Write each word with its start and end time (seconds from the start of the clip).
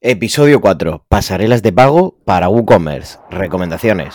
Episodio 0.00 0.60
4. 0.60 1.06
Pasarelas 1.08 1.60
de 1.60 1.72
pago 1.72 2.20
para 2.24 2.48
WooCommerce. 2.48 3.18
Recomendaciones. 3.32 4.14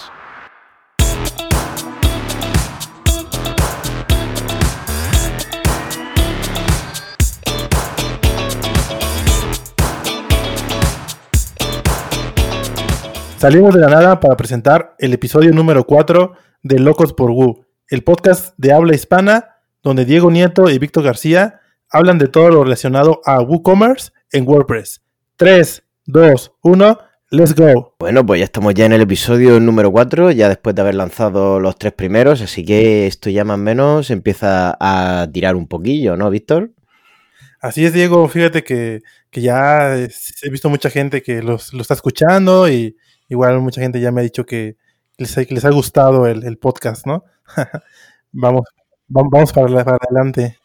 Salimos 13.38 13.74
de 13.74 13.82
la 13.82 13.90
nada 13.90 14.22
para 14.22 14.38
presentar 14.38 14.96
el 15.00 15.12
episodio 15.12 15.52
número 15.52 15.84
4 15.84 16.32
de 16.62 16.80
Locos 16.80 17.12
por 17.12 17.32
Woo, 17.32 17.66
el 17.90 18.06
podcast 18.06 18.54
de 18.56 18.72
habla 18.72 18.96
hispana 18.96 19.58
donde 19.82 20.06
Diego 20.06 20.32
Nieto 20.32 20.70
y 20.70 20.80
Víctor 20.80 21.04
García 21.04 21.60
hablan 21.90 22.20
de 22.20 22.30
todo 22.30 22.48
lo 22.52 22.64
relacionado 22.64 23.20
a 23.26 23.42
WooCommerce 23.42 24.14
en 24.32 24.48
WordPress. 24.48 25.03
3, 25.36 25.84
2, 26.06 26.52
1, 26.62 26.98
let's 27.32 27.56
go. 27.56 27.96
Bueno, 27.98 28.24
pues 28.24 28.40
ya 28.40 28.46
estamos 28.46 28.76
ya 28.76 28.86
en 28.86 28.94
el 28.94 29.02
episodio 29.02 29.60
número 29.60 29.92
4, 29.92 30.30
ya 30.32 30.48
después 30.48 30.76
de 30.76 30.82
haber 30.84 30.94
lanzado 30.94 31.60
los 31.60 31.76
tres 31.76 31.94
primeros, 31.94 32.42
así 32.42 32.64
que 32.64 33.08
esto 33.08 33.32
ya 33.32 33.44
más 33.44 33.56
o 33.56 33.58
menos 33.58 34.12
empieza 34.12 34.78
a 34.80 35.28
tirar 35.32 35.56
un 35.56 35.68
poquillo, 35.68 36.16
¿no, 36.18 36.30
Víctor? 36.30 36.72
Así 37.60 37.84
es, 37.84 37.94
Diego. 37.94 38.28
Fíjate 38.28 38.64
que, 38.64 39.02
ya 39.32 39.98
he 39.98 40.50
visto 40.52 40.70
mucha 40.70 40.92
gente 40.92 41.24
que 41.24 41.42
los, 41.42 41.74
lo 41.74 41.82
está 41.82 41.96
escuchando 41.96 42.70
y 42.70 42.96
igual 43.28 43.60
mucha 43.62 43.82
gente 43.82 44.00
ya 44.00 44.12
me 44.12 44.22
ha 44.22 44.24
dicho 44.24 44.46
que 44.46 44.78
les, 45.18 45.50
les 45.50 45.66
ha 45.66 45.72
gustado 45.72 46.28
el, 46.28 46.58
podcast, 46.60 47.08
¿no? 47.08 47.24
vamos, 48.32 48.66
vamos 49.08 49.52
para 49.52 49.82
adelante. 49.82 50.60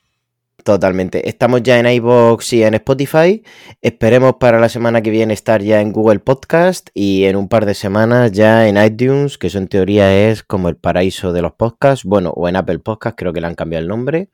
Totalmente. 0.69 1.27
Estamos 1.31 1.63
ya 1.63 1.79
en 1.79 1.87
iBox 1.87 2.53
y 2.53 2.63
en 2.63 2.75
Spotify. 2.75 3.43
Esperemos 3.81 4.35
para 4.35 4.61
la 4.61 4.69
semana 4.69 5.01
que 5.01 5.09
viene 5.09 5.33
estar 5.33 5.63
ya 5.63 5.81
en 5.81 5.93
Google 5.93 6.19
Podcast 6.19 6.91
y 6.93 7.25
en 7.25 7.37
un 7.37 7.49
par 7.49 7.65
de 7.65 7.73
semanas 7.73 8.33
ya 8.33 8.69
en 8.69 8.77
iTunes, 8.77 9.39
que 9.39 9.47
eso 9.47 9.57
en 9.57 9.69
teoría 9.69 10.29
es 10.29 10.43
como 10.43 10.69
el 10.69 10.77
paraíso 10.77 11.33
de 11.33 11.41
los 11.41 11.53
podcasts. 11.53 12.05
Bueno, 12.05 12.35
o 12.37 12.51
en 12.51 12.57
Apple 12.57 12.81
Podcast, 12.81 13.17
creo 13.17 13.33
que 13.33 13.41
le 13.41 13.47
han 13.47 13.55
cambiado 13.55 13.81
el 13.83 13.89
nombre, 13.89 14.29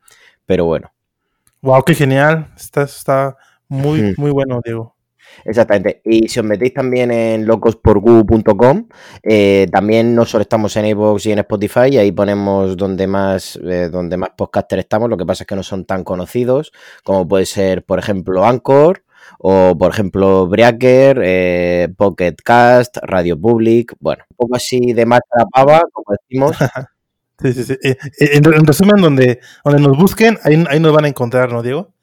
pero 0.45 0.65
bueno. 0.65 0.91
Wow, 1.61 1.85
qué 1.85 1.95
genial. 1.95 2.51
Está, 2.57 2.81
está 2.81 3.37
muy, 3.69 4.13
muy 4.17 4.31
bueno, 4.31 4.59
Diego. 4.61 4.93
Exactamente. 5.43 6.01
Y 6.03 6.27
si 6.27 6.39
os 6.39 6.45
metéis 6.45 6.73
también 6.73 7.11
en 7.11 7.45
locosporgu.com, 7.45 8.87
eh, 9.23 9.67
también 9.71 10.15
no 10.15 10.25
solo 10.25 10.43
estamos 10.43 10.75
en 10.77 10.85
iVoox 10.85 11.25
y 11.25 11.31
en 11.31 11.39
Spotify, 11.39 11.89
y 11.91 11.97
ahí 11.97 12.11
ponemos 12.11 12.77
donde 12.77 13.07
más, 13.07 13.59
eh, 13.63 13.89
donde 13.91 14.17
más 14.17 14.29
podcasters 14.37 14.81
estamos, 14.81 15.09
lo 15.09 15.17
que 15.17 15.25
pasa 15.25 15.43
es 15.43 15.47
que 15.47 15.55
no 15.55 15.63
son 15.63 15.85
tan 15.85 16.03
conocidos, 16.03 16.71
como 17.03 17.27
puede 17.27 17.45
ser, 17.45 17.83
por 17.83 17.99
ejemplo, 17.99 18.45
Anchor, 18.45 19.03
o 19.39 19.75
por 19.77 19.91
ejemplo 19.91 20.47
Breaker, 20.47 21.21
eh, 21.23 21.89
Pocket 21.95 22.35
Cast, 22.43 22.97
Radio 23.01 23.39
Public, 23.39 23.95
bueno, 23.99 24.23
un 24.29 24.37
poco 24.37 24.55
así 24.55 24.93
de 24.93 25.05
la 25.05 25.45
pava, 25.51 25.81
como 25.91 26.15
decimos. 26.19 26.57
sí, 27.41 27.53
sí, 27.53 27.63
sí. 27.63 27.77
Eh, 27.83 27.97
en, 28.19 28.43
resumen, 28.65 29.01
donde, 29.01 29.39
donde 29.63 29.81
nos 29.81 29.97
busquen, 29.97 30.37
ahí, 30.43 30.63
ahí 30.69 30.79
nos 30.79 30.93
van 30.93 31.05
a 31.05 31.09
encontrar, 31.09 31.51
¿no, 31.51 31.61
Diego? 31.61 31.94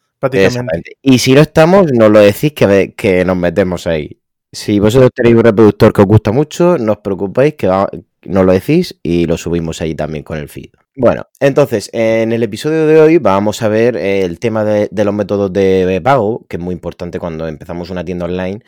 Y 1.03 1.19
si 1.19 1.35
no 1.35 1.41
estamos, 1.41 1.93
nos 1.93 2.11
lo 2.11 2.21
decís 2.21 2.53
que, 2.53 3.25
nos 3.25 3.37
metemos 3.37 3.87
ahí. 3.87 4.19
Si 4.53 4.79
vosotros 4.79 5.11
tenéis 5.15 5.37
un 5.37 5.45
reproductor 5.45 5.93
que 5.93 6.03
os 6.03 6.07
gusta 6.07 6.31
mucho, 6.31 6.77
no 6.79 6.93
os 6.93 6.99
preocupéis 6.99 7.55
que 7.55 7.67
nos 7.67 8.47
lo 8.47 8.53
decís 8.53 8.99
y 9.03 9.27
lo 9.27 9.37
subimos 9.37 9.81
ahí 9.81 9.95
también 9.95 10.23
con 10.23 10.39
el 10.39 10.49
feed. 10.49 10.71
Bueno, 10.95 11.27
entonces, 11.41 11.89
en 11.95 12.33
el 12.33 12.43
episodio 12.43 12.87
de 12.87 13.01
hoy 13.01 13.19
vamos 13.19 13.63
a 13.63 13.69
ver 13.69 13.97
el 13.97 14.39
tema 14.39 14.63
de, 14.63 14.89
los 14.93 15.15
métodos 15.15 15.53
de 15.53 16.01
pago, 16.05 16.47
que 16.49 16.57
es 16.57 16.63
muy 16.63 16.75
importante 16.75 17.19
cuando 17.19 17.49
empezamos 17.49 17.89
una 17.89 18.05
tienda 18.05 18.27
online, 18.27 18.61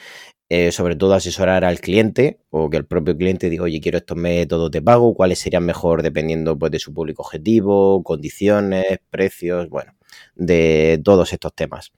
eh, 0.48 0.72
sobre 0.72 0.96
todo 0.96 1.14
asesorar 1.14 1.64
al 1.64 1.80
cliente 1.80 2.38
o 2.50 2.70
que 2.70 2.76
el 2.78 2.86
propio 2.86 3.16
cliente 3.16 3.50
diga, 3.50 3.64
oye, 3.64 3.80
quiero 3.80 3.98
estos 3.98 4.16
métodos 4.16 4.70
de 4.70 4.82
pago, 4.82 5.14
cuáles 5.14 5.38
serían 5.38 5.64
mejor 5.64 6.02
dependiendo 6.02 6.58
pues, 6.58 6.72
de 6.72 6.78
su 6.78 6.92
público 6.94 7.22
objetivo, 7.22 8.02
condiciones, 8.02 8.98
precios, 9.10 9.68
bueno 9.68 9.92
de 10.36 11.00
todos 11.04 11.32
estos 11.32 11.54
temas. 11.54 11.92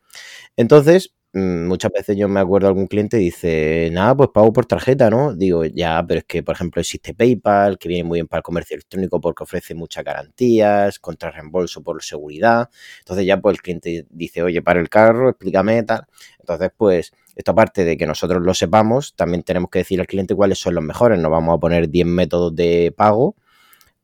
Entonces, 0.56 1.14
mm, 1.32 1.66
muchas 1.68 1.92
veces 1.92 2.16
yo 2.16 2.28
me 2.28 2.40
acuerdo 2.40 2.68
algún 2.68 2.86
cliente 2.88 3.16
dice, 3.18 3.90
nada, 3.92 4.16
pues 4.16 4.30
pago 4.34 4.52
por 4.52 4.66
tarjeta, 4.66 5.10
¿no? 5.10 5.34
Digo, 5.34 5.64
ya, 5.64 6.04
pero 6.06 6.20
es 6.20 6.24
que, 6.26 6.42
por 6.42 6.54
ejemplo, 6.54 6.80
existe 6.80 7.14
PayPal, 7.14 7.78
que 7.78 7.88
viene 7.88 8.04
muy 8.04 8.16
bien 8.18 8.28
para 8.28 8.38
el 8.40 8.44
comercio 8.44 8.74
electrónico 8.76 9.20
porque 9.20 9.44
ofrece 9.44 9.74
muchas 9.74 10.04
garantías, 10.04 10.98
contra 10.98 11.30
reembolso 11.30 11.82
por 11.82 12.02
seguridad. 12.02 12.70
Entonces 13.00 13.26
ya, 13.26 13.40
pues 13.40 13.54
el 13.56 13.62
cliente 13.62 14.06
dice, 14.10 14.42
oye, 14.42 14.62
para 14.62 14.80
el 14.80 14.88
carro, 14.88 15.30
explícame 15.30 15.82
tal. 15.84 16.06
Entonces, 16.40 16.70
pues, 16.76 17.12
esto 17.34 17.52
aparte 17.52 17.84
de 17.84 17.96
que 17.96 18.06
nosotros 18.06 18.42
lo 18.42 18.54
sepamos, 18.54 19.14
también 19.16 19.42
tenemos 19.42 19.70
que 19.70 19.80
decir 19.80 20.00
al 20.00 20.06
cliente 20.06 20.34
cuáles 20.34 20.58
son 20.58 20.74
los 20.74 20.84
mejores. 20.84 21.18
No 21.20 21.30
vamos 21.30 21.54
a 21.56 21.60
poner 21.60 21.88
10 21.90 22.06
métodos 22.06 22.54
de 22.56 22.92
pago 22.96 23.36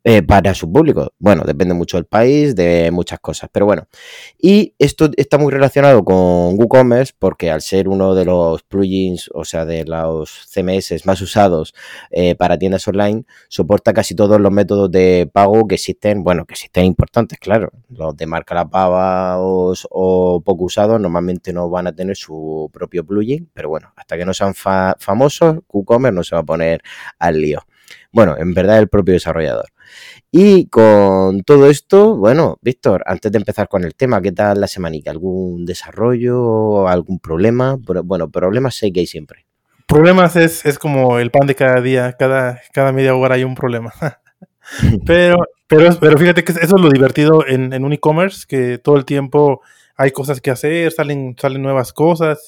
eh, 0.04 0.22
para 0.22 0.52
su 0.54 0.70
público. 0.72 1.12
Bueno, 1.20 1.44
depende 1.44 1.74
mucho 1.74 1.96
del 1.96 2.06
país, 2.06 2.56
de 2.56 2.90
muchas 2.90 3.20
cosas, 3.20 3.48
pero 3.52 3.66
bueno. 3.66 3.86
Y 4.36 4.74
esto 4.80 5.08
está 5.16 5.38
muy 5.38 5.52
relacionado 5.52 6.04
con 6.04 6.58
WooCommerce 6.58 7.12
porque 7.16 7.52
al 7.52 7.62
ser 7.62 7.88
uno 7.88 8.16
de 8.16 8.24
los 8.24 8.64
plugins, 8.64 9.30
o 9.32 9.44
sea, 9.44 9.64
de 9.64 9.84
los 9.84 10.48
CMS 10.52 11.06
más 11.06 11.20
usados 11.20 11.72
eh, 12.10 12.34
para 12.34 12.58
tiendas 12.58 12.86
online, 12.88 13.24
soporta 13.48 13.92
casi 13.92 14.16
todos 14.16 14.40
los 14.40 14.50
métodos 14.50 14.90
de 14.90 15.30
pago 15.32 15.68
que 15.68 15.76
existen, 15.76 16.24
bueno, 16.24 16.46
que 16.46 16.54
existen 16.54 16.84
importantes, 16.84 17.38
claro. 17.38 17.70
Los 17.88 18.16
de 18.16 18.26
marca 18.26 18.56
la 18.56 18.68
pava 18.68 19.36
o, 19.38 20.42
poco 20.44 20.64
usados 20.64 21.00
normalmente 21.00 21.52
no 21.52 21.70
van 21.70 21.86
a 21.86 21.94
tener 21.94 22.16
su 22.16 22.68
propio 22.72 23.04
plugin, 23.06 23.48
pero 23.54 23.68
bueno, 23.68 23.92
hasta 23.94 24.16
que 24.16 24.24
no 24.24 24.34
sean 24.34 24.54
famosos, 24.54 25.58
WooCommerce 25.72 26.14
no 26.14 26.24
se 26.24 26.34
va 26.34 26.40
a 26.40 26.44
poner 26.44 26.82
al 27.20 27.40
lío. 27.40 27.62
Bueno, 28.12 28.36
en 28.36 28.52
verdad 28.52 28.78
el 28.78 28.88
propio 28.88 29.14
desarrollador. 29.14 29.66
Y 30.30 30.66
con 30.68 31.42
todo 31.42 31.68
esto, 31.68 32.16
bueno, 32.16 32.58
Víctor, 32.60 33.02
antes 33.06 33.32
de 33.32 33.38
empezar 33.38 33.68
con 33.68 33.84
el 33.84 33.94
tema, 33.94 34.20
¿qué 34.20 34.32
tal 34.32 34.60
la 34.60 34.66
semanica? 34.66 35.10
¿Algún 35.10 35.64
desarrollo? 35.64 36.88
¿Algún 36.88 37.18
problema? 37.18 37.78
Bueno, 38.04 38.30
problemas 38.30 38.74
sé 38.74 38.92
que 38.92 39.00
hay 39.00 39.06
siempre. 39.06 39.46
Problemas 39.86 40.36
es, 40.36 40.64
es 40.66 40.78
como 40.78 41.18
el 41.18 41.30
pan 41.30 41.46
de 41.46 41.54
cada 41.54 41.80
día, 41.80 42.12
cada, 42.18 42.60
cada 42.72 42.92
media 42.92 43.14
hora 43.14 43.34
hay 43.36 43.44
un 43.44 43.54
problema. 43.54 43.92
pero, 45.06 45.36
pero, 45.66 45.94
pero 45.98 46.18
fíjate 46.18 46.44
que 46.44 46.52
eso 46.52 46.76
es 46.76 46.82
lo 46.82 46.90
divertido 46.90 47.46
en, 47.46 47.72
en 47.72 47.84
un 47.84 47.92
e-commerce, 47.92 48.44
que 48.46 48.78
todo 48.78 48.96
el 48.96 49.04
tiempo 49.04 49.62
hay 49.96 50.10
cosas 50.10 50.40
que 50.40 50.50
hacer, 50.50 50.92
salen, 50.92 51.34
salen 51.38 51.62
nuevas 51.62 51.92
cosas, 51.92 52.46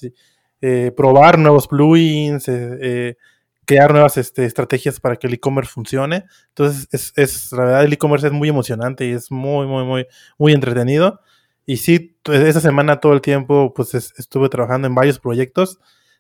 eh, 0.61 0.93
probar 0.97 1.39
nuevos 1.39 1.69
plugins, 1.69 2.49
eh, 2.49 2.79
eh 2.81 3.17
crear 3.65 3.93
nuevas 3.93 4.17
este, 4.17 4.45
estrategias 4.45 5.01
para 5.01 5.17
que 5.17 5.27
el 5.27 5.35
e-commerce 5.35 5.71
funcione. 5.71 6.25
Entonces, 6.49 6.89
es, 6.93 7.13
es, 7.17 7.53
la 7.53 7.65
verdad, 7.65 7.85
el 7.85 7.93
e-commerce 7.93 8.27
es 8.27 8.33
muy 8.33 8.49
emocionante 8.49 9.07
y 9.07 9.13
es 9.13 9.31
muy, 9.31 9.67
muy, 9.67 9.85
muy, 9.85 10.07
muy 10.39 10.53
entretenido. 10.53 11.21
Y 11.67 11.79
sí, 11.79 12.19
esa 12.25 12.61
semana 12.61 13.01
todo 13.01 13.15
el 13.15 13.21
tiempo, 13.21 13.73
pues 13.75 13.95
estuve 13.95 14.49
trabajando 14.49 14.87
en 14.87 14.95
varios 14.95 15.19
proyectos. 15.19 15.79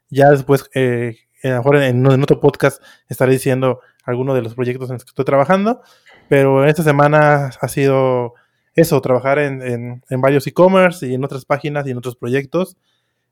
Ya 0.08 0.30
después, 0.30 0.70
eh, 0.74 1.18
a 1.42 1.48
lo 1.48 1.56
mejor 1.56 1.76
en, 1.76 2.06
otro 2.22 2.40
podcast 2.40 2.82
estaré 3.08 3.32
diciendo 3.32 3.80
algunos 4.04 4.34
de 4.34 4.42
los 4.42 4.54
proyectos 4.54 4.88
en 4.88 4.94
los 4.94 5.04
que 5.04 5.10
estoy 5.10 5.24
trabajando. 5.24 5.82
Pero 6.28 6.64
esta 6.64 6.82
semana 6.82 7.50
ha 7.60 7.68
sido 7.68 8.34
eso, 8.74 9.00
trabajar 9.02 9.38
en, 9.38 9.62
en, 9.62 10.02
en 10.08 10.20
varios 10.20 10.46
e-commerce 10.46 11.06
y 11.06 11.14
en 11.14 11.24
otras 11.24 11.44
páginas 11.44 11.86
y 11.86 11.90
en 11.90 11.98
otros 11.98 12.16
proyectos. 12.16 12.76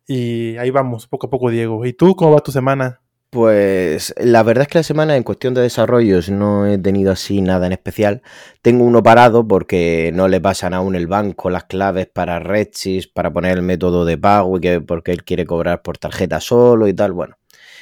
Y 0.07 0.57
ahí 0.59 0.71
vamos, 0.71 1.07
poco 1.07 1.29
a 1.29 1.31
poco, 1.31 1.51
Diego. 1.51 1.87
¿Y 1.87 1.95
tú 1.95 2.15
cómo 2.15 2.33
va 2.33 2.41
tu 2.41 2.53
semana? 2.53 3.01
Pues 3.35 4.13
la 4.19 4.43
verdad 4.43 4.63
es 4.65 4.69
que 4.69 4.79
la 4.81 4.83
semana 4.83 5.17
en 5.17 5.23
cuestión 5.23 5.55
de 5.55 5.63
desarrollos 5.63 6.29
no 6.29 6.67
he 6.67 6.77
tenido 6.77 7.13
así 7.13 7.41
nada 7.41 7.67
en 7.67 7.73
especial. 7.73 8.21
Tengo 8.61 8.85
uno 8.85 9.03
parado 9.03 9.49
porque 9.49 10.11
no 10.13 10.29
le 10.29 10.39
pasan 10.43 10.75
aún 10.75 10.95
el 10.97 11.07
banco 11.07 11.49
las 11.49 11.65
claves 11.65 12.07
para 12.09 12.41
Redshift, 12.41 13.07
para 13.15 13.33
poner 13.33 13.57
el 13.57 13.63
método 13.63 14.05
de 14.05 14.19
pago 14.19 14.59
y 14.59 14.61
que 14.61 14.81
porque 14.83 15.13
él 15.13 15.25
quiere 15.25 15.47
cobrar 15.47 15.81
por 15.81 15.97
tarjeta 15.97 16.41
solo 16.41 16.89
y 16.89 16.93
tal. 16.95 17.13
Bueno, 17.15 17.37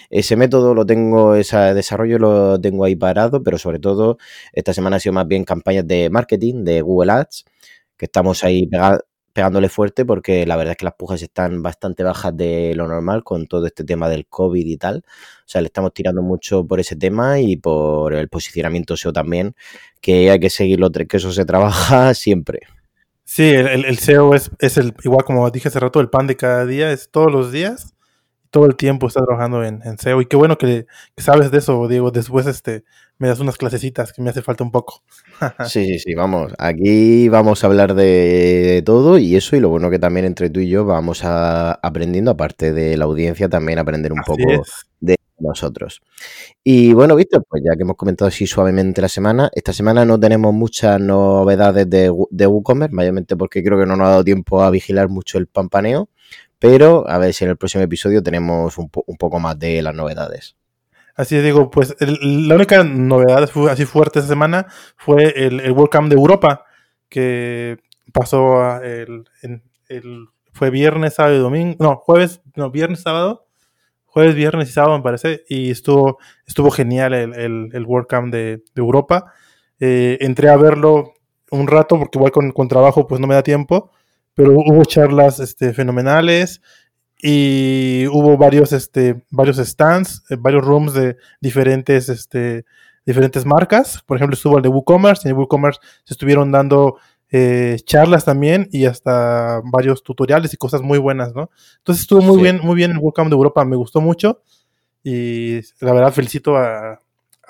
ese 0.09 0.37
método 0.37 0.73
lo 0.73 0.87
tengo, 0.87 1.35
ese 1.35 1.57
desarrollo 1.75 2.19
lo 2.21 2.61
tengo 2.61 2.85
ahí 2.85 2.95
parado, 2.95 3.43
pero 3.43 3.59
sobre 3.59 3.81
todo 3.81 4.19
esta 4.53 4.73
semana 4.73 4.97
ha 4.97 5.01
sido 5.01 5.15
más 5.15 5.27
bien 5.27 5.43
campañas 5.45 5.85
de 5.89 6.11
marketing 6.11 6.63
de 6.65 6.81
Google 6.83 7.11
Ads, 7.13 7.45
que 7.97 8.07
estamos 8.07 8.45
ahí 8.45 8.67
pegados 8.69 9.01
pegándole 9.33 9.69
fuerte 9.69 10.05
porque 10.05 10.47
la 10.47 10.57
verdad 10.57 10.73
es 10.73 10.77
que 10.79 10.85
las 10.85 10.95
pujas 10.95 11.23
están 11.23 11.63
bastante 11.63 12.03
bajas 12.03 12.37
de 12.37 12.75
lo 12.75 12.87
normal 12.89 13.25
con 13.25 13.47
todo 13.47 13.67
este 13.67 13.85
tema 13.85 14.09
del 14.09 14.27
COVID 14.27 14.67
y 14.67 14.77
tal. 14.77 15.05
O 15.07 15.49
sea, 15.49 15.61
le 15.61 15.67
estamos 15.67 15.93
tirando 15.95 16.23
mucho 16.23 16.67
por 16.67 16.81
ese 16.81 16.97
tema 16.97 17.41
y 17.41 17.57
por 17.57 18.15
el 18.15 18.29
posicionamiento 18.29 18.97
SEO 18.97 19.13
también, 19.13 19.55
que 20.01 20.31
hay 20.31 20.41
que 20.41 20.51
seguirlo, 20.51 20.91
que 20.91 21.17
eso 21.17 21.33
se 21.33 21.45
trabaja 21.45 22.15
siempre. 22.15 22.61
Sí, 23.25 23.45
el, 23.45 23.99
SEO 23.99 24.35
es, 24.35 24.51
es, 24.59 24.77
el, 24.77 24.93
igual 25.05 25.25
como 25.25 25.49
dije 25.51 25.69
hace 25.69 25.79
rato, 25.79 26.01
el 26.01 26.11
pan 26.11 26.27
de 26.27 26.37
cada 26.37 26.67
día, 26.67 26.91
es 26.91 27.11
todos 27.11 27.31
los 27.31 27.53
días. 27.53 27.95
Todo 28.51 28.67
el 28.67 28.77
tiempo 28.77 29.07
está 29.07 29.25
trabajando 29.25 29.65
en, 29.65 29.81
en 29.85 29.99
SEO. 29.99 30.21
Y 30.21 30.27
qué 30.27 30.37
bueno 30.37 30.59
que, 30.59 30.87
sabes 31.17 31.51
de 31.51 31.59
eso, 31.59 31.87
Diego. 31.89 32.11
Después 32.11 32.47
este, 32.47 32.85
me 33.19 33.29
das 33.29 33.41
unas 33.41 33.57
clasecitas 33.57 34.13
que 34.13 34.23
me 34.23 34.31
hace 34.31 34.43
falta 34.43 34.65
un 34.65 34.73
poco. 34.73 35.03
sí, 35.67 35.87
sí, 35.87 35.99
sí, 35.99 36.15
vamos. 36.15 36.53
Aquí 36.59 37.29
vamos 37.29 37.63
a 37.63 37.69
hablar 37.69 37.95
de 37.95 38.83
todo 38.85 39.19
y 39.19 39.37
eso. 39.37 39.57
Y 39.57 39.61
lo 39.61 39.69
bueno 39.69 39.91
que 39.91 39.99
también 39.99 40.27
entre 40.27 40.51
tú 40.51 40.61
y 40.61 40.69
yo 40.69 40.85
vamos 40.85 41.25
a, 41.25 41.73
aprendiendo, 41.73 42.33
aparte 42.33 42.73
de 42.73 42.97
la 42.97 43.05
audiencia, 43.05 43.49
también 43.49 43.79
aprender 43.79 44.13
un 44.13 44.23
poco 44.23 44.65
de 45.01 45.17
nosotros. 45.41 46.03
Y 46.63 46.93
bueno, 46.93 47.17
Víctor, 47.17 47.45
pues 47.49 47.63
ya 47.65 47.77
que 47.77 47.83
hemos 47.83 47.97
comentado 47.97 48.29
así 48.29 48.47
suavemente 48.47 49.01
la 49.01 49.09
semana, 49.09 49.51
esta 49.55 49.73
semana 49.73 50.05
no 50.05 50.19
tenemos 50.21 50.53
muchas 50.53 51.01
novedades 51.01 51.89
de, 51.89 52.13
de 52.31 52.47
WooCommerce, 52.47 52.95
mayormente 52.95 53.37
porque 53.37 53.63
creo 53.63 53.79
que 53.79 53.87
no 53.87 53.97
nos 53.97 54.07
ha 54.07 54.11
dado 54.11 54.25
tiempo 54.25 54.63
a 54.63 54.71
vigilar 54.71 55.09
mucho 55.09 55.39
el 55.39 55.47
pampaneo, 55.47 56.09
pero 56.61 57.09
a 57.09 57.19
ver 57.19 57.33
si 57.35 57.45
en 57.45 57.51
el 57.51 57.57
próximo 57.57 57.83
episodio 57.83 58.23
tenemos 58.23 58.79
un, 58.79 58.89
poco 58.91 59.41
más 59.41 59.59
de 59.59 59.83
las 59.83 59.95
novedades. 59.95 60.57
Así 61.17 61.37
digo, 61.39 61.71
pues 61.71 61.97
la 61.99 62.55
única 62.55 62.85
novedad 62.85 63.51
así 63.71 63.85
fuerte 63.87 64.21
esta 64.21 64.29
semana 64.29 64.67
fue 64.97 65.33
el, 65.37 65.61
el 65.61 65.73
World 65.73 66.09
de 66.09 66.15
Europa, 66.15 66.65
que 67.09 67.79
pasó 68.13 68.81
el, 68.83 69.25
el, 69.89 70.29
fue 70.53 70.71
viernes, 70.71 71.15
sábado 71.15 71.37
y 71.37 71.39
domingo, 71.39 71.77
no, 71.81 71.97
jueves, 71.97 72.43
no, 72.55 72.71
viernes, 72.71 73.01
sábado, 73.01 73.47
jueves, 74.05 74.35
viernes 74.35 74.69
y 74.69 74.73
sábado 74.73 74.99
me 74.99 75.03
parece, 75.03 75.45
y 75.49 75.71
estuvo, 75.71 76.19
estuvo 76.47 76.71
genial 76.71 77.15
el, 77.15 77.35
el, 77.35 77.69
el 77.73 77.87
WordCamp 77.87 78.33
de, 78.33 78.63
Europa. 78.77 79.33
Eh, 79.79 80.19
entré 80.21 80.51
a 80.51 80.57
verlo 80.57 81.15
un 81.51 81.67
rato 81.67 81.99
porque 81.99 82.19
igual 82.19 82.33
con, 82.33 82.53
con, 82.53 82.69
trabajo 82.69 83.07
pues 83.07 83.19
no 83.19 83.27
me 83.27 83.35
da 83.35 83.43
tiempo, 83.43 83.93
pero 84.35 84.53
hubo 84.53 84.85
charlas 84.85 85.41
este, 85.41 85.73
fenomenales 85.73 86.61
y 87.23 88.07
hubo 88.13 88.37
varios, 88.37 88.73
este, 88.73 89.23
varios 89.31 89.59
stands, 89.59 90.23
eh, 90.31 90.37
varios 90.39 90.65
rooms 90.65 90.95
de 90.95 91.17
diferentes, 91.41 92.09
este, 92.09 92.65
diferentes 93.05 93.45
marcas. 93.45 94.03
Por 94.07 94.17
ejemplo, 94.17 94.35
estuvo 94.35 94.57
el 94.57 94.63
de 94.63 94.69
WooCommerce, 94.69 95.29
y 95.29 95.31
en 95.31 95.37
WooCommerce 95.37 95.81
se 96.05 96.15
estuvieron 96.15 96.51
dando 96.51 96.97
eh, 97.33 97.77
charlas 97.85 98.25
también 98.25 98.69
y 98.73 98.87
hasta 98.87 99.61
varios 99.65 100.03
tutoriales 100.03 100.53
y 100.53 100.57
cosas 100.57 100.83
muy 100.83 100.99
buenas, 100.99 101.33
¿no? 101.33 101.51
Entonces 101.79 102.03
estuvo 102.03 102.21
muy 102.23 102.43
bien, 102.43 102.59
muy 102.61 102.75
bien 102.75 102.91
el 102.91 102.99
WordCamp 102.99 103.31
de 103.31 103.37
Europa, 103.37 103.65
me 103.65 103.77
gustó 103.77 104.01
mucho 104.01 104.43
y 105.05 105.61
la 105.81 105.93
verdad 105.93 106.13
felicito 106.13 106.57
a, 106.57 106.99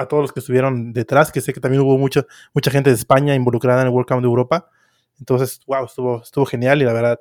todos 0.08 0.22
los 0.22 0.32
que 0.32 0.40
estuvieron 0.40 0.92
detrás, 0.94 1.30
que 1.30 1.42
sé 1.42 1.52
que 1.52 1.60
también 1.60 1.82
hubo 1.82 1.98
mucho, 1.98 2.26
mucha 2.54 2.70
gente 2.70 2.88
de 2.88 2.96
España 2.96 3.34
involucrada 3.34 3.82
en 3.82 3.88
el 3.88 3.92
WordCamp 3.92 4.22
de 4.22 4.28
Europa. 4.28 4.70
Entonces, 5.20 5.60
wow, 5.66 5.84
estuvo, 5.84 6.22
estuvo 6.22 6.46
genial 6.46 6.82
y 6.82 6.84
la 6.84 6.92
verdad, 6.92 7.20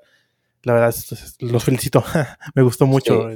la 0.63 0.73
verdad, 0.73 0.95
los 1.39 1.63
felicito. 1.63 2.03
me 2.55 2.63
gustó 2.63 2.87
mucho. 2.87 3.29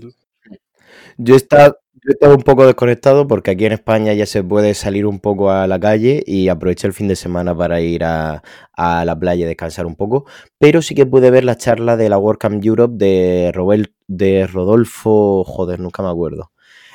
Yo 1.17 1.33
he 1.33 1.37
estado, 1.37 1.77
yo 1.93 2.09
he 2.09 2.11
estado 2.13 2.35
un 2.35 2.43
poco 2.43 2.65
desconectado 2.65 3.27
porque 3.27 3.51
aquí 3.51 3.65
en 3.65 3.73
España 3.73 4.13
ya 4.13 4.25
se 4.25 4.43
puede 4.43 4.73
salir 4.73 5.05
un 5.05 5.19
poco 5.19 5.51
a 5.51 5.67
la 5.67 5.79
calle 5.79 6.23
y 6.25 6.47
aproveché 6.47 6.87
el 6.87 6.93
fin 6.93 7.07
de 7.07 7.15
semana 7.15 7.55
para 7.55 7.81
ir 7.81 8.03
a, 8.05 8.41
la 8.77 9.19
playa 9.19 9.43
y 9.45 9.47
descansar 9.47 9.85
un 9.85 9.95
poco. 9.95 10.25
Pero 10.57 10.81
sí 10.81 10.95
que 10.95 11.05
pude 11.05 11.29
ver 11.29 11.43
la 11.43 11.57
charla 11.57 11.97
de 11.97 12.09
la 12.09 12.17
WordCamp 12.17 12.63
Europe 12.63 12.95
de, 12.97 13.51
Robel, 13.53 13.93
de 14.07 14.47
Rodolfo, 14.47 15.43
joder, 15.43 15.79
nunca 15.79 16.03
me 16.03 16.09
acuerdo 16.09 16.52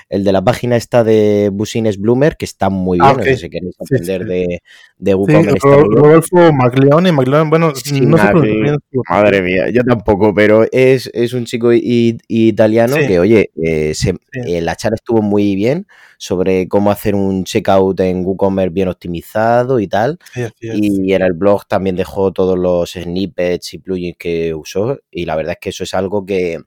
el 0.08 0.24
de 0.24 0.32
la 0.32 0.42
página 0.42 0.76
esta 0.76 1.04
de 1.04 1.50
Busines 1.52 1.98
Bloomer, 1.98 2.36
que 2.36 2.46
está 2.46 2.70
muy 2.70 2.98
ah, 3.00 3.14
bien, 3.14 3.36
si 3.36 3.50
queréis 3.50 3.76
aprender 3.78 4.24
de, 4.24 4.62
de 4.96 5.14
WooCommerce. 5.14 5.58
Sí, 5.60 5.68
Rodolfo 5.68 6.52
Maglione, 6.52 7.12
bueno, 7.12 7.68
no 7.68 7.74
sé 7.74 8.78
Madre 9.08 9.42
mía, 9.42 9.68
yo 9.70 9.82
tampoco, 9.84 10.34
pero 10.34 10.64
es, 10.72 11.10
es 11.12 11.32
un 11.34 11.44
chico 11.44 11.70
italiano 11.72 12.96
que, 12.96 13.18
oye, 13.18 13.50
eh, 13.62 13.92
eh, 14.46 14.60
la 14.62 14.76
charla 14.76 14.96
estuvo 14.96 15.20
muy 15.20 15.54
bien 15.54 15.86
sobre 16.16 16.66
cómo 16.68 16.90
hacer 16.90 17.14
un 17.14 17.44
checkout 17.44 18.00
en 18.00 18.24
WooCommerce 18.24 18.72
bien 18.72 18.88
optimizado 18.88 19.78
y 19.78 19.88
tal. 19.88 20.18
y 20.60 21.12
en 21.12 21.22
el 21.22 21.34
blog 21.34 21.66
también 21.66 21.96
dejó 21.96 22.32
todos 22.32 22.58
los 22.58 22.92
snippets 22.92 23.74
y 23.74 23.78
plugins 23.78 24.16
que 24.18 24.54
usó, 24.54 24.98
y 25.10 25.26
la 25.26 25.36
verdad 25.36 25.52
es 25.52 25.58
que 25.60 25.68
eso 25.68 25.84
es 25.84 25.92
algo 25.92 26.24
que 26.24 26.58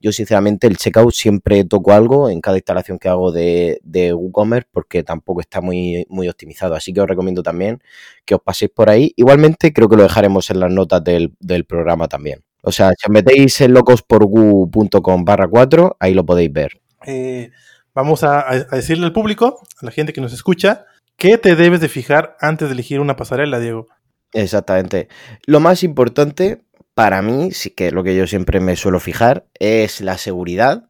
yo, 0.00 0.12
sinceramente, 0.12 0.68
el 0.68 0.76
checkout 0.76 1.12
siempre 1.12 1.64
toco 1.64 1.92
algo 1.92 2.30
en 2.30 2.40
cada 2.40 2.56
instalación 2.56 2.98
que 2.98 3.08
hago 3.08 3.32
de, 3.32 3.80
de 3.82 4.12
WooCommerce 4.12 4.68
porque 4.70 5.02
tampoco 5.02 5.40
está 5.40 5.60
muy, 5.60 6.06
muy 6.08 6.28
optimizado. 6.28 6.74
Así 6.74 6.92
que 6.92 7.00
os 7.00 7.08
recomiendo 7.08 7.42
también 7.42 7.82
que 8.24 8.36
os 8.36 8.40
paséis 8.40 8.70
por 8.72 8.90
ahí. 8.90 9.12
Igualmente, 9.16 9.72
creo 9.72 9.88
que 9.88 9.96
lo 9.96 10.04
dejaremos 10.04 10.50
en 10.50 10.60
las 10.60 10.70
notas 10.70 11.02
del, 11.02 11.34
programa 11.66 12.06
también. 12.06 12.44
O 12.62 12.70
sea, 12.70 12.90
si 12.90 13.06
os 13.06 13.10
metéis 13.10 13.60
en 13.60 13.72
locosporgu.com 13.72 15.24
barra 15.24 15.48
4, 15.48 15.96
ahí 15.98 16.14
lo 16.14 16.24
podéis 16.24 16.52
ver. 16.52 16.80
Eh, 17.06 17.50
vamos 17.94 18.22
a, 18.22 18.44
decirle 18.70 19.06
al 19.06 19.12
público, 19.12 19.60
a 19.80 19.84
la 19.84 19.90
gente 19.90 20.12
que 20.12 20.20
nos 20.20 20.32
escucha, 20.32 20.84
¿qué 21.16 21.38
te 21.38 21.56
debes 21.56 21.80
de 21.80 21.88
fijar 21.88 22.36
antes 22.40 22.68
de 22.68 22.74
elegir 22.74 23.00
una 23.00 23.16
pasarela, 23.16 23.58
Diego? 23.58 23.88
Exactamente. 24.32 25.08
Lo 25.46 25.58
más 25.58 25.82
importante 25.82 26.62
para 26.98 27.22
mí, 27.22 27.52
sí 27.52 27.70
que 27.70 27.86
es 27.86 27.92
lo 27.92 28.02
que 28.02 28.16
yo 28.16 28.26
siempre 28.26 28.58
me 28.58 28.74
suelo 28.74 28.98
fijar, 28.98 29.46
es 29.60 30.00
la 30.00 30.18
seguridad, 30.18 30.88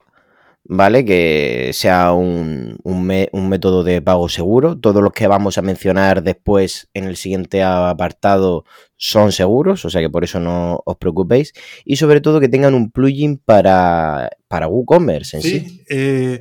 ¿vale? 0.64 1.05
Que 1.05 1.72
sea 1.75 2.12
un, 2.12 2.78
método 2.82 3.84
de 3.84 4.00
pago 4.00 4.31
seguro. 4.31 4.78
Todos 4.78 5.02
los 5.02 5.12
que 5.12 5.26
vamos 5.26 5.58
a 5.58 5.62
mencionar 5.62 6.22
después 6.22 6.88
en 6.94 7.05
el 7.05 7.16
siguiente 7.16 7.62
apartado 7.62 8.64
son 8.96 9.32
seguros, 9.32 9.84
o 9.84 9.90
sea 9.90 10.00
que 10.00 10.08
por 10.08 10.25
eso 10.25 10.40
no 10.40 10.81
os 10.87 10.96
preocupéis. 10.96 11.52
Y 11.84 11.96
sobre 11.96 12.22
todo 12.22 12.40
que 12.40 12.49
tengan 12.49 12.72
un 12.72 12.90
plugin 12.90 13.37
para, 13.37 14.31
para 14.49 14.66
WooCommerce 14.66 15.37
en 15.37 15.43
sí. 15.43 15.84
Eh, 15.90 16.40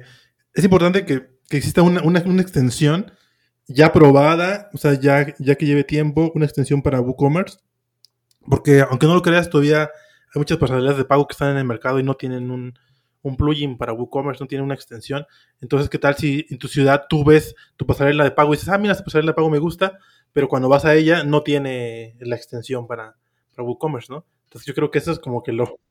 es 0.53 0.63
importante 0.63 1.03
que, 1.03 1.23
exista 1.49 1.81
una, 1.81 2.19
extensión 2.41 3.11
ya 3.67 3.91
probada, 3.91 4.69
o 4.73 4.77
sea, 4.77 4.97
ya, 4.97 5.35
ya 5.39 5.55
que 5.55 5.65
lleve 5.65 5.83
tiempo, 5.83 6.31
una 6.35 6.45
extensión 6.45 6.81
para 6.81 7.01
WooCommerce 7.01 7.57
porque 8.49 8.81
aunque 8.81 9.07
no 9.07 9.13
lo 9.13 9.21
creas, 9.21 9.49
todavía 9.49 9.83
hay 9.83 10.39
muchas 10.39 10.57
pasarelas 10.57 10.97
de 10.97 11.05
pago 11.05 11.27
que 11.27 11.33
están 11.33 11.51
en 11.51 11.57
el 11.57 11.65
mercado 11.65 11.99
y 11.99 12.03
no 12.03 12.15
tienen 12.15 12.51
un, 12.51 12.73
plugin 13.37 13.77
para 13.77 13.91
WooCommerce, 13.91 14.41
no 14.41 14.47
tienen 14.47 14.63
una 14.63 14.73
extensión. 14.73 15.25
Entonces, 15.59 15.89
¿qué 15.89 15.99
tal 15.99 16.15
si 16.15 16.45
en 16.49 16.57
tu 16.57 16.69
ciudad 16.69 17.07
tú 17.09 17.25
ves 17.25 17.55
tu 17.75 17.85
pasarela 17.85 18.23
de 18.23 18.31
pago 18.31 18.53
y 18.53 18.57
dices, 18.57 18.69
ah, 18.69 18.77
mira, 18.77 18.93
esta 18.93 19.03
pasarela 19.03 19.31
de 19.31 19.35
pago 19.35 19.49
me 19.49 19.59
gusta, 19.59 19.97
pero 20.31 20.47
cuando 20.47 20.69
vas 20.69 20.85
a 20.85 20.95
ella 20.95 21.25
no 21.25 21.43
tiene 21.43 22.15
la 22.21 22.37
extensión 22.37 22.87
para, 22.87 23.17
WooCommerce, 23.57 24.13
¿no? 24.13 24.25
Entonces, 24.45 24.65
yo 24.65 24.73
creo 24.73 24.91
que 24.91 24.99
eso 24.99 25.11
es 25.11 25.19
como 25.19 25.43
que 25.43 25.51
lo, 25.51 25.81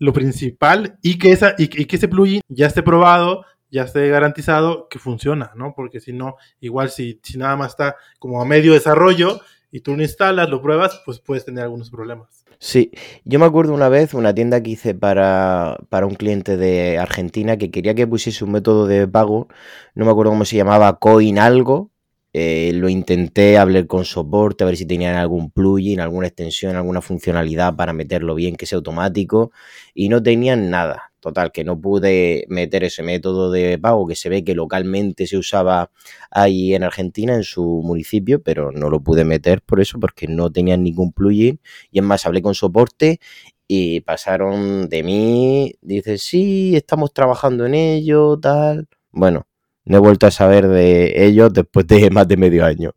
lo 0.00 0.12
principal 0.12 0.98
y 1.00 1.16
que, 1.16 1.30
esa, 1.30 1.54
y, 1.58 1.68
que 1.68 1.94
ese 1.94 2.08
plugin 2.08 2.40
ya 2.48 2.66
esté 2.66 2.82
probado, 2.82 3.44
ya 3.70 3.84
esté 3.84 4.08
garantizado 4.08 4.88
que 4.88 4.98
funciona, 4.98 5.52
¿no? 5.54 5.74
Porque 5.76 6.00
si 6.00 6.12
no, 6.12 6.34
igual 6.58 6.90
si, 6.90 7.20
si 7.22 7.38
nada 7.38 7.54
más 7.54 7.70
está 7.70 7.94
como 8.18 8.42
a 8.42 8.44
medio 8.44 8.72
desarrollo 8.72 9.42
y 9.70 9.80
tú 9.80 9.96
lo 9.96 10.02
instalas, 10.02 10.48
lo 10.48 10.60
pruebas, 10.62 11.00
pues 11.04 11.20
puedes 11.20 11.44
tener 11.44 11.64
algunos 11.64 11.90
problemas. 11.90 12.44
Sí, 12.58 12.90
yo 13.24 13.38
me 13.38 13.46
acuerdo 13.46 13.72
una 13.72 13.88
vez 13.88 14.12
una 14.12 14.34
tienda 14.34 14.62
que 14.62 14.70
hice 14.70 14.94
para, 14.94 15.78
un 15.90 16.14
cliente 16.14 16.56
de 16.56 16.98
Argentina 16.98 17.56
que 17.56 17.70
quería 17.70 17.94
que 17.94 18.06
pusiese 18.06 18.44
un 18.44 18.52
método 18.52 18.86
de 18.86 19.08
pago, 19.08 19.48
no 19.94 20.04
me 20.04 20.10
acuerdo 20.10 20.32
cómo 20.32 20.44
se 20.44 20.56
llamaba, 20.56 20.98
Coin 20.98 21.38
algo. 21.38 21.90
Eh, 22.32 22.72
lo 22.74 22.88
intenté, 22.88 23.58
hablé 23.58 23.88
con 23.88 24.04
soporte, 24.04 24.62
a 24.62 24.66
ver 24.68 24.76
si 24.76 24.86
tenían 24.86 25.16
algún 25.16 25.50
plugin, 25.50 26.00
alguna 26.00 26.28
extensión, 26.28 26.76
alguna 26.76 27.00
funcionalidad 27.00 27.74
para 27.74 27.92
meterlo 27.92 28.36
bien, 28.36 28.54
que 28.56 28.66
sea 28.66 28.76
automático, 28.76 29.50
y 29.94 30.08
no 30.08 30.22
tenían 30.22 30.70
nada. 30.70 31.09
Total, 31.20 31.52
que 31.52 31.64
no 31.64 31.78
pude 31.78 32.46
meter 32.48 32.84
ese 32.84 33.02
método 33.02 33.50
de 33.50 33.78
pago 33.78 34.06
que 34.06 34.16
se 34.16 34.30
ve 34.30 34.42
que 34.42 34.54
localmente 34.54 35.26
se 35.26 35.36
usaba 35.36 35.90
ahí 36.30 36.74
en 36.74 36.82
Argentina, 36.82 37.34
en 37.34 37.44
su 37.44 37.82
municipio, 37.84 38.42
pero 38.42 38.72
no 38.72 38.88
lo 38.88 39.00
pude 39.00 39.24
meter 39.24 39.60
por 39.60 39.80
eso, 39.80 40.00
porque 40.00 40.26
no 40.26 40.50
tenían 40.50 40.82
ningún 40.82 41.12
plugin. 41.12 41.60
Y 41.90 41.98
es 41.98 42.04
más, 42.04 42.24
hablé 42.26 42.40
con 42.42 42.54
soporte 42.54 43.20
y 43.68 44.00
pasaron 44.00 44.88
de 44.88 45.02
mí, 45.02 45.74
dice, 45.82 46.18
sí, 46.18 46.74
estamos 46.74 47.12
trabajando 47.12 47.66
en 47.66 47.74
ello, 47.74 48.38
tal. 48.40 48.88
Bueno, 49.12 49.46
no 49.84 49.96
he 49.96 50.00
vuelto 50.00 50.26
a 50.26 50.30
saber 50.30 50.68
de 50.68 51.26
ellos 51.26 51.52
después 51.52 51.86
de 51.86 52.10
más 52.10 52.28
de 52.28 52.36
medio 52.36 52.64
año. 52.64 52.92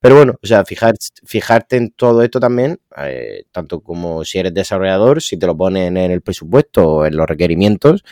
Pero 0.00 0.16
bueno, 0.16 0.34
o 0.42 0.46
sea, 0.46 0.64
fijar, 0.64 0.94
fijarte 1.24 1.76
en 1.76 1.90
todo 1.90 2.22
esto 2.22 2.40
también, 2.40 2.78
eh, 2.96 3.44
tanto 3.52 3.80
como 3.80 4.24
si 4.24 4.38
eres 4.38 4.54
desarrollador, 4.54 5.20
si 5.22 5.36
te 5.36 5.46
lo 5.46 5.56
ponen 5.56 5.96
en 5.96 6.10
el 6.10 6.22
presupuesto 6.22 6.88
o 6.88 7.06
en 7.06 7.16
los 7.16 7.26
requerimientos, 7.26 8.04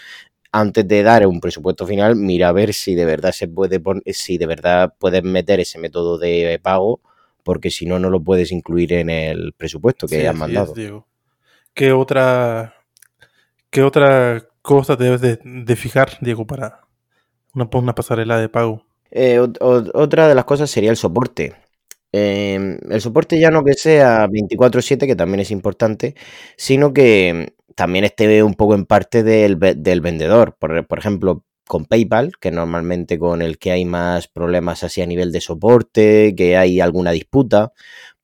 antes 0.53 0.87
de 0.89 1.03
dar 1.03 1.27
un 1.27 1.41
presupuesto 1.41 1.87
final, 1.87 2.17
mira 2.17 2.49
a 2.49 2.53
ver 2.53 2.73
si 2.73 2.95
de 2.95 3.05
verdad 3.05 3.33
se 3.33 3.47
puede 3.47 3.81
si 4.13 4.39
de 4.39 4.47
verdad 4.47 4.95
puedes 4.99 5.23
meter 5.23 5.61
ese 5.61 5.79
método 5.79 6.19
de 6.19 6.59
pago, 6.63 7.01
porque 7.43 7.71
si 7.71 7.87
no, 7.87 7.99
no 7.99 8.11
lo 8.11 8.23
puedes 8.23 8.51
incluir 8.53 8.93
en 8.95 9.11
el 9.11 9.53
presupuesto 9.53 10.09
que 10.09 10.21
hayas 10.21 10.35
mandado. 10.35 10.75
¿Qué 11.75 11.93
otra, 11.93 12.75
qué 13.71 13.83
otra 13.83 14.49
cosa 14.63 14.97
debes 14.97 15.21
de 15.21 15.77
fijar, 15.77 16.17
Diego, 16.23 16.47
para, 16.47 16.86
una, 17.57 17.95
pasarela 17.95 18.39
de 18.39 18.49
pago. 18.49 18.85
Eh, 19.11 19.41
otra 19.41 20.29
de 20.29 20.35
las 20.35 20.45
cosas 20.45 20.71
sería 20.71 20.91
el 20.91 20.97
soporte. 20.97 21.55
Em, 22.13 22.79
el 22.91 23.01
soporte 23.01 23.39
ya 23.41 23.51
no 23.51 23.65
que 23.65 23.75
sea 23.75 24.27
24/7, 24.29 25.07
que 25.07 25.17
también 25.17 25.41
es 25.41 25.51
importante, 25.51 26.15
sino 26.57 26.93
que, 26.93 27.55
también 27.77 28.05
esté 28.05 28.43
un 28.43 28.55
poco 28.55 28.75
en 28.75 28.87
parte 28.87 29.23
del, 29.23 29.59
del 29.59 30.01
vendedor. 30.01 30.57
Por, 30.59 30.87
por, 30.87 30.99
ejemplo, 30.99 31.45
con 31.67 31.85
PayPal, 31.85 32.33
que 32.41 32.51
normalmente 32.51 33.19
con 33.19 33.43
el 33.43 33.59
que 33.59 33.73
hay 33.73 33.85
más 33.85 34.29
problemas 34.29 34.83
así 34.85 35.03
a 35.03 35.07
nivel 35.07 35.33
de 35.33 35.41
soporte, 35.41 36.35
que 36.37 36.57
hay 36.57 36.81
alguna 36.81 37.13
disputa, 37.13 37.73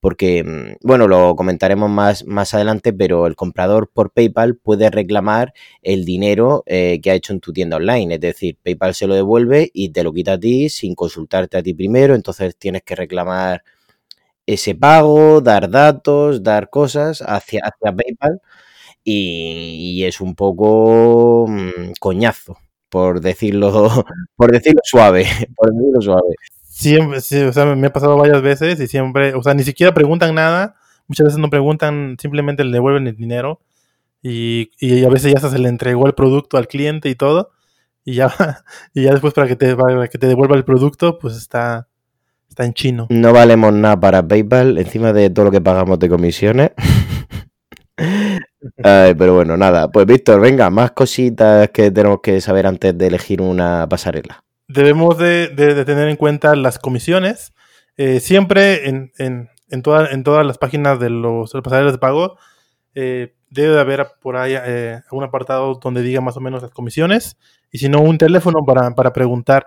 porque, 0.02 0.42
mm, 0.42 0.78
bueno, 0.82 1.06
lo 1.06 1.36
comentaremos 1.36 1.88
más, 1.88 2.26
más 2.26 2.54
adelante, 2.54 2.92
pero 2.92 3.28
el 3.28 3.36
comprador 3.36 3.88
por 3.88 4.10
PayPal 4.10 4.56
puede 4.56 4.90
reclamar 4.90 5.54
el 5.80 6.04
dinero 6.04 6.64
eh, 6.66 7.00
que 7.00 7.12
ha 7.12 7.14
hecho 7.14 7.32
en 7.32 7.38
tu 7.38 7.52
tienda 7.52 7.76
online. 7.76 8.16
Es 8.16 8.20
decir, 8.20 8.58
PayPal 8.64 8.96
se 8.96 9.06
lo 9.06 9.14
devuelve 9.14 9.70
y 9.72 9.90
te 9.90 10.02
lo 10.02 10.12
quita 10.12 10.32
a 10.34 10.40
ti 10.40 10.68
sin 10.70 10.96
consultarte 10.96 11.56
a 11.56 11.62
ti 11.62 11.72
primero, 11.72 12.16
entonces 12.16 12.56
tienes 12.56 12.82
que 12.82 12.96
reclamar 12.96 13.62
ese 14.46 14.74
pago, 14.74 15.40
dar 15.40 15.70
datos, 15.70 16.42
dar 16.42 16.70
cosas 16.70 17.22
hacia, 17.26 17.62
hacia 17.64 17.94
PayPal 17.96 18.40
y, 19.04 20.04
es 20.04 20.20
un 20.20 20.34
poco 20.34 21.46
mm, 21.48 21.92
coñazo, 22.00 22.58
por 22.88 23.20
decirlo, 23.20 23.72
por 24.36 24.52
decirlo 24.52 24.80
suave, 24.84 25.26
por 25.56 25.72
decirlo 25.72 26.00
suave. 26.02 26.34
Siempre, 26.72 27.18
o 27.18 27.52
sea, 27.52 27.76
me 27.76 27.86
ha 27.86 27.92
pasado 27.92 28.16
varias 28.16 28.40
veces 28.40 28.80
y 28.80 28.86
siempre, 28.86 29.34
o 29.34 29.42
sea, 29.42 29.52
ni 29.52 29.62
siquiera 29.62 29.92
preguntan 29.92 30.34
nada, 30.34 30.74
muchas 31.06 31.26
veces 31.26 31.38
no 31.38 31.50
preguntan, 31.50 32.16
simplemente 32.18 32.64
le 32.64 32.72
devuelven 32.72 33.06
el 33.06 33.14
dinero 33.14 33.60
y, 34.22 34.70
y 34.80 35.04
a 35.04 35.10
veces 35.10 35.34
ya 35.34 35.48
se 35.48 35.58
le 35.58 35.68
entregó 35.68 36.06
el 36.06 36.14
producto 36.14 36.56
al 36.56 36.68
cliente 36.68 37.10
y 37.10 37.14
todo 37.14 37.50
y 38.06 38.14
ya, 38.14 38.32
y 38.94 39.02
ya 39.02 39.12
después 39.12 39.34
para 39.34 39.46
que 39.46 39.56
te, 39.56 39.76
para 39.76 40.08
que 40.08 40.16
te 40.18 40.26
devuelva 40.26 40.56
el 40.56 40.64
producto, 40.64 41.18
pues 41.18 41.36
está, 41.36 41.88
está 42.48 42.64
en 42.64 42.72
chino. 42.72 43.06
No 43.10 43.34
valemos 43.34 43.74
nada 43.74 44.00
para 44.00 44.26
PayPal 44.26 44.78
encima 44.78 45.12
de 45.12 45.28
todo 45.28 45.44
lo 45.46 45.50
que 45.50 45.60
pagamos 45.60 45.98
de 45.98 46.08
comisiones. 46.08 46.70
pero 48.76 49.34
bueno, 49.34 49.58
nada. 49.58 49.90
Pues 49.90 50.06
Víctor, 50.06 50.40
venga, 50.40 50.70
más 50.70 50.92
cositas 50.92 51.68
que 51.68 51.90
tenemos 51.90 52.20
que 52.22 52.40
saber 52.40 52.66
antes 52.66 52.96
de 52.96 53.06
elegir 53.08 53.42
una 53.42 53.86
pasarela. 53.88 54.42
Debemos 54.68 55.18
de, 55.18 55.48
tener 55.84 56.08
en 56.08 56.16
cuenta 56.16 56.54
las 56.56 56.78
comisiones. 56.78 57.52
Eh, 57.96 58.20
siempre 58.20 58.88
en, 58.88 59.82
todas 59.82 60.46
las 60.46 60.58
páginas 60.58 60.98
de 60.98 61.10
los, 61.10 61.52
pasarelas 61.52 61.92
de 61.92 61.98
pago 61.98 62.38
eh, 62.94 63.34
debe 63.50 63.74
de 63.74 63.80
haber 63.80 64.06
por 64.20 64.36
ahí 64.36 64.54
eh, 64.56 65.00
un 65.10 65.24
apartado 65.24 65.74
donde 65.74 66.02
diga 66.02 66.20
más 66.20 66.36
o 66.36 66.40
menos 66.40 66.62
las 66.62 66.70
comisiones 66.70 67.36
y 67.70 67.78
si 67.78 67.88
no 67.88 68.00
un 68.00 68.16
teléfono 68.18 68.60
para, 68.66 69.12
preguntar 69.12 69.66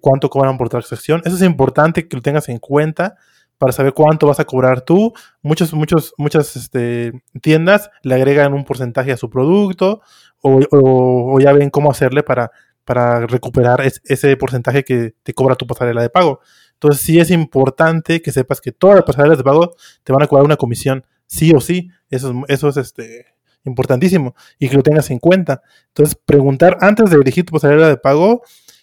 cuánto 0.00 0.30
cobran 0.30 0.58
por 0.58 0.68
transacción. 0.68 1.22
Eso 1.24 1.36
es 1.36 1.42
importante 1.42 2.08
que 2.08 2.16
lo 2.16 2.22
tengas 2.22 2.48
en 2.48 2.58
cuenta 2.58 3.16
para 3.58 3.72
saber 3.72 3.92
cuánto 3.94 4.26
vas 4.26 4.40
a 4.40 4.44
cobrar 4.44 4.82
tú. 4.82 5.12
Muchos, 5.42 5.72
muchos, 5.72 6.14
muchas 6.18 6.56
este, 6.56 7.12
tiendas 7.40 7.90
le 8.02 8.14
agregan 8.14 8.52
un 8.52 8.64
porcentaje 8.64 9.12
a 9.12 9.16
su 9.16 9.30
producto 9.30 10.00
o, 10.42 11.38
ya 11.40 11.52
ven 11.52 11.70
cómo 11.70 11.90
hacerle 11.90 12.22
para, 12.22 12.52
para 12.86 13.26
recuperar 13.26 13.82
ese 13.82 14.36
porcentaje 14.36 14.84
que 14.84 15.14
te 15.22 15.34
cobra 15.34 15.56
tu 15.56 15.66
pasarela 15.66 16.00
de 16.00 16.08
pago. 16.08 16.40
Entonces 16.74 17.02
sí 17.02 17.18
es 17.18 17.30
importante 17.30 18.22
que 18.22 18.32
sepas 18.32 18.60
que 18.60 18.72
todas 18.72 18.96
las 18.96 19.04
pasarelas 19.04 19.36
de 19.36 19.44
pago 19.44 19.74
te 20.04 20.12
van 20.12 20.22
a 20.22 20.26
cobrar 20.26 20.46
una 20.46 20.56
comisión, 20.56 21.04
sí 21.26 21.52
o 21.52 21.60
sí. 21.60 21.90
Eso, 22.08 22.32
eso 22.48 22.68
es 22.68 22.76
este, 22.76 23.26
importantísimo 23.64 24.36
y 24.58 24.68
que 24.68 24.76
lo 24.76 24.82
tengas 24.82 25.10
en 25.10 25.18
cuenta. 25.18 25.62
Entonces 25.88 26.16
preguntar 26.24 26.78
antes 26.80 27.10
de 27.10 27.16
elegir 27.16 27.44
tu 27.44 27.52
pasarela 27.52 27.88
de 27.88 27.96
pago 27.96 28.42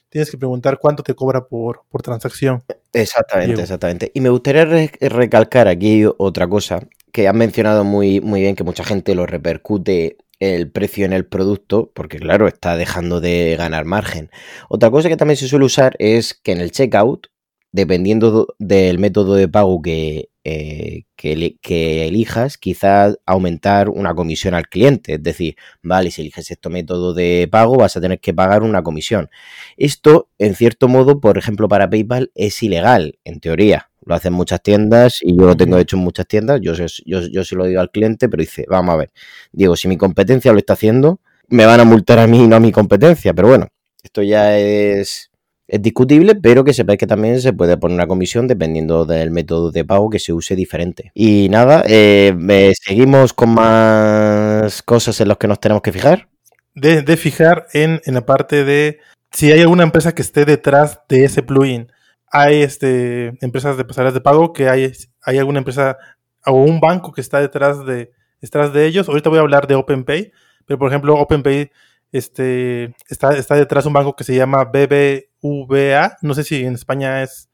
tienes 0.10 0.30
que 0.30 0.38
preguntar 0.38 0.78
cuánto 0.80 1.02
te 1.02 1.16
cobra 1.16 1.48
por, 1.48 1.84
por 1.90 2.02
transacción. 2.04 2.62
Exactamente, 2.92 3.62
exactamente. 3.62 4.12
Y 4.14 4.22
me 4.22 4.30
gustaría 4.30 4.66
recalcar 5.00 5.68
aquí 5.68 6.04
otra 6.18 6.48
cosa 6.48 6.82
que 7.12 7.28
has 7.28 7.34
mencionado 7.34 7.84
muy, 7.84 8.20
muy 8.22 8.42
bien, 8.42 8.56
que 8.56 8.64
mucha 8.64 8.84
gente 8.84 9.16
lo 9.16 9.26
repercute 9.26 10.18
el 10.44 10.72
precio 10.72 11.06
en 11.06 11.14
el 11.14 11.26
producto, 11.26 11.92
porque 11.94 12.20
claro, 12.20 12.48
está 12.48 12.76
dejando 12.78 13.22
de 13.22 13.56
ganar 13.58 13.86
margen. 13.86 14.30
Otra 14.70 14.92
cosa 14.92 15.10
que 15.10 15.18
también 15.18 15.38
se 15.38 15.48
suele 15.48 15.66
usar 15.66 15.96
es 16.00 16.34
que 16.34 16.52
en 16.52 16.62
el 16.62 16.72
checkout, 16.72 17.28
dependiendo 17.72 18.56
del 18.60 19.00
método 19.00 19.36
de 19.36 19.48
pago 19.48 19.82
que 19.82 20.30
eh, 20.46 21.04
que, 21.16 22.08
elijas, 22.08 22.58
quizás 22.58 23.18
aumentar 23.26 23.90
una 23.90 24.14
comisión 24.14 24.54
al 24.54 24.68
cliente. 24.68 25.14
Es 25.16 25.24
decir, 25.24 25.56
vale, 25.82 26.12
si 26.12 26.22
eliges 26.22 26.52
este 26.52 26.70
método 26.70 27.14
de 27.14 27.48
pago, 27.50 27.78
vas 27.78 27.96
a 27.96 28.02
tener 28.02 28.20
que 28.20 28.34
pagar 28.34 28.64
una 28.64 28.84
comisión. 28.84 29.30
Esto, 29.78 30.30
en 30.40 30.56
cierto 30.56 30.88
modo, 30.88 31.20
por 31.20 31.38
ejemplo, 31.38 31.68
para 31.68 31.90
PayPal 31.90 32.32
es 32.36 32.62
ilegal, 32.62 33.20
en 33.24 33.40
teoría. 33.40 33.90
Lo 34.06 34.16
hacen 34.16 34.34
muchas 34.34 34.62
tiendas 34.62 35.20
y 35.22 35.38
yo 35.38 35.46
lo 35.46 35.56
tengo 35.56 35.78
hecho 35.78 35.96
en 35.96 36.04
muchas 36.04 36.28
tiendas. 36.28 36.60
Yo, 36.62 36.74
yo, 36.74 37.22
yo 37.28 37.44
se 37.46 37.56
lo 37.56 37.66
digo 37.66 37.80
al 37.80 37.92
cliente, 37.92 38.28
pero 38.28 38.42
dice, 38.42 38.66
vamos 38.70 38.94
a 38.94 38.98
ver, 38.98 39.12
digo, 39.54 39.76
si 39.78 39.88
mi 39.88 39.98
competencia 39.98 40.52
lo 40.52 40.58
está 40.58 40.74
haciendo, 40.74 41.22
me 41.48 41.66
van 41.66 41.80
a 41.80 41.86
multar 41.86 42.20
a 42.20 42.28
mí 42.28 42.44
y 42.44 42.48
no 42.48 42.58
a 42.58 42.60
mi 42.60 42.72
competencia. 42.72 43.34
Pero 43.34 43.48
bueno, 43.48 43.68
esto 44.04 44.22
ya 44.22 44.58
es 44.58 45.32
es 45.74 45.82
discutible, 45.82 46.36
pero 46.36 46.63
que 46.63 46.72
sepáis 46.72 47.00
que 47.00 47.08
también 47.08 47.42
se 47.42 47.51
puede 47.51 47.77
poner 47.77 47.96
una 47.96 48.06
comisión 48.06 48.48
dependiendo 48.48 49.06
del 49.06 49.32
método 49.32 49.72
de 49.72 49.84
pago 49.84 50.08
que 50.08 50.20
se 50.20 50.32
use 50.32 50.56
diferente. 50.56 51.12
Y 51.15 51.50
nada, 51.50 51.84
eh, 51.88 52.74
seguimos 52.80 53.34
con 53.34 53.56
más 53.56 54.84
cosas 54.84 55.20
en 55.20 55.30
las 55.30 55.38
que 55.38 55.48
nos 55.48 55.60
tenemos 55.60 55.82
que 55.82 55.92
fijar. 55.92 56.30
De, 56.75 57.18
fijar 57.18 57.65
en, 57.74 58.00
la 58.06 58.24
parte 58.24 58.63
de 58.63 59.00
si 59.32 59.51
hay 59.51 59.62
alguna 59.62 59.82
empresa 59.82 60.13
que 60.13 60.22
esté 60.22 60.46
detrás 60.46 61.00
de 61.10 61.24
ese 61.24 61.42
plugin. 61.42 61.92
Hay 62.32 62.62
este, 62.62 63.34
empresas 63.42 63.75
de 63.75 63.84
pasarelas 63.84 64.13
de 64.13 64.22
pago 64.22 64.53
que 64.53 64.70
hay, 64.70 64.92
hay 65.24 65.38
alguna 65.39 65.58
empresa 65.58 65.98
o 66.46 66.53
un 66.53 66.82
banco 66.82 67.12
que 67.13 67.22
está 67.22 67.39
detrás 67.39 67.84
de, 67.84 68.12
detrás 68.42 68.74
de 68.74 68.86
ellos. 68.86 69.10
Ahorita 69.10 69.32
voy 69.32 69.39
a 69.39 69.42
hablar 69.42 69.65
de 69.65 69.74
OpenPay, 69.74 70.32
pero 70.68 70.77
por 70.77 70.89
ejemplo 70.89 71.15
OpenPay 71.15 71.72
este, 72.13 72.96
está, 73.10 73.36
está 73.36 73.55
detrás 73.55 73.84
de 73.84 73.88
un 73.89 73.93
banco 73.93 74.15
que 74.15 74.24
se 74.24 74.36
llama 74.36 74.63
BB 74.63 75.25
VA. 75.41 76.17
No 76.22 76.34
sé 76.34 76.43
si 76.43 76.63
en 76.63 76.75
España 76.75 77.24
es, 77.24 77.50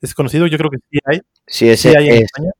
es 0.00 0.14
conocido, 0.14 0.46
yo 0.46 0.58
creo 0.58 0.70
que 0.70 0.78
sí 0.90 0.98
hay. 1.04 1.20
Sí, 1.46 1.68
ese 1.68 1.90
sí 1.90 1.96
hay 1.96 2.08
en 2.08 2.22
España. 2.24 2.50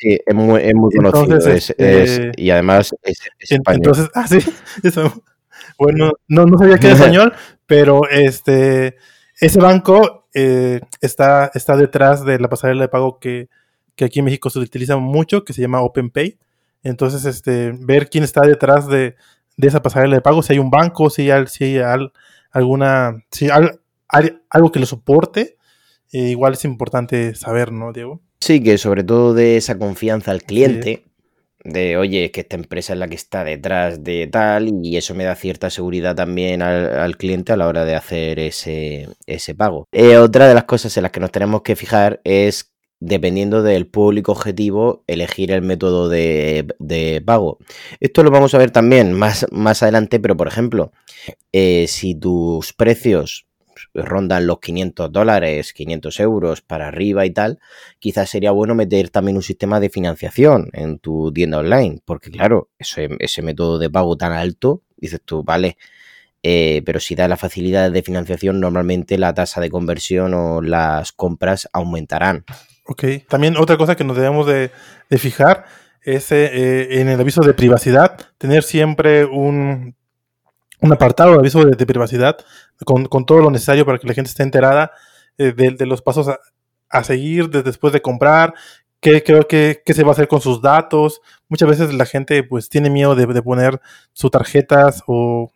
Sí, 0.00 0.18
es 0.26 0.34
muy, 0.34 0.60
es 0.60 0.74
muy 0.74 0.92
conocido. 0.92 1.38
Este, 1.38 2.32
y 2.36 2.50
además 2.50 2.94
es, 3.02 3.20
español. 3.38 3.82
Entonces, 3.84 4.10
ah, 4.14 4.26
sí. 4.26 4.40
bueno, 5.78 6.12
no, 6.28 6.44
no 6.44 6.58
sabía 6.58 6.76
que 6.76 6.88
era 6.88 6.96
español, 6.96 7.32
pero 7.66 8.08
este 8.10 8.96
ese 9.40 9.60
banco 9.60 10.28
eh, 10.34 10.80
está, 11.00 11.50
está 11.54 11.76
detrás 11.76 12.24
de 12.24 12.38
la 12.40 12.48
pasarela 12.48 12.82
de 12.82 12.88
pago 12.88 13.18
que, 13.20 13.48
que, 13.94 14.06
aquí 14.06 14.18
en 14.18 14.24
México 14.24 14.50
se 14.50 14.58
utiliza 14.58 14.96
mucho, 14.96 15.44
que 15.44 15.52
se 15.52 15.60
llama 15.60 15.82
OpenPay. 15.82 16.38
Entonces, 16.82 17.24
este, 17.26 17.72
ver 17.78 18.08
quién 18.08 18.24
está 18.24 18.40
detrás 18.40 18.88
de, 18.88 19.14
de 19.56 19.68
esa 19.68 19.82
pasarela 19.82 20.16
de 20.16 20.22
pago, 20.22 20.42
si 20.42 20.52
hay 20.52 20.58
un 20.58 20.70
banco, 20.70 21.10
si 21.10 21.30
hay, 21.30 21.46
si 21.46 21.78
hay 21.78 22.08
alguna, 22.50 23.24
si 23.30 23.48
hay, 23.50 23.68
algo 24.50 24.72
que 24.72 24.80
lo 24.80 24.86
soporte, 24.86 25.56
eh, 26.12 26.30
igual 26.30 26.54
es 26.54 26.64
importante 26.64 27.34
saber, 27.34 27.72
¿no, 27.72 27.92
Diego? 27.92 28.20
Sí, 28.40 28.62
que 28.62 28.78
sobre 28.78 29.02
todo 29.02 29.34
de 29.34 29.56
esa 29.56 29.78
confianza 29.78 30.30
al 30.30 30.42
cliente, 30.42 31.04
de 31.64 31.96
oye, 31.96 32.30
que 32.30 32.42
esta 32.42 32.56
empresa 32.56 32.92
es 32.92 32.98
la 32.98 33.08
que 33.08 33.16
está 33.16 33.42
detrás 33.42 34.04
de 34.04 34.28
tal, 34.28 34.68
y 34.84 34.96
eso 34.96 35.14
me 35.14 35.24
da 35.24 35.34
cierta 35.34 35.70
seguridad 35.70 36.14
también 36.14 36.62
al, 36.62 37.16
cliente 37.16 37.52
a 37.52 37.56
la 37.56 37.66
hora 37.66 37.84
de 37.84 37.96
hacer 37.96 38.38
ese, 38.38 39.08
ese 39.26 39.54
pago. 39.54 39.88
Eh, 39.92 40.16
otra 40.18 40.46
de 40.46 40.54
las 40.54 40.64
cosas 40.64 40.96
en 40.96 41.02
las 41.02 41.12
que 41.12 41.20
nos 41.20 41.32
tenemos 41.32 41.62
que 41.62 41.76
fijar 41.76 42.20
es 42.24 42.75
dependiendo 43.00 43.62
del 43.62 43.86
público 43.86 44.32
objetivo, 44.32 45.04
elegir 45.06 45.50
el 45.50 45.62
método 45.62 46.08
de, 46.08 47.22
pago. 47.24 47.58
Esto 48.00 48.22
lo 48.22 48.30
vamos 48.30 48.54
a 48.54 48.58
ver 48.58 48.70
también 48.70 49.12
más, 49.12 49.46
más 49.50 49.82
adelante, 49.82 50.20
pero 50.20 50.36
por 50.36 50.48
ejemplo, 50.48 50.92
eh, 51.52 51.86
si 51.88 52.14
tus 52.14 52.72
precios 52.72 53.46
rondan 53.94 54.46
los 54.46 54.60
500 54.60 55.12
dólares, 55.12 55.72
500 55.72 56.20
euros 56.20 56.62
para 56.62 56.88
arriba 56.88 57.26
y 57.26 57.30
tal, 57.30 57.58
quizás 57.98 58.30
sería 58.30 58.50
bueno 58.50 58.74
meter 58.74 59.10
también 59.10 59.36
un 59.36 59.42
sistema 59.42 59.80
de 59.80 59.90
financiación 59.90 60.70
en 60.72 60.98
tu 60.98 61.32
tienda 61.32 61.58
online, 61.58 62.00
porque 62.04 62.30
claro, 62.30 62.70
ese, 62.78 63.42
método 63.42 63.78
de 63.78 63.90
pago 63.90 64.16
tan 64.16 64.32
alto, 64.32 64.82
dices 64.96 65.20
tú, 65.24 65.42
vale, 65.42 65.76
eh, 66.42 66.82
pero 66.86 67.00
si 67.00 67.14
da 67.14 67.28
la 67.28 67.36
facilidad 67.36 67.90
de 67.90 68.02
financiación, 68.02 68.60
normalmente 68.60 69.18
la 69.18 69.34
tasa 69.34 69.60
de 69.60 69.70
conversión 69.70 70.34
o 70.34 70.62
las 70.62 71.12
compras 71.12 71.68
aumentarán. 71.72 72.44
Ok, 72.88 73.04
también 73.28 73.56
otra 73.56 73.76
cosa 73.76 73.96
que 73.96 74.04
nos 74.04 74.16
debemos 74.16 74.46
de, 74.46 74.70
fijar 75.18 75.64
es 76.02 76.30
eh, 76.30 77.00
en 77.00 77.08
el 77.08 77.20
aviso 77.20 77.42
de 77.42 77.52
privacidad, 77.52 78.16
tener 78.38 78.62
siempre 78.62 79.24
un 79.24 79.96
un 80.80 80.92
apartado 80.92 81.32
de 81.32 81.38
aviso 81.38 81.64
de, 81.64 81.86
privacidad 81.86 82.36
con, 82.84 83.06
todo 83.26 83.38
lo 83.38 83.50
necesario 83.50 83.86
para 83.86 83.98
que 83.98 84.06
la 84.06 84.14
gente 84.14 84.30
esté 84.30 84.42
enterada 84.42 84.92
eh, 85.38 85.52
de, 85.52 85.86
los 85.86 86.02
pasos 86.02 86.28
a, 86.28 87.04
seguir 87.04 87.50
después 87.50 87.92
de 87.92 88.00
comprar, 88.00 88.54
qué, 89.00 89.22
qué, 89.22 89.82
qué, 89.84 89.94
se 89.94 90.02
va 90.02 90.10
a 90.10 90.12
hacer 90.12 90.28
con 90.28 90.40
sus 90.40 90.62
datos. 90.62 91.20
Muchas 91.48 91.68
veces 91.68 91.94
la 91.94 92.06
gente 92.06 92.42
pues 92.42 92.68
tiene 92.68 92.90
miedo 92.90 93.14
de, 93.14 93.42
poner 93.42 93.80
sus 94.12 94.30
tarjetas 94.30 95.02
o, 95.06 95.50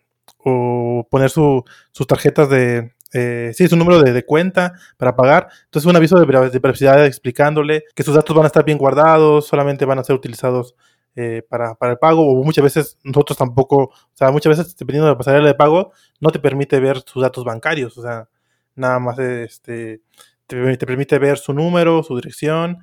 poner 1.09 1.29
sus 1.29 1.63
tarjetas 2.07 2.49
de, 2.49 2.91
eh, 3.13 3.51
sí, 3.53 3.67
su 3.67 3.75
número 3.75 4.01
de, 4.01 4.25
cuenta 4.25 4.73
para 4.97 5.15
pagar. 5.15 5.49
Entonces, 5.65 5.89
un 5.89 5.95
aviso 5.95 6.19
de, 6.19 6.25
privacidad 6.25 7.05
explicándole 7.05 7.83
que 7.95 8.03
sus 8.03 8.15
datos 8.15 8.35
van 8.35 8.45
a 8.45 8.47
estar 8.47 8.63
bien 8.63 8.77
guardados, 8.77 9.47
solamente 9.47 9.85
van 9.85 9.99
a 9.99 10.03
ser 10.03 10.15
utilizados 10.15 10.75
eh, 11.15 11.43
para, 11.49 11.75
el 11.81 11.97
pago, 11.97 12.27
o 12.27 12.43
muchas 12.43 12.63
veces 12.63 12.97
nosotros 13.03 13.37
tampoco, 13.37 13.77
o 13.83 13.93
sea, 14.13 14.31
muchas 14.31 14.57
veces 14.57 14.75
dependiendo 14.77 15.07
de 15.07 15.13
la 15.13 15.17
pasarela 15.17 15.47
de 15.47 15.55
pago, 15.55 15.91
no 16.19 16.31
te 16.31 16.39
permite 16.39 16.79
ver 16.79 17.01
sus 17.05 17.21
datos 17.21 17.43
bancarios, 17.43 17.97
o 17.97 18.01
sea, 18.01 18.29
nada 18.75 18.99
más 18.99 19.19
este, 19.19 20.01
te, 20.47 20.77
te 20.77 20.85
permite 20.85 21.19
ver 21.19 21.37
su 21.37 21.53
número, 21.53 22.03
su 22.03 22.15
dirección, 22.15 22.79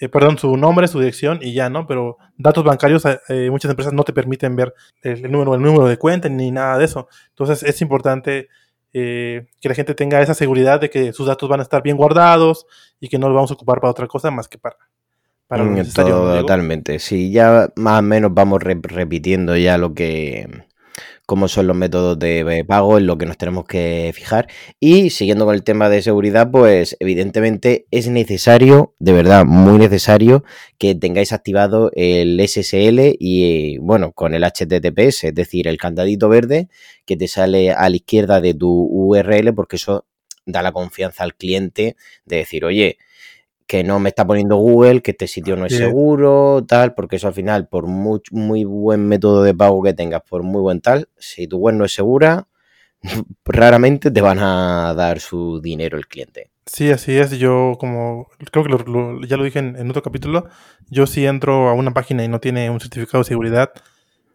eh, 0.00 0.08
perdón, 0.08 0.38
su 0.38 0.56
nombre, 0.56 0.86
su 0.86 1.00
dirección 1.00 1.40
y 1.42 1.52
ya, 1.52 1.68
¿no? 1.70 1.86
Pero 1.86 2.18
datos 2.36 2.62
bancarios, 2.62 3.04
eh, 3.04 3.18
eh, 3.28 3.50
muchas 3.50 3.70
empresas 3.70 3.92
no 3.92 4.04
te 4.04 4.12
permiten 4.12 4.54
ver 4.54 4.72
el, 5.02 5.22
número, 5.30 5.54
el 5.56 5.62
número 5.62 5.86
de 5.86 5.96
cuenta 5.98 6.28
ni 6.28 6.52
nada 6.52 6.78
de 6.78 6.84
eso. 6.84 7.08
Entonces 7.30 7.64
es 7.64 7.80
importante 7.82 8.48
que 8.92 9.68
la 9.68 9.74
gente 9.74 9.94
tenga 9.94 10.20
esa 10.22 10.34
seguridad 10.34 10.80
de 10.80 10.90
que 10.90 11.12
sus 11.12 11.26
datos 11.26 11.48
van 11.48 11.60
a 11.60 11.62
estar 11.62 11.82
bien 11.82 11.96
guardados 11.96 12.66
y 13.00 13.08
que 13.08 13.18
no 13.18 13.28
los 13.28 13.34
vamos 13.36 13.50
a 13.50 13.54
ocupar 13.54 13.80
para 13.80 13.90
otra 13.90 14.06
cosa 14.06 14.30
más 14.30 14.48
que 14.48 14.58
para, 14.58 14.76
para 15.46 15.64
lo 15.64 15.70
Mm, 15.70 15.74
necesario. 15.76 16.40
Totalmente. 16.40 16.98
Sí, 16.98 17.30
ya 17.30 17.70
más 17.76 17.98
o 18.00 18.02
menos 18.02 18.32
vamos 18.34 18.62
re- 18.62 18.78
repitiendo 18.82 19.56
ya 19.56 19.78
lo 19.78 19.94
que 19.94 20.64
cómo 21.28 21.46
son 21.46 21.66
los 21.66 21.76
métodos 21.76 22.18
de 22.18 22.64
pago 22.66 22.96
en 22.96 23.06
lo 23.06 23.18
que 23.18 23.26
nos 23.26 23.36
tenemos 23.36 23.66
que 23.66 24.12
fijar. 24.14 24.48
Y 24.80 25.10
siguiendo 25.10 25.44
con 25.44 25.54
el 25.54 25.62
tema 25.62 25.90
de 25.90 26.00
seguridad, 26.00 26.50
pues 26.50 26.96
evidentemente 27.00 27.86
es 27.90 28.08
necesario, 28.08 28.94
de 28.98 29.12
verdad, 29.12 29.44
muy 29.44 29.76
necesario, 29.76 30.42
que 30.78 30.94
tengáis 30.94 31.34
activado 31.34 31.90
el 31.94 32.40
SSL 32.40 33.16
y 33.18 33.76
bueno, 33.76 34.12
con 34.12 34.32
el 34.32 34.42
HTTPS, 34.42 35.24
es 35.24 35.34
decir, 35.34 35.68
el 35.68 35.76
candadito 35.76 36.30
verde 36.30 36.70
que 37.04 37.18
te 37.18 37.28
sale 37.28 37.72
a 37.72 37.90
la 37.90 37.96
izquierda 37.96 38.40
de 38.40 38.54
tu 38.54 38.88
URL, 38.90 39.52
porque 39.54 39.76
eso 39.76 40.06
da 40.46 40.62
la 40.62 40.72
confianza 40.72 41.24
al 41.24 41.34
cliente 41.34 41.96
de 42.24 42.36
decir, 42.36 42.64
oye, 42.64 42.96
que 43.68 43.84
no 43.84 44.00
me 44.00 44.08
está 44.08 44.26
poniendo 44.26 44.56
Google, 44.56 45.02
que 45.02 45.12
este 45.12 45.28
sitio 45.28 45.54
no 45.54 45.66
es 45.66 45.74
seguro, 45.86 46.64
tal, 46.66 46.94
porque 46.94 47.16
eso 47.16 47.28
al 47.28 47.34
final, 47.34 47.68
por 47.68 47.86
muy, 47.86 48.20
muy 48.32 48.64
buen 48.64 49.06
método 49.06 49.44
de 49.44 49.54
pago 49.54 49.82
que 49.82 49.94
tengas, 49.94 50.22
por 50.28 50.42
muy 50.42 50.60
buen 50.62 50.80
tal, 50.80 51.08
si 51.18 51.46
tu 51.46 51.58
web 51.58 51.76
no 51.76 51.84
es 51.84 51.92
segura, 51.94 52.48
raramente 53.44 54.10
te 54.10 54.20
van 54.20 54.38
a 54.40 54.94
dar 54.94 55.20
su 55.20 55.60
dinero 55.60 55.96
el 55.98 56.06
cliente. 56.08 56.50
Sí, 56.66 56.90
así 56.90 57.16
es. 57.16 57.30
Yo 57.38 57.76
como, 57.78 58.26
creo 58.50 58.64
que 58.64 58.70
lo- 58.70 58.78
lo- 58.78 59.26
ya 59.26 59.36
lo 59.36 59.44
dije 59.44 59.58
en, 59.58 59.76
en 59.76 59.88
otro 59.90 60.02
capítulo, 60.02 60.46
yo 60.90 61.06
si 61.06 61.24
entro 61.26 61.68
a 61.68 61.72
una 61.74 61.94
página 61.94 62.24
y 62.24 62.28
no 62.28 62.40
tiene 62.40 62.68
un 62.70 62.80
certificado 62.80 63.22
de 63.22 63.28
seguridad, 63.28 63.70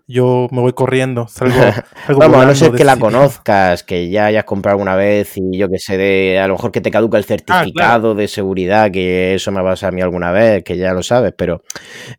yo 0.07 0.47
me 0.51 0.59
voy 0.61 0.73
corriendo, 0.73 1.27
salgo, 1.27 1.55
salgo 2.05 2.19
Vamos, 2.19 2.43
a 2.43 2.45
no 2.45 2.55
ser 2.55 2.71
que 2.73 2.83
la 2.83 2.97
conozcas, 2.97 3.83
que 3.83 4.09
ya 4.09 4.25
hayas 4.25 4.43
comprado 4.43 4.73
alguna 4.75 4.95
vez 4.95 5.33
y 5.37 5.57
yo 5.57 5.69
que 5.69 5.79
sé, 5.79 5.97
de, 5.97 6.39
a 6.39 6.47
lo 6.47 6.55
mejor 6.55 6.71
que 6.71 6.81
te 6.81 6.91
caduca 6.91 7.17
el 7.17 7.23
certificado 7.25 8.13
de 8.13 8.27
seguridad, 8.27 8.91
que 8.91 9.35
eso 9.35 9.51
me 9.51 9.61
pasa 9.63 9.87
a 9.87 9.91
mí 9.91 10.01
alguna 10.01 10.31
vez, 10.31 10.63
que 10.63 10.77
ya 10.77 10.93
lo 10.93 11.03
sabes, 11.03 11.33
pero, 11.37 11.63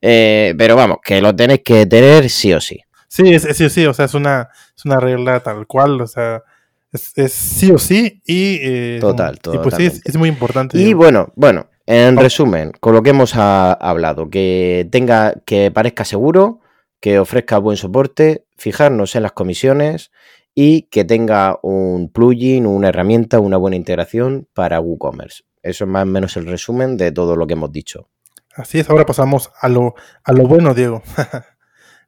eh, 0.00 0.54
pero 0.56 0.76
vamos, 0.76 0.98
que 1.04 1.20
lo 1.20 1.34
tenéis 1.36 1.60
que 1.64 1.86
tener 1.86 2.30
sí 2.30 2.52
o 2.54 2.60
sí. 2.60 2.80
Sí, 3.08 3.32
es, 3.32 3.44
es 3.44 3.56
sí 3.56 3.64
o 3.64 3.70
sí, 3.70 3.86
o 3.86 3.94
sea, 3.94 4.06
es 4.06 4.14
una, 4.14 4.48
es 4.76 4.84
una 4.84 4.98
regla 4.98 5.40
tal 5.40 5.66
cual, 5.66 6.00
o 6.00 6.06
sea, 6.06 6.42
es, 6.90 7.12
es 7.16 7.32
sí 7.32 7.70
o 7.70 7.78
sí 7.78 8.22
y, 8.24 8.58
eh, 8.62 8.98
Total, 9.00 9.38
y 9.52 9.58
pues 9.58 9.74
sí, 9.74 9.90
es, 10.04 10.16
muy 10.16 10.28
importante. 10.28 10.78
Y 10.78 10.94
bueno, 10.94 11.32
bueno, 11.36 11.66
en 11.86 12.16
resumen, 12.16 12.72
con 12.80 12.94
lo 12.94 13.02
que 13.02 13.10
hemos 13.10 13.36
ha- 13.36 13.72
hablado, 13.74 14.30
que 14.30 14.88
tenga, 14.90 15.34
que 15.44 15.70
parezca 15.70 16.04
seguro, 16.04 16.60
que 17.04 17.18
ofrezca 17.18 17.58
buen 17.58 17.76
soporte, 17.76 18.46
fijarnos 18.56 19.14
en 19.14 19.24
las 19.24 19.32
comisiones 19.32 20.10
y 20.54 20.84
que 20.84 21.04
tenga 21.04 21.58
un 21.62 22.10
plugin, 22.10 22.64
una 22.64 22.88
herramienta, 22.88 23.40
una 23.40 23.58
buena 23.58 23.76
integración 23.76 24.48
para 24.54 24.80
WooCommerce. 24.80 25.42
Eso 25.62 25.84
es 25.84 25.90
más 25.90 26.04
o 26.04 26.06
menos 26.06 26.34
el 26.38 26.46
resumen 26.46 26.96
de 26.96 27.12
todo 27.12 27.36
lo 27.36 27.46
que 27.46 27.52
hemos 27.52 27.70
dicho. 27.70 28.08
Así 28.54 28.78
es, 28.78 28.88
ahora 28.88 29.04
pasamos 29.04 29.50
a 29.60 29.68
lo, 29.68 29.94
a 30.22 30.32
lo 30.32 30.46
bueno, 30.46 30.72
Diego. 30.72 31.02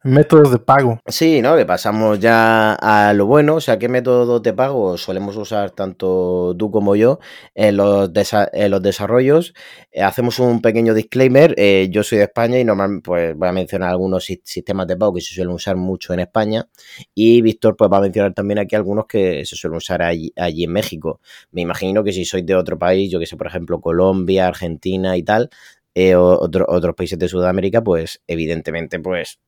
Métodos 0.06 0.52
de 0.52 0.58
pago. 0.58 1.00
Sí, 1.06 1.42
¿no? 1.42 1.56
Que 1.56 1.66
pasamos 1.66 2.20
ya 2.20 2.74
a 2.74 3.12
lo 3.12 3.26
bueno, 3.26 3.56
o 3.56 3.60
sea, 3.60 3.76
¿qué 3.76 3.88
métodos 3.88 4.40
de 4.40 4.52
pago 4.52 4.96
solemos 4.96 5.36
usar 5.36 5.72
tanto 5.72 6.54
tú 6.56 6.70
como 6.70 6.94
yo 6.94 7.18
en 7.56 7.76
los, 7.76 8.12
desa- 8.12 8.48
en 8.52 8.70
los 8.70 8.80
desarrollos? 8.82 9.52
Eh, 9.90 10.02
hacemos 10.02 10.38
un 10.38 10.62
pequeño 10.62 10.94
disclaimer, 10.94 11.54
eh, 11.58 11.88
yo 11.90 12.04
soy 12.04 12.18
de 12.18 12.24
España 12.24 12.60
y 12.60 12.64
normalmente 12.64 13.02
pues, 13.04 13.34
voy 13.36 13.48
a 13.48 13.52
mencionar 13.52 13.90
algunos 13.90 14.24
si- 14.26 14.40
sistemas 14.44 14.86
de 14.86 14.96
pago 14.96 15.14
que 15.14 15.22
se 15.22 15.34
suelen 15.34 15.52
usar 15.52 15.74
mucho 15.76 16.12
en 16.14 16.20
España 16.20 16.68
y 17.12 17.42
Víctor 17.42 17.76
pues 17.76 17.90
va 17.90 17.96
a 17.96 18.00
mencionar 18.02 18.32
también 18.32 18.60
aquí 18.60 18.76
algunos 18.76 19.06
que 19.06 19.44
se 19.44 19.56
suelen 19.56 19.78
usar 19.78 20.02
allí, 20.02 20.32
allí 20.36 20.62
en 20.64 20.72
México. 20.72 21.20
Me 21.50 21.62
imagino 21.62 22.04
que 22.04 22.12
si 22.12 22.24
sois 22.24 22.46
de 22.46 22.54
otro 22.54 22.78
país, 22.78 23.10
yo 23.10 23.18
que 23.18 23.26
sé, 23.26 23.36
por 23.36 23.48
ejemplo, 23.48 23.80
Colombia, 23.80 24.46
Argentina 24.46 25.16
y 25.16 25.24
tal, 25.24 25.50
eh, 25.94 26.14
otro- 26.14 26.66
otros 26.68 26.94
países 26.94 27.18
de 27.18 27.26
Sudamérica, 27.28 27.82
pues 27.82 28.22
evidentemente 28.26 29.00
pues 29.00 29.38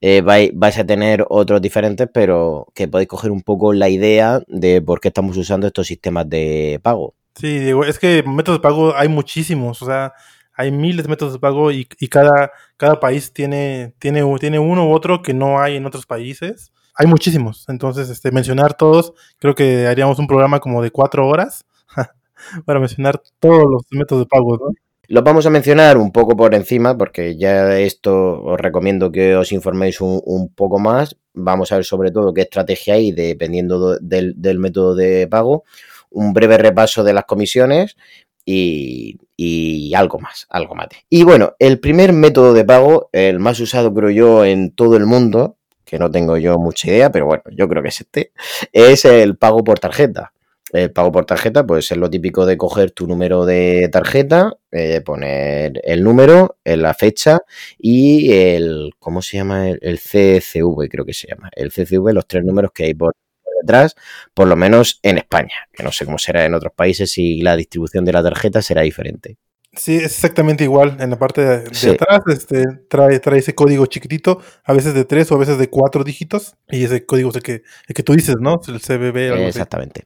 eh, 0.00 0.22
vais, 0.22 0.78
a 0.78 0.84
tener 0.84 1.24
otros 1.28 1.60
diferentes, 1.60 2.08
pero 2.12 2.66
que 2.74 2.88
podéis 2.88 3.08
coger 3.08 3.30
un 3.30 3.42
poco 3.42 3.72
la 3.72 3.88
idea 3.88 4.40
de 4.48 4.80
por 4.82 5.00
qué 5.00 5.08
estamos 5.08 5.36
usando 5.36 5.66
estos 5.66 5.86
sistemas 5.86 6.28
de 6.28 6.80
pago. 6.82 7.14
Sí, 7.34 7.58
Diego, 7.58 7.84
es 7.84 7.98
que 7.98 8.22
métodos 8.22 8.58
de 8.58 8.62
pago 8.62 8.94
hay 8.96 9.08
muchísimos, 9.08 9.80
o 9.82 9.86
sea, 9.86 10.12
hay 10.54 10.70
miles 10.70 11.04
de 11.04 11.10
métodos 11.10 11.32
de 11.32 11.38
pago 11.38 11.70
y, 11.72 11.88
y 11.98 12.08
cada, 12.08 12.50
cada 12.76 13.00
país 13.00 13.32
tiene, 13.32 13.94
tiene, 13.98 14.22
tiene 14.38 14.58
uno 14.58 14.88
u 14.88 14.92
otro 14.92 15.22
que 15.22 15.32
no 15.32 15.60
hay 15.60 15.76
en 15.76 15.86
otros 15.86 16.06
países. 16.06 16.72
Hay 16.96 17.06
muchísimos, 17.06 17.66
entonces 17.68 18.10
este, 18.10 18.30
mencionar 18.30 18.74
todos, 18.74 19.14
creo 19.38 19.54
que 19.54 19.86
haríamos 19.86 20.18
un 20.18 20.26
programa 20.26 20.60
como 20.60 20.82
de 20.82 20.90
cuatro 20.90 21.26
horas 21.28 21.64
para 22.66 22.80
mencionar 22.80 23.22
todos 23.38 23.64
los 23.70 23.82
métodos 23.90 24.24
de 24.24 24.28
pago, 24.28 24.58
¿no? 24.58 24.74
Los 25.10 25.24
vamos 25.24 25.44
a 25.44 25.50
mencionar 25.50 25.98
un 25.98 26.12
poco 26.12 26.36
por 26.36 26.54
encima, 26.54 26.96
porque 26.96 27.36
ya 27.36 27.76
esto 27.80 28.44
os 28.44 28.60
recomiendo 28.60 29.10
que 29.10 29.34
os 29.34 29.50
informéis 29.50 30.00
un, 30.00 30.52
poco 30.54 30.78
más. 30.78 31.16
Vamos 31.34 31.72
a 31.72 31.74
ver 31.74 31.84
sobre 31.84 32.12
todo 32.12 32.32
qué 32.32 32.42
estrategia 32.42 32.94
hay 32.94 33.10
dependiendo 33.10 33.80
do- 33.80 33.98
del, 34.00 34.34
del 34.40 34.60
método 34.60 34.94
de 34.94 35.26
pago, 35.26 35.64
un 36.10 36.32
breve 36.32 36.58
repaso 36.58 37.02
de 37.02 37.12
las 37.12 37.24
comisiones 37.24 37.96
y, 38.44 39.18
y 39.36 39.92
algo 39.94 40.20
más, 40.20 40.46
algo 40.48 40.76
más. 40.76 40.86
Y 41.08 41.24
bueno, 41.24 41.54
el 41.58 41.80
primer 41.80 42.12
método 42.12 42.54
de 42.54 42.64
pago, 42.64 43.08
el 43.10 43.40
más 43.40 43.58
usado 43.58 43.92
creo 43.92 44.10
yo 44.10 44.44
en 44.44 44.70
todo 44.70 44.96
el 44.96 45.06
mundo, 45.06 45.56
que 45.84 45.98
no 45.98 46.08
tengo 46.08 46.36
yo 46.36 46.56
mucha 46.56 46.86
idea, 46.86 47.10
pero 47.10 47.26
bueno, 47.26 47.42
yo 47.50 47.68
creo 47.68 47.82
que 47.82 47.88
es 47.88 48.00
este, 48.00 48.30
es 48.72 49.04
el 49.04 49.36
pago 49.36 49.64
por 49.64 49.80
tarjeta. 49.80 50.32
El 50.72 50.92
pago 50.92 51.10
por 51.10 51.26
tarjeta, 51.26 51.66
pues 51.66 51.90
es 51.90 51.96
lo 51.98 52.08
típico 52.10 52.46
de 52.46 52.56
coger 52.56 52.92
tu 52.92 53.06
número 53.06 53.44
de 53.44 53.88
tarjeta, 53.90 54.56
eh, 54.70 55.00
poner 55.00 55.80
el 55.84 56.04
número, 56.04 56.58
eh, 56.64 56.76
la 56.76 56.94
fecha 56.94 57.40
y 57.78 58.32
el, 58.32 58.92
¿cómo 58.98 59.20
se 59.22 59.38
llama? 59.38 59.68
El, 59.68 59.78
el 59.82 59.98
CCV, 59.98 60.88
creo 60.88 61.04
que 61.04 61.14
se 61.14 61.28
llama. 61.28 61.50
El 61.56 61.70
CCV, 61.72 62.12
los 62.12 62.26
tres 62.26 62.44
números 62.44 62.70
que 62.72 62.84
hay 62.84 62.94
por 62.94 63.14
detrás, 63.62 63.94
por 64.34 64.48
lo 64.48 64.56
menos 64.56 65.00
en 65.02 65.18
España, 65.18 65.68
que 65.72 65.82
no 65.82 65.92
sé 65.92 66.04
cómo 66.04 66.18
será 66.18 66.44
en 66.44 66.54
otros 66.54 66.72
países 66.74 67.10
si 67.12 67.40
la 67.42 67.56
distribución 67.56 68.04
de 68.04 68.12
la 68.12 68.22
tarjeta 68.22 68.62
será 68.62 68.82
diferente. 68.82 69.38
Sí, 69.72 69.96
es 69.96 70.04
exactamente 70.06 70.64
igual. 70.64 70.96
En 71.00 71.10
la 71.10 71.18
parte 71.18 71.42
de, 71.42 71.58
de 71.60 71.74
Sí. 71.74 71.90
atrás 71.90 72.20
este, 72.28 72.64
trae, 72.88 73.20
trae 73.20 73.38
ese 73.38 73.54
código 73.54 73.86
chiquitito, 73.86 74.40
a 74.64 74.72
veces 74.72 74.94
de 74.94 75.04
tres 75.04 75.30
o 75.30 75.36
a 75.36 75.38
veces 75.38 75.58
de 75.58 75.70
cuatro 75.70 76.02
dígitos. 76.02 76.56
Y 76.68 76.84
ese 76.84 77.06
código 77.06 77.30
es 77.30 77.36
el 77.36 77.42
que, 77.42 77.62
el 77.86 77.94
que 77.94 78.02
tú 78.02 78.14
dices, 78.14 78.36
¿no? 78.40 78.60
El 78.66 78.80
CBB 78.80 79.30
o 79.30 79.34
algo 79.34 79.48
así. 79.48 79.60
Exactamente. 79.60 80.04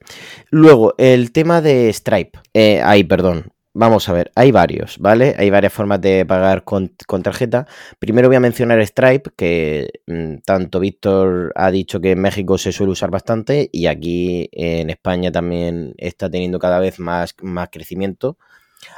Luego, 0.51 0.95
el 0.99 1.33
tema 1.33 1.63
de 1.63 1.91
Stripe. 1.93 2.39
Eh, 2.53 2.81
ay, 2.85 3.05
perdón. 3.05 3.53
Vamos 3.77 4.09
a 4.09 4.13
ver, 4.13 4.31
hay 4.37 4.53
varios, 4.53 4.99
¿vale? 5.01 5.35
Hay 5.37 5.51
varias 5.51 5.73
formas 5.73 6.01
de 6.01 6.25
pagar 6.25 6.63
con, 6.63 6.95
con 7.09 7.25
tarjeta. 7.25 7.67
Primero 7.99 8.29
voy 8.29 8.37
a 8.37 8.41
mencionar 8.41 8.81
Stripe, 8.87 9.31
que 9.37 9.89
mm, 10.07 10.37
tanto 10.47 10.79
Víctor 10.79 11.53
ha 11.57 11.73
dicho 11.73 12.01
que 12.01 12.13
en 12.13 12.21
México 12.21 12.57
se 12.57 12.71
suele 12.71 12.93
usar 12.93 13.11
bastante 13.11 13.71
y 13.73 13.87
aquí 13.87 14.49
en 14.53 14.91
España 14.91 15.33
también 15.33 15.93
está 15.99 16.31
teniendo 16.31 16.61
cada 16.61 16.79
vez 16.79 17.01
más, 17.01 17.35
más 17.43 17.69
crecimiento. 17.73 18.39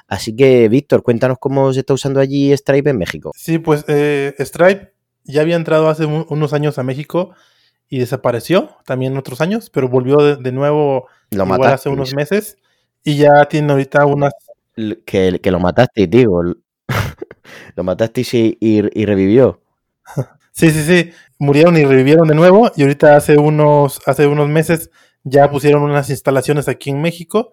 Así 0.09 0.35
que, 0.37 0.69
Víctor, 0.69 1.03
cuéntanos 1.03 1.39
cómo 1.39 1.73
se 1.73 1.81
está 1.81 1.95
usando 1.95 2.21
allí 2.21 2.53
Stripe 2.57 2.91
en 2.91 2.99
México. 2.99 3.33
Sí, 3.37 3.59
pues 3.59 3.85
eh, 3.89 4.35
Stripe 4.39 4.93
ya 5.25 5.41
había 5.43 5.57
entrado 5.57 5.89
hace 5.89 6.05
un- 6.07 6.27
unos 6.29 6.53
años 6.53 6.79
a 6.79 6.83
México 6.83 7.33
y 7.89 7.99
desapareció 7.99 8.71
también 8.85 9.17
otros 9.17 9.41
años, 9.41 9.71
pero 9.71 9.89
volvió 9.89 10.19
de, 10.19 10.37
de 10.37 10.53
nuevo 10.53 11.07
Lo 11.31 11.45
igual 11.45 11.61
mataste. 11.61 11.75
hace 11.75 11.89
unos 11.89 12.15
meses 12.15 12.59
y 13.05 13.17
ya 13.17 13.45
tiene 13.49 13.73
ahorita 13.73 14.05
unas... 14.07 14.33
Que, 15.05 15.41
que 15.43 15.51
lo 15.51 15.59
mataste, 15.61 16.07
tío. 16.07 16.29
lo 17.77 17.85
mataste 17.85 18.23
y, 18.33 18.57
y, 18.61 19.01
y 19.03 19.07
revivió. 19.07 19.61
Sí, 20.53 20.71
sí, 20.71 20.85
sí, 20.85 21.11
murieron 21.39 21.77
y 21.77 21.85
revivieron 21.85 22.27
de 22.27 22.35
nuevo 22.35 22.71
y 22.77 22.81
ahorita 22.81 23.15
hace 23.15 23.37
unos, 23.37 24.01
hace 24.07 24.27
unos 24.27 24.49
meses 24.49 24.91
ya 25.23 25.51
pusieron 25.51 25.83
unas 25.83 26.09
instalaciones 26.09 26.67
aquí 26.67 26.89
en 26.89 27.03
México. 27.03 27.53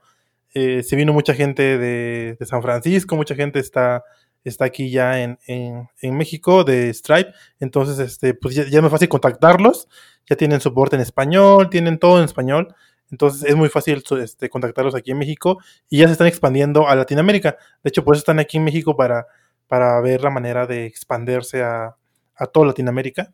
Eh, 0.54 0.84
se 0.84 0.96
vino 0.96 1.14
mucha 1.14 1.34
gente 1.34 1.78
de, 1.78 2.38
San 2.46 2.62
Francisco, 2.62 3.16
mucha 3.16 3.36
gente 3.36 3.60
está, 3.60 4.04
está 4.44 4.66
aquí 4.66 4.92
ya 4.92 5.22
en, 5.22 5.40
en, 5.48 6.18
México 6.18 6.64
de 6.64 6.94
Stripe. 6.94 7.32
Entonces, 7.60 8.00
este, 8.00 8.34
pues 8.34 8.56
ya, 8.56 8.64
es 8.64 8.82
más 8.82 8.92
fácil 8.92 9.10
contactarlos. 9.10 9.88
Ya 10.30 10.36
tienen 10.36 10.62
soporte 10.62 10.96
en 10.96 11.02
español, 11.02 11.70
tienen 11.70 11.98
todo 11.98 12.20
en 12.20 12.26
español. 12.26 12.76
Entonces 13.12 13.48
es 13.48 13.56
muy 13.56 13.70
fácil 13.70 14.04
este, 14.22 14.50
contactarlos 14.50 14.96
aquí 14.96 15.12
en 15.12 15.20
México 15.20 15.60
y 15.90 16.00
ya 16.00 16.08
se 16.08 16.14
están 16.14 16.28
expandiendo 16.28 16.88
a 16.88 16.96
Latinoamérica. 16.96 17.58
De 17.84 17.90
hecho, 17.90 18.04
por 18.04 18.16
eso 18.16 18.20
están 18.20 18.40
aquí 18.40 18.58
en 18.58 18.64
México 18.64 18.96
para, 18.96 19.28
para 19.68 20.02
ver 20.02 20.22
la 20.22 20.32
manera 20.32 20.66
de 20.66 20.86
expandirse 20.86 21.62
a, 21.62 21.96
a 22.36 22.48
toda 22.48 22.68
Latinoamérica, 22.68 23.34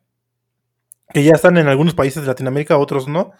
que 1.14 1.24
ya 1.24 1.34
están 1.34 1.58
en 1.58 1.68
algunos 1.68 1.94
países 1.94 2.24
de 2.24 2.28
Latinoamérica, 2.28 2.78
otros 2.78 3.08
no, 3.08 3.32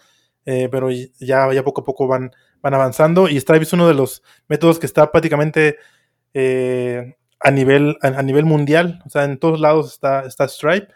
eh, 0.46 0.68
pero 0.70 0.88
ya, 0.90 1.52
ya 1.52 1.62
poco 1.62 1.82
a 1.82 1.84
poco 1.84 2.06
van, 2.06 2.30
van 2.62 2.74
avanzando 2.74 3.28
y 3.28 3.38
Stripe 3.40 3.64
es 3.64 3.72
uno 3.72 3.88
de 3.88 3.94
los 3.94 4.22
métodos 4.48 4.78
que 4.78 4.86
está 4.86 5.10
prácticamente 5.10 5.76
eh, 6.34 7.16
a, 7.40 7.50
nivel, 7.50 7.96
a, 8.02 8.22
nivel 8.22 8.44
mundial, 8.44 9.02
o 9.06 9.10
sea, 9.10 9.24
en 9.24 9.38
todos 9.38 9.60
lados 9.60 9.92
está, 9.94 10.26
está 10.26 10.46
Stripe. 10.48 10.88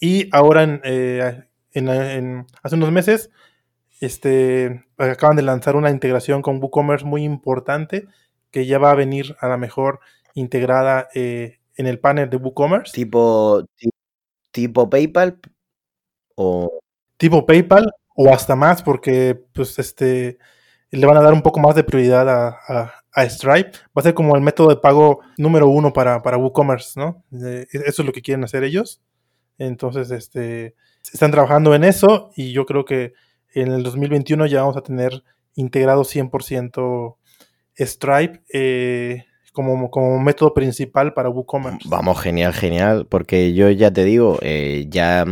Y 0.00 0.28
ahora 0.32 0.64
en, 0.64 0.80
eh, 0.84 1.44
en, 1.72 2.46
hace 2.62 2.74
unos 2.76 2.90
meses 2.90 3.30
este, 4.00 4.84
acaban 4.96 5.36
de 5.36 5.42
lanzar 5.42 5.76
una 5.76 5.90
integración 5.90 6.42
con 6.42 6.60
WooCommerce 6.60 7.04
muy 7.04 7.24
importante 7.24 8.08
que 8.50 8.66
ya 8.66 8.78
va 8.78 8.90
a 8.90 8.96
venir 8.96 9.36
a 9.40 9.48
la 9.48 9.56
mejor 9.56 10.00
integrada 10.34 11.08
en 11.14 11.86
el 11.86 11.98
panel 12.00 12.28
de 12.28 12.36
WooCommerce. 12.36 12.92
Tipo, 12.92 13.64
tipo 14.50 14.90
PayPal 14.90 15.38
o... 16.34 16.80
Tipo 17.16 17.46
PayPal 17.46 17.86
o 18.16 18.32
hasta 18.32 18.56
más 18.56 18.82
porque 18.82 19.40
pues 19.54 19.78
este 19.78 20.38
le 20.92 21.06
van 21.06 21.16
a 21.16 21.22
dar 21.22 21.32
un 21.32 21.42
poco 21.42 21.58
más 21.58 21.74
de 21.74 21.84
prioridad 21.84 22.28
a, 22.28 22.92
Stripe. 23.28 23.72
Va 23.96 24.00
a 24.00 24.02
ser 24.02 24.14
como 24.14 24.36
el 24.36 24.42
método 24.42 24.68
de 24.68 24.76
pago 24.76 25.20
número 25.36 25.68
uno 25.68 25.92
para, 25.92 26.18
WooCommerce, 26.18 26.98
¿no? 26.98 27.24
E, 27.32 27.66
eso 27.72 28.02
es 28.02 28.06
lo 28.06 28.12
que 28.12 28.22
quieren 28.22 28.44
hacer 28.44 28.62
ellos. 28.64 29.02
Entonces, 29.58 30.10
este, 30.10 30.74
están 31.12 31.30
trabajando 31.30 31.74
en 31.74 31.84
eso 31.84 32.30
y 32.36 32.52
yo 32.52 32.64
creo 32.64 32.84
que 32.84 33.12
en 33.54 33.72
el 33.72 33.82
2021 33.82 34.46
ya 34.46 34.60
vamos 34.60 34.76
a 34.76 34.82
tener 34.82 35.22
integrado 35.54 36.04
100% 36.04 37.16
Stripe 37.78 38.42
eh, 38.52 39.24
como, 39.52 39.90
como 39.90 40.18
método 40.18 40.54
principal 40.54 41.12
para 41.12 41.28
WooCommerce. 41.28 41.88
Vamos, 41.88 42.20
genial, 42.20 42.52
genial, 42.52 43.06
porque 43.08 43.52
yo 43.52 43.70
ya 43.70 43.90
te 43.90 44.04
digo, 44.04 44.38
eh, 44.40 44.86
ya 44.88 45.26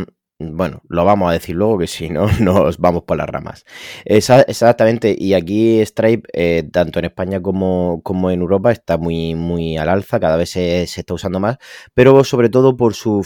bueno, 0.53 0.81
lo 0.87 1.05
vamos 1.05 1.29
a 1.29 1.33
decir 1.33 1.55
luego 1.55 1.77
que 1.79 1.87
si 1.87 2.09
no 2.09 2.27
nos 2.39 2.77
vamos 2.77 3.03
por 3.03 3.17
las 3.17 3.27
ramas. 3.27 3.65
exactamente, 4.05 5.15
y 5.17 5.33
aquí 5.33 5.81
Stripe, 5.85 6.27
eh, 6.33 6.63
tanto 6.71 6.99
en 6.99 7.05
España 7.05 7.41
como, 7.41 8.01
como, 8.03 8.31
en 8.31 8.41
Europa, 8.41 8.71
está 8.71 8.97
muy, 8.97 9.35
muy 9.35 9.77
al 9.77 9.89
alza, 9.89 10.19
cada 10.19 10.37
vez 10.37 10.49
se, 10.51 10.83
está 10.83 11.13
usando 11.13 11.39
más, 11.39 11.57
pero 11.93 12.23
sobre 12.23 12.49
todo 12.49 12.75
por 12.77 12.93
su, 12.93 13.23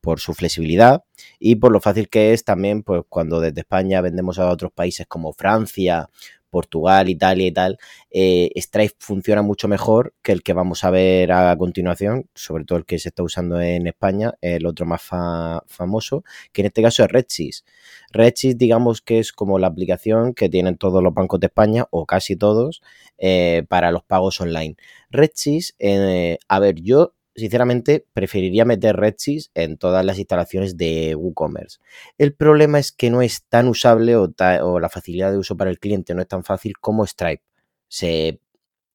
por 0.00 0.20
su 0.20 0.34
flexibilidad 0.34 1.02
y 1.38 1.56
por 1.56 1.72
lo 1.72 1.80
fácil 1.80 2.08
que 2.08 2.32
es 2.32 2.44
también, 2.44 2.82
pues 2.82 3.02
cuando 3.08 3.40
desde 3.40 3.60
España 3.60 4.00
vendemos 4.00 4.38
a 4.38 4.50
otros 4.50 4.72
países 4.72 5.06
como 5.06 5.32
Francia, 5.32 6.08
Portugal, 6.54 7.08
Italia 7.08 7.46
y 7.48 7.52
tal, 7.52 7.78
eh, 8.10 8.50
Stripe 8.54 8.94
funciona 9.00 9.42
mucho 9.42 9.66
mejor 9.66 10.14
que 10.22 10.30
el 10.30 10.44
que 10.44 10.52
vamos 10.52 10.84
a 10.84 10.90
ver 10.90 11.32
a 11.32 11.56
continuación, 11.56 12.28
sobre 12.34 12.64
todo 12.64 12.78
el 12.78 12.84
que 12.84 13.00
se 13.00 13.08
está 13.08 13.24
usando 13.24 13.60
en 13.60 13.88
España, 13.88 14.34
el 14.40 14.64
otro 14.66 14.86
más 14.86 15.02
famoso, 15.02 16.22
que 16.52 16.62
en 16.62 16.66
este 16.66 16.80
caso 16.80 17.02
es 17.02 17.10
Redsys. 17.10 17.64
Redsys, 18.12 18.56
digamos 18.56 19.00
que 19.02 19.18
es 19.18 19.32
como 19.32 19.58
la 19.58 19.66
aplicación 19.66 20.32
que 20.32 20.48
tienen 20.48 20.76
todos 20.76 21.02
los 21.02 21.12
bancos 21.12 21.40
de 21.40 21.46
España, 21.48 21.86
o 21.90 22.06
casi 22.06 22.36
todos, 22.36 22.82
eh, 23.18 23.64
para 23.68 23.90
los 23.90 24.04
pagos 24.04 24.40
online. 24.40 24.76
Redsys, 25.10 25.74
eh, 25.80 26.38
a 26.48 26.60
ver, 26.60 26.76
yo 26.80 27.14
sinceramente, 27.34 28.06
preferiría 28.12 28.64
meter 28.64 28.96
Redsys 28.96 29.50
en 29.54 29.76
todas 29.76 30.04
las 30.04 30.18
instalaciones 30.18 30.76
de 30.76 31.14
WooCommerce. 31.14 31.78
El 32.18 32.34
problema 32.34 32.78
es 32.78 32.92
que 32.92 33.10
no 33.10 33.22
es 33.22 33.44
tan 33.44 33.68
usable 33.68 34.16
o, 34.16 34.32
o, 34.62 34.80
la 34.80 34.88
facilidad 34.88 35.30
de 35.32 35.38
uso 35.38 35.56
para 35.56 35.70
el 35.70 35.78
cliente 35.78 36.14
no 36.14 36.22
es 36.22 36.28
tan 36.28 36.44
fácil 36.44 36.78
como 36.78 37.06
Stripe. 37.06 37.42
Se 37.88 38.40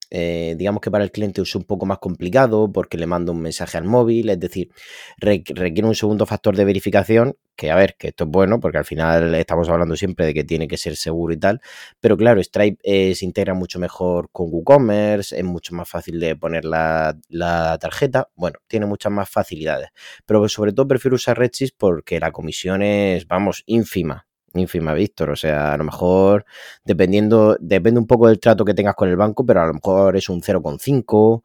eh, 0.09 0.55
digamos 0.57 0.81
que 0.81 0.91
para 0.91 1.03
el 1.03 1.11
cliente 1.11 1.41
es 1.41 1.55
un 1.55 1.63
poco 1.63 1.85
más 1.85 1.99
complicado 1.99 2.71
porque 2.71 2.97
le 2.97 3.05
mando 3.05 3.31
un 3.31 3.41
mensaje 3.41 3.77
al 3.77 3.83
móvil, 3.85 4.29
es 4.29 4.39
decir, 4.39 4.69
requiere 5.17 5.87
un 5.87 5.95
segundo 5.95 6.25
factor 6.25 6.55
de 6.55 6.65
verificación, 6.65 7.35
que 7.55 7.71
a 7.71 7.75
ver, 7.75 7.95
que 7.97 8.09
esto 8.09 8.23
es 8.23 8.29
bueno 8.29 8.59
porque 8.59 8.77
al 8.77 8.85
final 8.85 9.35
estamos 9.35 9.69
hablando 9.69 9.95
siempre 9.95 10.25
de 10.25 10.33
que 10.33 10.43
tiene 10.43 10.67
que 10.67 10.77
ser 10.77 10.95
seguro 10.95 11.33
y 11.33 11.37
tal, 11.37 11.61
pero 11.99 12.17
claro, 12.17 12.41
Stripe 12.41 12.79
eh, 12.83 13.15
se 13.15 13.25
integra 13.25 13.53
mucho 13.53 13.79
mejor 13.79 14.29
con 14.31 14.47
WooCommerce, 14.51 15.37
es 15.37 15.43
mucho 15.43 15.75
más 15.75 15.89
fácil 15.89 16.19
de 16.19 16.35
poner 16.35 16.65
la, 16.65 17.17
la 17.27 17.77
tarjeta, 17.79 18.29
bueno, 18.35 18.59
tiene 18.67 18.85
muchas 18.85 19.11
más 19.11 19.29
facilidades, 19.29 19.89
pero 20.25 20.47
sobre 20.49 20.73
todo 20.73 20.87
prefiero 20.87 21.15
usar 21.15 21.37
Redsys 21.37 21.71
porque 21.71 22.19
la 22.19 22.31
comisión 22.31 22.81
es, 22.81 23.27
vamos, 23.27 23.63
ínfima, 23.65 24.28
ínfima, 24.53 24.93
Víctor. 24.93 25.29
O 25.31 25.35
sea, 25.35 25.73
a 25.73 25.77
lo 25.77 25.83
mejor 25.83 26.45
dependiendo, 26.83 27.57
depende 27.59 27.99
un 27.99 28.07
poco 28.07 28.27
del 28.27 28.39
trato 28.39 28.65
que 28.65 28.73
tengas 28.73 28.95
con 28.95 29.09
el 29.09 29.15
banco, 29.17 29.45
pero 29.45 29.61
a 29.61 29.67
lo 29.67 29.73
mejor 29.73 30.17
es 30.17 30.29
un 30.29 30.41
0,5, 30.41 31.43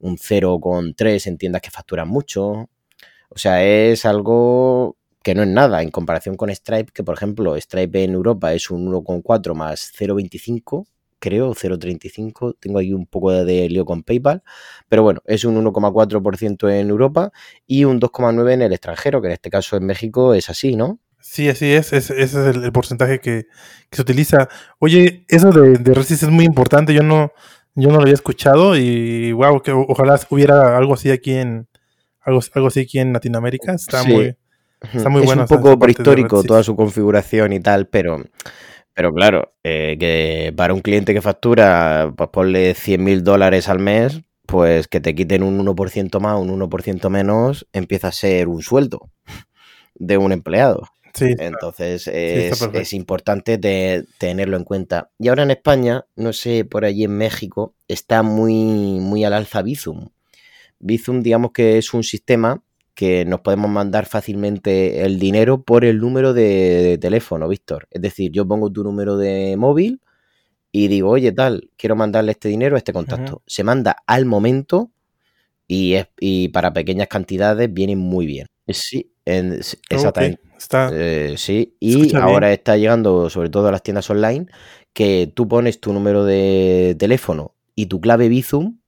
un 0.00 0.16
0,3 0.16 1.26
entiendas 1.26 1.62
que 1.62 1.70
facturan 1.70 2.08
mucho. 2.08 2.68
O 3.30 3.38
sea, 3.38 3.64
es 3.64 4.04
algo 4.04 4.96
que 5.22 5.34
no 5.34 5.42
es 5.42 5.48
nada 5.48 5.82
en 5.82 5.90
comparación 5.90 6.36
con 6.36 6.50
Stripe, 6.54 6.92
que 6.92 7.04
por 7.04 7.14
ejemplo, 7.16 7.56
Stripe 7.56 8.04
en 8.04 8.14
Europa 8.14 8.54
es 8.54 8.70
un 8.70 8.86
1,4 8.92 9.54
más 9.54 9.92
0,25 9.98 10.86
creo, 11.18 11.54
0,35. 11.54 12.56
Tengo 12.60 12.78
ahí 12.78 12.92
un 12.92 13.06
poco 13.06 13.32
de 13.32 13.68
lío 13.68 13.84
con 13.84 14.02
PayPal, 14.02 14.42
pero 14.88 15.02
bueno, 15.02 15.20
es 15.26 15.44
un 15.44 15.56
1,4% 15.56 16.70
en 16.70 16.90
Europa 16.90 17.32
y 17.66 17.84
un 17.84 18.00
2,9% 18.00 18.52
en 18.52 18.62
el 18.62 18.72
extranjero, 18.72 19.20
que 19.20 19.28
en 19.28 19.32
este 19.34 19.50
caso 19.50 19.76
en 19.76 19.86
México 19.86 20.34
es 20.34 20.50
así, 20.50 20.76
¿no? 20.76 21.00
Sí, 21.28 21.48
así 21.48 21.72
es, 21.72 21.92
ese 21.92 22.22
es 22.22 22.34
el, 22.34 22.70
porcentaje 22.72 23.20
que, 23.20 23.46
se 23.90 24.00
utiliza. 24.00 24.48
Oye, 24.78 25.24
eso 25.28 25.50
de, 25.50 25.76
de 25.76 26.00
es 26.00 26.28
muy 26.28 26.44
importante, 26.44 26.94
yo 26.94 27.02
no, 27.02 27.32
yo 27.74 27.88
no 27.88 27.96
lo 27.96 28.02
había 28.02 28.14
escuchado 28.14 28.76
y 28.76 29.32
wow, 29.32 29.60
que 29.60 29.72
ojalá 29.72 30.18
hubiera 30.30 30.78
algo 30.78 30.94
así 30.94 31.10
aquí 31.10 31.32
en, 31.32 31.66
algo, 32.22 32.40
algo 32.54 32.68
así 32.68 32.80
aquí 32.80 33.00
en 33.00 33.12
Latinoamérica, 33.12 33.74
está 33.74 34.04
muy, 34.04 34.36
está 34.94 35.08
muy 35.08 35.22
es 35.22 35.26
bueno. 35.26 35.44
Es 35.44 35.50
un 35.50 35.58
poco 35.58 35.78
prehistórico 35.78 36.44
toda 36.44 36.62
su 36.62 36.76
configuración 36.76 37.52
y 37.52 37.60
tal, 37.60 37.88
pero, 37.88 38.22
pero 38.94 39.12
claro, 39.12 39.52
eh, 39.64 39.96
que 39.98 40.54
para 40.56 40.74
un 40.74 40.80
cliente 40.80 41.12
que 41.12 41.20
factura, 41.20 42.14
pues 42.16 42.30
ponle 42.30 42.74
100 42.74 43.02
mil 43.02 43.24
dólares 43.24 43.68
al 43.68 43.80
mes, 43.80 44.22
pues 44.46 44.86
que 44.86 45.00
te 45.00 45.14
quiten 45.14 45.42
un 45.42 45.58
1% 45.58 46.20
más, 46.20 46.38
un 46.38 46.58
1% 46.60 47.10
menos, 47.10 47.66
empieza 47.72 48.08
a 48.08 48.12
ser 48.12 48.46
un 48.46 48.62
sueldo 48.62 49.10
de 49.96 50.18
un 50.18 50.32
empleado. 50.32 50.88
Entonces 51.20 52.08
es, 52.08 52.92
importante 52.92 53.58
tenerlo 54.18 54.56
en 54.56 54.64
cuenta. 54.64 55.10
Y 55.18 55.28
ahora 55.28 55.42
en 55.42 55.50
España, 55.50 56.06
no 56.16 56.32
sé, 56.32 56.64
por 56.64 56.84
allí 56.84 57.04
en 57.04 57.16
México, 57.16 57.74
está 57.88 58.22
muy, 58.22 58.54
muy 59.00 59.24
al 59.24 59.32
alza 59.32 59.62
Bizum. 59.62 60.08
Bizum, 60.78 61.22
digamos 61.22 61.52
que 61.52 61.78
es 61.78 61.94
un 61.94 62.02
sistema 62.02 62.62
que 62.94 63.26
nos 63.26 63.40
podemos 63.40 63.70
mandar 63.70 64.06
fácilmente 64.06 65.04
el 65.04 65.18
dinero 65.18 65.62
por 65.62 65.84
el 65.84 66.00
número 66.00 66.32
de, 66.32 66.98
teléfono, 66.98 67.46
Víctor. 67.46 67.88
Es 67.90 68.00
decir, 68.00 68.32
yo 68.32 68.48
pongo 68.48 68.72
tu 68.72 68.82
número 68.82 69.18
de 69.18 69.54
móvil 69.58 70.00
y 70.72 70.88
digo, 70.88 71.10
oye, 71.10 71.30
tal, 71.32 71.70
quiero 71.76 71.94
mandarle 71.94 72.32
este 72.32 72.48
dinero 72.48 72.74
a 72.74 72.78
este 72.78 72.94
contacto. 72.94 73.42
Se 73.46 73.64
manda 73.64 73.96
al 74.06 74.24
momento 74.24 74.90
y, 75.68 75.92
es, 75.92 76.08
y 76.18 76.48
para 76.48 76.72
pequeñas 76.72 77.08
cantidades 77.08 77.72
viene 77.72 77.96
muy 77.96 78.24
bien. 78.24 78.46
Sí, 78.66 79.12
exactamente. 79.26 80.40
Eh, 80.92 81.34
sí, 81.36 81.76
y 81.80 82.14
ahora 82.16 82.52
está 82.52 82.76
llegando 82.76 83.30
sobre 83.30 83.50
todo 83.50 83.68
a 83.68 83.72
las 83.72 83.82
tiendas 83.82 84.08
online 84.10 84.46
que 84.92 85.30
tú 85.34 85.46
pones 85.46 85.80
tu 85.80 85.92
número 85.92 86.24
de 86.24 86.96
teléfono 86.98 87.54
y 87.74 87.86
tu 87.86 88.00
clave 88.00 88.28
Bizum 88.28 88.78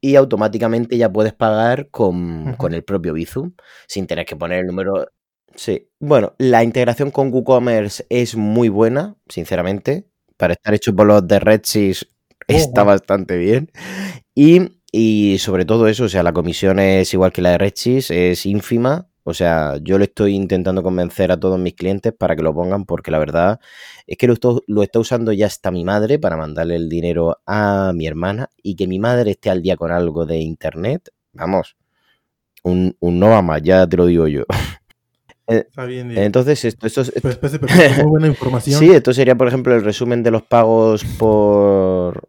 y 0.00 0.16
automáticamente 0.16 0.96
ya 0.96 1.12
puedes 1.12 1.32
pagar 1.32 1.88
con, 1.90 2.56
el 2.70 2.84
propio 2.84 3.12
Bizum 3.12 3.52
sin 3.86 4.06
tener 4.06 4.26
que 4.26 4.34
poner 4.34 4.60
el 4.60 4.66
número. 4.66 5.06
Sí, 5.54 5.88
bueno, 6.00 6.34
la 6.38 6.64
integración 6.64 7.10
con 7.10 7.32
WooCommerce 7.32 8.06
es 8.08 8.34
muy 8.34 8.68
buena, 8.68 9.14
sinceramente. 9.28 10.06
Para 10.38 10.54
estar 10.54 10.74
hecho 10.74 10.96
por 10.96 11.06
los 11.06 11.28
de 11.28 11.38
Redsys 11.38 12.08
está 12.48 12.82
bastante 12.82 13.36
bien. 13.36 13.70
Y, 14.34 14.80
y, 14.90 15.36
sobre 15.38 15.66
todo 15.66 15.86
eso, 15.86 16.04
o 16.04 16.08
sea, 16.08 16.22
la 16.22 16.32
comisión 16.32 16.78
es 16.78 17.12
igual 17.12 17.32
que 17.32 17.42
la 17.42 17.50
de 17.50 17.58
Redsys, 17.58 18.10
es 18.10 18.46
ínfima 18.46 19.11
o 19.24 19.34
sea, 19.34 19.78
yo 19.80 19.98
le 19.98 20.04
estoy 20.04 20.34
intentando 20.34 20.82
convencer 20.82 21.30
a 21.30 21.38
todos 21.38 21.58
mis 21.58 21.74
clientes 21.74 22.12
para 22.12 22.34
que 22.34 22.42
lo 22.42 22.54
pongan 22.54 22.84
porque 22.84 23.10
la 23.10 23.18
verdad 23.18 23.60
es 24.06 24.16
que 24.18 24.26
lo, 24.26 24.34
lo 24.66 24.82
está 24.82 24.98
usando 24.98 25.32
ya 25.32 25.46
hasta 25.46 25.70
mi 25.70 25.84
madre 25.84 26.18
para 26.18 26.36
mandarle 26.36 26.76
el 26.76 26.88
dinero 26.88 27.38
a 27.46 27.92
mi 27.94 28.06
hermana 28.06 28.50
y 28.62 28.74
que 28.74 28.86
mi 28.86 28.98
madre 28.98 29.32
esté 29.32 29.50
al 29.50 29.62
día 29.62 29.76
con 29.76 29.92
algo 29.92 30.26
de 30.26 30.38
internet. 30.38 31.10
Vamos, 31.32 31.76
un, 32.62 32.96
no 33.00 33.28
va 33.28 33.42
más, 33.42 33.62
ya 33.62 33.86
te 33.86 33.96
lo 33.96 34.06
digo 34.06 34.28
yo. 34.28 34.44
Eh, 35.48 35.64
está 35.68 35.86
bien, 35.86 36.16
Entonces, 36.16 36.64
esto, 36.64 36.86
esto, 36.86 37.02
pues, 37.20 37.36
pues, 37.36 37.58
pues, 37.58 37.96
muy 37.98 38.06
buena 38.06 38.28
información. 38.28 38.78
sí, 38.78 38.90
esto 38.90 39.12
sería, 39.12 39.34
por 39.34 39.48
ejemplo, 39.48 39.74
el 39.74 39.82
resumen 39.82 40.22
de 40.22 40.30
los 40.30 40.44
pagos 40.44 41.04
por, 41.18 42.28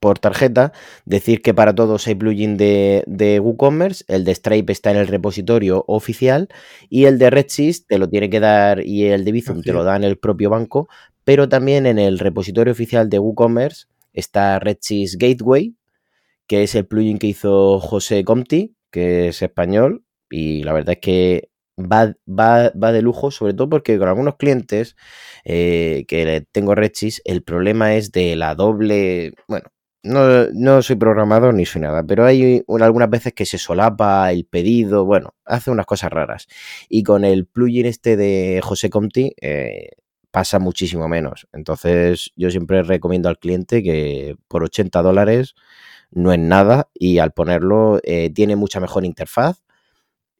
por 0.00 0.18
tarjeta, 0.18 0.72
decir 1.04 1.42
que 1.42 1.54
para 1.54 1.74
todos 1.74 2.06
hay 2.06 2.14
plugin 2.14 2.56
de, 2.56 3.04
de 3.06 3.38
WooCommerce, 3.38 4.04
el 4.08 4.24
de 4.24 4.34
Stripe 4.34 4.72
está 4.72 4.90
en 4.90 4.96
el 4.96 5.06
repositorio 5.06 5.84
oficial 5.86 6.48
y 6.88 7.04
el 7.04 7.18
de 7.18 7.30
Redsys 7.30 7.86
te 7.86 7.98
lo 7.98 8.08
tiene 8.08 8.30
que 8.30 8.40
dar 8.40 8.84
y 8.84 9.04
el 9.04 9.24
de 9.24 9.32
Bizum 9.32 9.62
te 9.62 9.72
lo 9.72 9.84
da 9.84 9.96
en 9.96 10.04
el 10.04 10.18
propio 10.18 10.50
banco, 10.50 10.88
pero 11.24 11.48
también 11.48 11.86
en 11.86 11.98
el 11.98 12.18
repositorio 12.18 12.72
oficial 12.72 13.10
de 13.10 13.18
WooCommerce 13.18 13.86
está 14.14 14.58
Redsys 14.58 15.18
Gateway, 15.18 15.76
que 16.46 16.62
es 16.64 16.74
el 16.74 16.86
plugin 16.86 17.18
que 17.18 17.28
hizo 17.28 17.78
José 17.80 18.24
Comti, 18.24 18.74
que 18.90 19.28
es 19.28 19.42
español 19.42 20.04
y 20.30 20.62
la 20.62 20.72
verdad 20.72 20.94
es 20.94 21.00
que 21.00 21.50
va, 21.78 22.14
va, 22.26 22.70
va 22.70 22.92
de 22.92 23.02
lujo, 23.02 23.30
sobre 23.30 23.54
todo 23.54 23.68
porque 23.68 23.98
con 23.98 24.08
algunos 24.08 24.36
clientes 24.36 24.96
eh, 25.44 26.04
que 26.08 26.46
tengo 26.52 26.74
Redchis, 26.74 27.22
el 27.24 27.42
problema 27.42 27.94
es 27.94 28.12
de 28.12 28.36
la 28.36 28.54
doble, 28.54 29.34
bueno, 29.48 29.68
no, 30.02 30.46
no, 30.52 30.82
soy 30.82 30.96
programador 30.96 31.54
ni 31.54 31.66
soy 31.66 31.82
nada, 31.82 32.02
pero 32.02 32.24
hay 32.24 32.64
algunas 32.80 33.10
veces 33.10 33.34
que 33.34 33.44
se 33.46 33.58
solapa 33.58 34.32
el 34.32 34.46
pedido, 34.46 35.04
bueno, 35.04 35.34
hace 35.44 35.70
unas 35.70 35.86
cosas 35.86 36.10
raras. 36.10 36.46
Y 36.88 37.02
con 37.02 37.24
el 37.24 37.46
plugin 37.46 37.86
este 37.86 38.16
de 38.16 38.60
José 38.62 38.88
Conti 38.90 39.34
eh, 39.40 39.90
pasa 40.30 40.58
muchísimo 40.58 41.08
menos. 41.08 41.48
Entonces 41.52 42.32
yo 42.36 42.50
siempre 42.50 42.82
recomiendo 42.82 43.28
al 43.28 43.38
cliente 43.38 43.82
que 43.82 44.36
por 44.48 44.64
80 44.64 45.02
dólares 45.02 45.54
no 46.10 46.32
es 46.32 46.38
nada 46.38 46.88
y 46.94 47.18
al 47.18 47.32
ponerlo 47.32 48.00
eh, 48.02 48.30
tiene 48.30 48.56
mucha 48.56 48.80
mejor 48.80 49.04
interfaz 49.04 49.62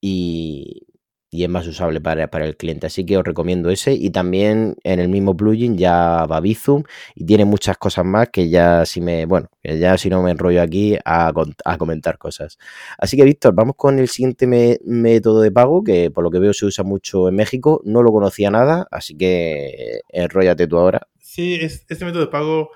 y, 0.01 0.87
y 1.31 1.45
es 1.45 1.49
más 1.49 1.67
usable 1.67 2.01
para, 2.01 2.25
el 2.45 2.57
cliente. 2.57 2.87
Así 2.89 3.07
que 3.07 3.17
os 3.17 3.25
recomiendo 3.25 3.71
ese. 3.71 3.93
Y 3.93 4.11
también 4.11 4.77
en 4.83 4.99
el 4.99 5.09
mismo 5.09 5.37
plugin 5.37 5.79
ya 5.79 6.27
va 6.27 6.41
Bizum 6.41 6.83
y 7.15 7.25
tiene 7.25 7.45
muchas 7.45 7.79
cosas 7.79 8.05
más 8.05 8.29
que 8.31 8.49
ya 8.49 8.85
si 8.85 9.01
me, 9.01 9.27
bueno, 9.27 9.49
ya 9.63 9.97
si 9.97 10.11
no 10.11 10.23
me 10.23 10.33
enrollo 10.33 10.61
aquí 10.61 10.97
a, 11.05 11.33
comentar 11.79 12.19
cosas. 12.19 12.59
Así 12.99 13.17
que 13.17 13.25
Víctor, 13.25 13.55
vamos 13.55 13.77
con 13.77 13.99
el 14.01 14.09
siguiente 14.09 14.47
método 14.85 15.41
de 15.41 15.53
pago 15.53 15.85
que 15.85 16.11
por 16.11 16.25
lo 16.25 16.31
que 16.31 16.41
veo 16.41 16.53
se 16.53 16.67
usa 16.67 16.83
mucho 16.83 17.29
en 17.29 17.37
México. 17.37 17.81
No 17.85 18.03
lo 18.03 18.11
conocía 18.11 18.51
nada, 18.51 18.89
así 18.91 19.17
que 19.17 20.01
enróllate 20.09 20.67
tú 20.67 20.79
ahora. 20.79 21.07
Sí, 21.21 21.55
este 21.55 22.05
método 22.05 22.23
de 22.23 22.31
pago 22.31 22.71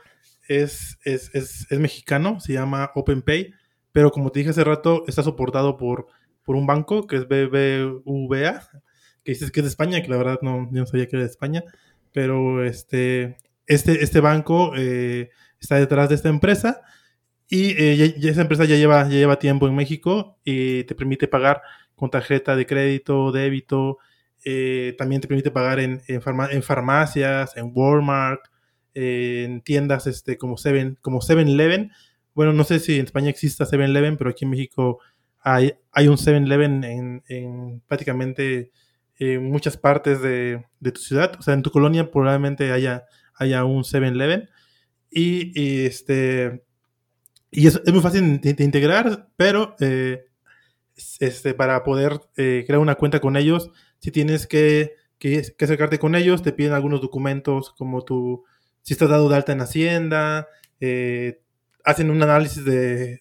es, 0.47 0.99
es, 1.05 1.31
es 1.35 1.79
mexicano, 1.81 2.39
se 2.39 2.53
llama 2.53 2.93
OpenPay, 2.95 3.53
pero 3.91 4.13
como 4.13 4.31
te 4.31 4.41
dije 4.41 4.51
hace 4.51 4.63
rato, 4.63 5.03
está 5.09 5.25
soportado 5.25 5.77
por 5.77 6.07
por 6.45 6.57
un 6.57 6.67
banco 6.67 7.07
que 7.07 7.17
es 7.17 7.29
BBVA, 7.29 8.61
que 9.25 9.33
dices 9.33 9.51
que 9.51 9.61
es 9.61 9.65
de 9.65 9.71
España, 9.71 10.03
que 10.03 10.09
la 10.09 10.17
verdad 10.17 10.39
no, 10.43 10.69
yo 10.71 10.81
no 10.81 10.87
sabía 10.87 11.07
que 11.07 11.17
era 11.17 11.25
de 11.25 11.31
España, 11.31 11.65
pero 12.13 12.65
este, 12.65 13.39
este, 13.67 14.05
este 14.05 14.21
banco 14.21 14.73
eh, 14.77 15.31
está 15.59 15.77
detrás 15.77 16.09
de 16.09 16.15
esta 16.15 16.29
empresa 16.29 16.83
y 17.49 17.71
eh, 17.71 18.15
esa 18.23 18.43
empresa 18.43 18.65
ya 18.65 18.77
lleva, 18.77 19.03
ya 19.05 19.17
lleva 19.17 19.39
tiempo 19.39 19.67
en 19.67 19.75
México 19.75 20.39
y 20.45 20.85
te 20.85 20.95
permite 20.95 21.29
pagar 21.29 21.63
con 21.95 22.11
tarjeta 22.11 22.57
de 22.57 22.67
crédito, 22.67 23.33
débito, 23.33 23.99
eh, 24.45 24.95
también 24.99 25.21
te 25.21 25.29
permite 25.29 25.51
pagar 25.51 25.81
en, 25.81 26.03
en, 26.07 26.21
farmacias, 26.63 27.57
en 27.57 27.73
Walmart, 27.75 28.43
en 28.93 29.63
tiendas 29.63 30.07
este, 30.07 30.37
como 30.37 30.57
7 30.57 30.97
como 31.01 31.21
7-Eleven. 31.21 31.93
Bueno, 32.35 32.53
no 32.53 32.65
sé 32.65 32.79
si 32.79 32.99
en 32.99 33.07
España 33.07 33.31
exista 33.31 33.65
7-Eleven, 33.65 34.17
pero 34.17 34.31
aquí 34.31 34.45
en 34.45 34.51
México 34.51 35.01
hay, 35.45 35.75
hay 35.93 36.09
un 36.09 36.17
7-Eleven 36.17 36.85
en, 36.85 37.23
en, 37.29 37.83
prácticamente 37.87 38.73
en 39.19 39.45
muchas 39.45 39.77
partes 39.77 40.23
de, 40.23 40.65
tu 40.83 41.01
ciudad. 41.01 41.33
O 41.39 41.43
sea, 41.43 41.53
en 41.53 41.63
tu 41.63 41.71
colonia 41.71 42.11
probablemente 42.11 42.73
haya, 42.73 43.05
haya 43.35 43.65
un 43.65 43.85
7-Eleven. 43.85 44.49
Y, 45.11 45.85
este, 45.85 46.65
y 47.51 47.67
es, 47.67 47.81
muy 47.93 48.01
fácil 48.01 48.41
de, 48.41 48.65
integrar, 48.65 49.29
pero 49.37 49.77
eh, 49.81 50.25
este, 51.21 51.53
para 51.53 51.85
poder 51.85 52.21
eh, 52.39 52.65
crear 52.67 52.81
una 52.81 52.97
cuenta 52.97 53.21
con 53.21 53.37
ellos, 53.37 53.71
si 53.99 54.11
tienes 54.11 54.47
que, 54.47 54.95
que, 55.19 55.43
acercarte 55.61 55.99
con 55.99 56.15
ellos, 56.15 56.43
te 56.43 56.53
piden 56.53 56.73
algunos 56.73 57.03
documentos 57.03 57.71
como 57.77 58.03
tu, 58.03 58.45
si 58.81 58.95
estás 58.95 59.11
dado 59.11 59.29
de 59.29 59.37
alta 59.37 59.53
en 59.53 59.61
Hacienda, 59.61 60.49
eh, 60.81 61.43
hacen 61.85 62.11
un 62.11 62.23
análisis 62.23 62.65
de 62.65 63.21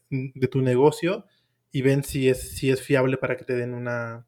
tu 0.50 0.62
negocio 0.62 1.26
y 1.74 1.82
ven 1.82 2.04
si 2.04 2.30
es, 2.30 2.56
si 2.56 2.70
es 2.70 2.82
fiable 2.82 3.18
para 3.18 3.36
que 3.36 3.44
te 3.44 3.56
den 3.56 3.74
una, 3.74 4.28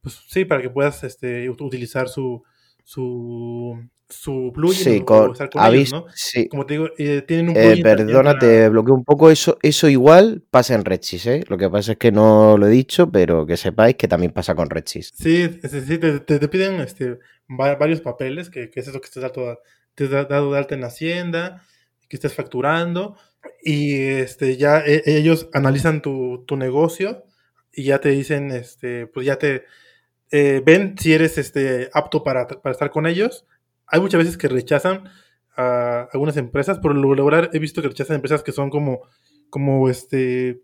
pues 0.00 0.18
sí, 0.26 0.46
para 0.46 0.62
que 0.62 0.70
puedas 0.70 1.04
este, 1.04 1.48
utilizar 1.50 2.08
su, 2.08 2.42
su, 2.84 3.78
su 4.08 4.50
plugin 4.54 4.74
sí, 4.74 5.00
con, 5.02 5.34
ellos, 5.72 5.92
¿no? 5.92 6.06
Sí. 6.14 6.48
Como 6.48 6.64
te 6.64 6.74
digo, 6.74 6.88
eh, 6.96 7.20
tienen 7.20 7.50
un 7.50 7.56
eh, 7.56 7.60
plugin. 7.60 7.78
Eh, 7.78 7.82
perdona, 7.82 8.38
te 8.38 8.70
bloqueo 8.70 8.94
un 8.94 9.04
poco. 9.04 9.30
Eso, 9.30 9.58
eso 9.60 9.90
igual 9.90 10.42
pasa 10.50 10.74
en 10.74 10.86
Redsys, 10.86 11.26
¿eh? 11.26 11.44
Lo 11.48 11.58
que 11.58 11.68
pasa 11.68 11.92
es 11.92 11.98
que 11.98 12.12
no 12.12 12.56
lo 12.56 12.66
he 12.66 12.70
dicho, 12.70 13.12
pero 13.12 13.44
que 13.44 13.58
sepáis 13.58 13.96
que 13.96 14.08
también 14.08 14.32
pasa 14.32 14.54
con 14.54 14.70
Redsys. 14.70 15.12
Sí, 15.14 15.60
sí 15.62 15.98
te, 15.98 16.20
te, 16.20 16.48
piden 16.48 16.80
este, 16.80 17.18
varios 17.46 18.00
papeles, 18.00 18.48
que, 18.48 18.70
que 18.70 18.80
es 18.80 18.88
eso 18.88 19.02
que 19.02 19.06
estés 19.06 19.22
dado, 19.22 19.60
te 19.94 20.04
has 20.04 20.28
dado 20.28 20.50
de 20.50 20.58
alta 20.58 20.74
en 20.74 20.84
Hacienda, 20.84 21.62
que 22.08 22.16
estés 22.16 22.32
facturando 22.32 23.18
y 23.62 23.96
este, 23.96 24.56
ya 24.56 24.80
e, 24.80 25.02
ellos 25.06 25.48
analizan 25.52 26.02
tu, 26.02 26.44
tu, 26.46 26.56
negocio 26.56 27.24
y 27.72 27.84
ya 27.84 28.00
te 28.00 28.10
dicen, 28.10 28.50
este, 28.50 29.06
pues 29.06 29.26
ya 29.26 29.36
te 29.36 29.64
eh, 30.30 30.62
ven 30.64 30.96
si 30.98 31.12
eres 31.12 31.38
este, 31.38 31.90
apto 31.92 32.22
para, 32.22 32.46
para, 32.46 32.72
estar 32.72 32.90
con 32.90 33.06
ellos. 33.06 33.46
Hay 33.86 34.00
muchas 34.00 34.18
veces 34.18 34.36
que 34.36 34.48
rechazan 34.48 35.08
a 35.56 36.08
algunas 36.12 36.36
empresas, 36.36 36.78
por 36.78 36.94
lo 36.94 37.14
lograr 37.14 37.50
he 37.52 37.58
visto 37.58 37.82
que 37.82 37.88
rechazan 37.88 38.16
empresas 38.16 38.42
que 38.42 38.52
son 38.52 38.70
como, 38.70 39.02
como 39.50 39.88
este, 39.88 40.60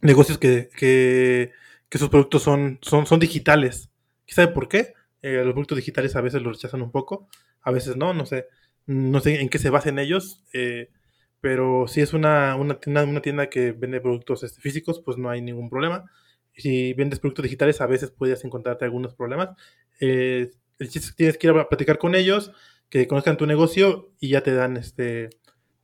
negocios 0.00 0.38
que, 0.38 0.68
que, 0.76 1.52
que 1.88 1.98
sus 1.98 2.08
productos 2.08 2.42
son, 2.42 2.78
son, 2.82 3.06
son 3.06 3.20
digitales. 3.20 3.90
¿Sabe 4.26 4.48
por 4.48 4.68
qué? 4.68 4.94
Eh, 5.22 5.42
los 5.44 5.52
productos 5.52 5.76
digitales 5.76 6.16
a 6.16 6.20
veces 6.20 6.42
los 6.42 6.56
rechazan 6.56 6.82
un 6.82 6.90
poco, 6.90 7.28
a 7.62 7.70
veces 7.70 7.96
no, 7.96 8.14
no 8.14 8.26
sé, 8.26 8.46
no 8.86 9.20
sé 9.20 9.40
en 9.40 9.48
qué 9.48 9.58
se 9.58 9.70
basen 9.70 9.98
ellos. 9.98 10.42
Eh, 10.52 10.90
pero 11.44 11.86
si 11.86 12.00
es 12.00 12.14
una, 12.14 12.56
una, 12.56 12.80
tienda, 12.80 13.04
una 13.04 13.20
tienda 13.20 13.50
que 13.50 13.72
vende 13.72 14.00
productos 14.00 14.42
este, 14.42 14.62
físicos, 14.62 15.02
pues 15.04 15.18
no 15.18 15.28
hay 15.28 15.42
ningún 15.42 15.68
problema. 15.68 16.10
Si 16.56 16.94
vendes 16.94 17.20
productos 17.20 17.42
digitales, 17.42 17.82
a 17.82 17.86
veces 17.86 18.10
puedes 18.10 18.42
encontrarte 18.46 18.86
algunos 18.86 19.14
problemas. 19.14 19.50
Eh, 20.00 20.52
tienes 20.78 21.36
que 21.36 21.46
ir 21.46 21.50
a 21.50 21.68
platicar 21.68 21.98
con 21.98 22.14
ellos, 22.14 22.50
que 22.88 23.06
conozcan 23.06 23.36
tu 23.36 23.44
negocio 23.44 24.10
y 24.18 24.30
ya 24.30 24.42
te 24.42 24.54
dan 24.54 24.78
este 24.78 25.28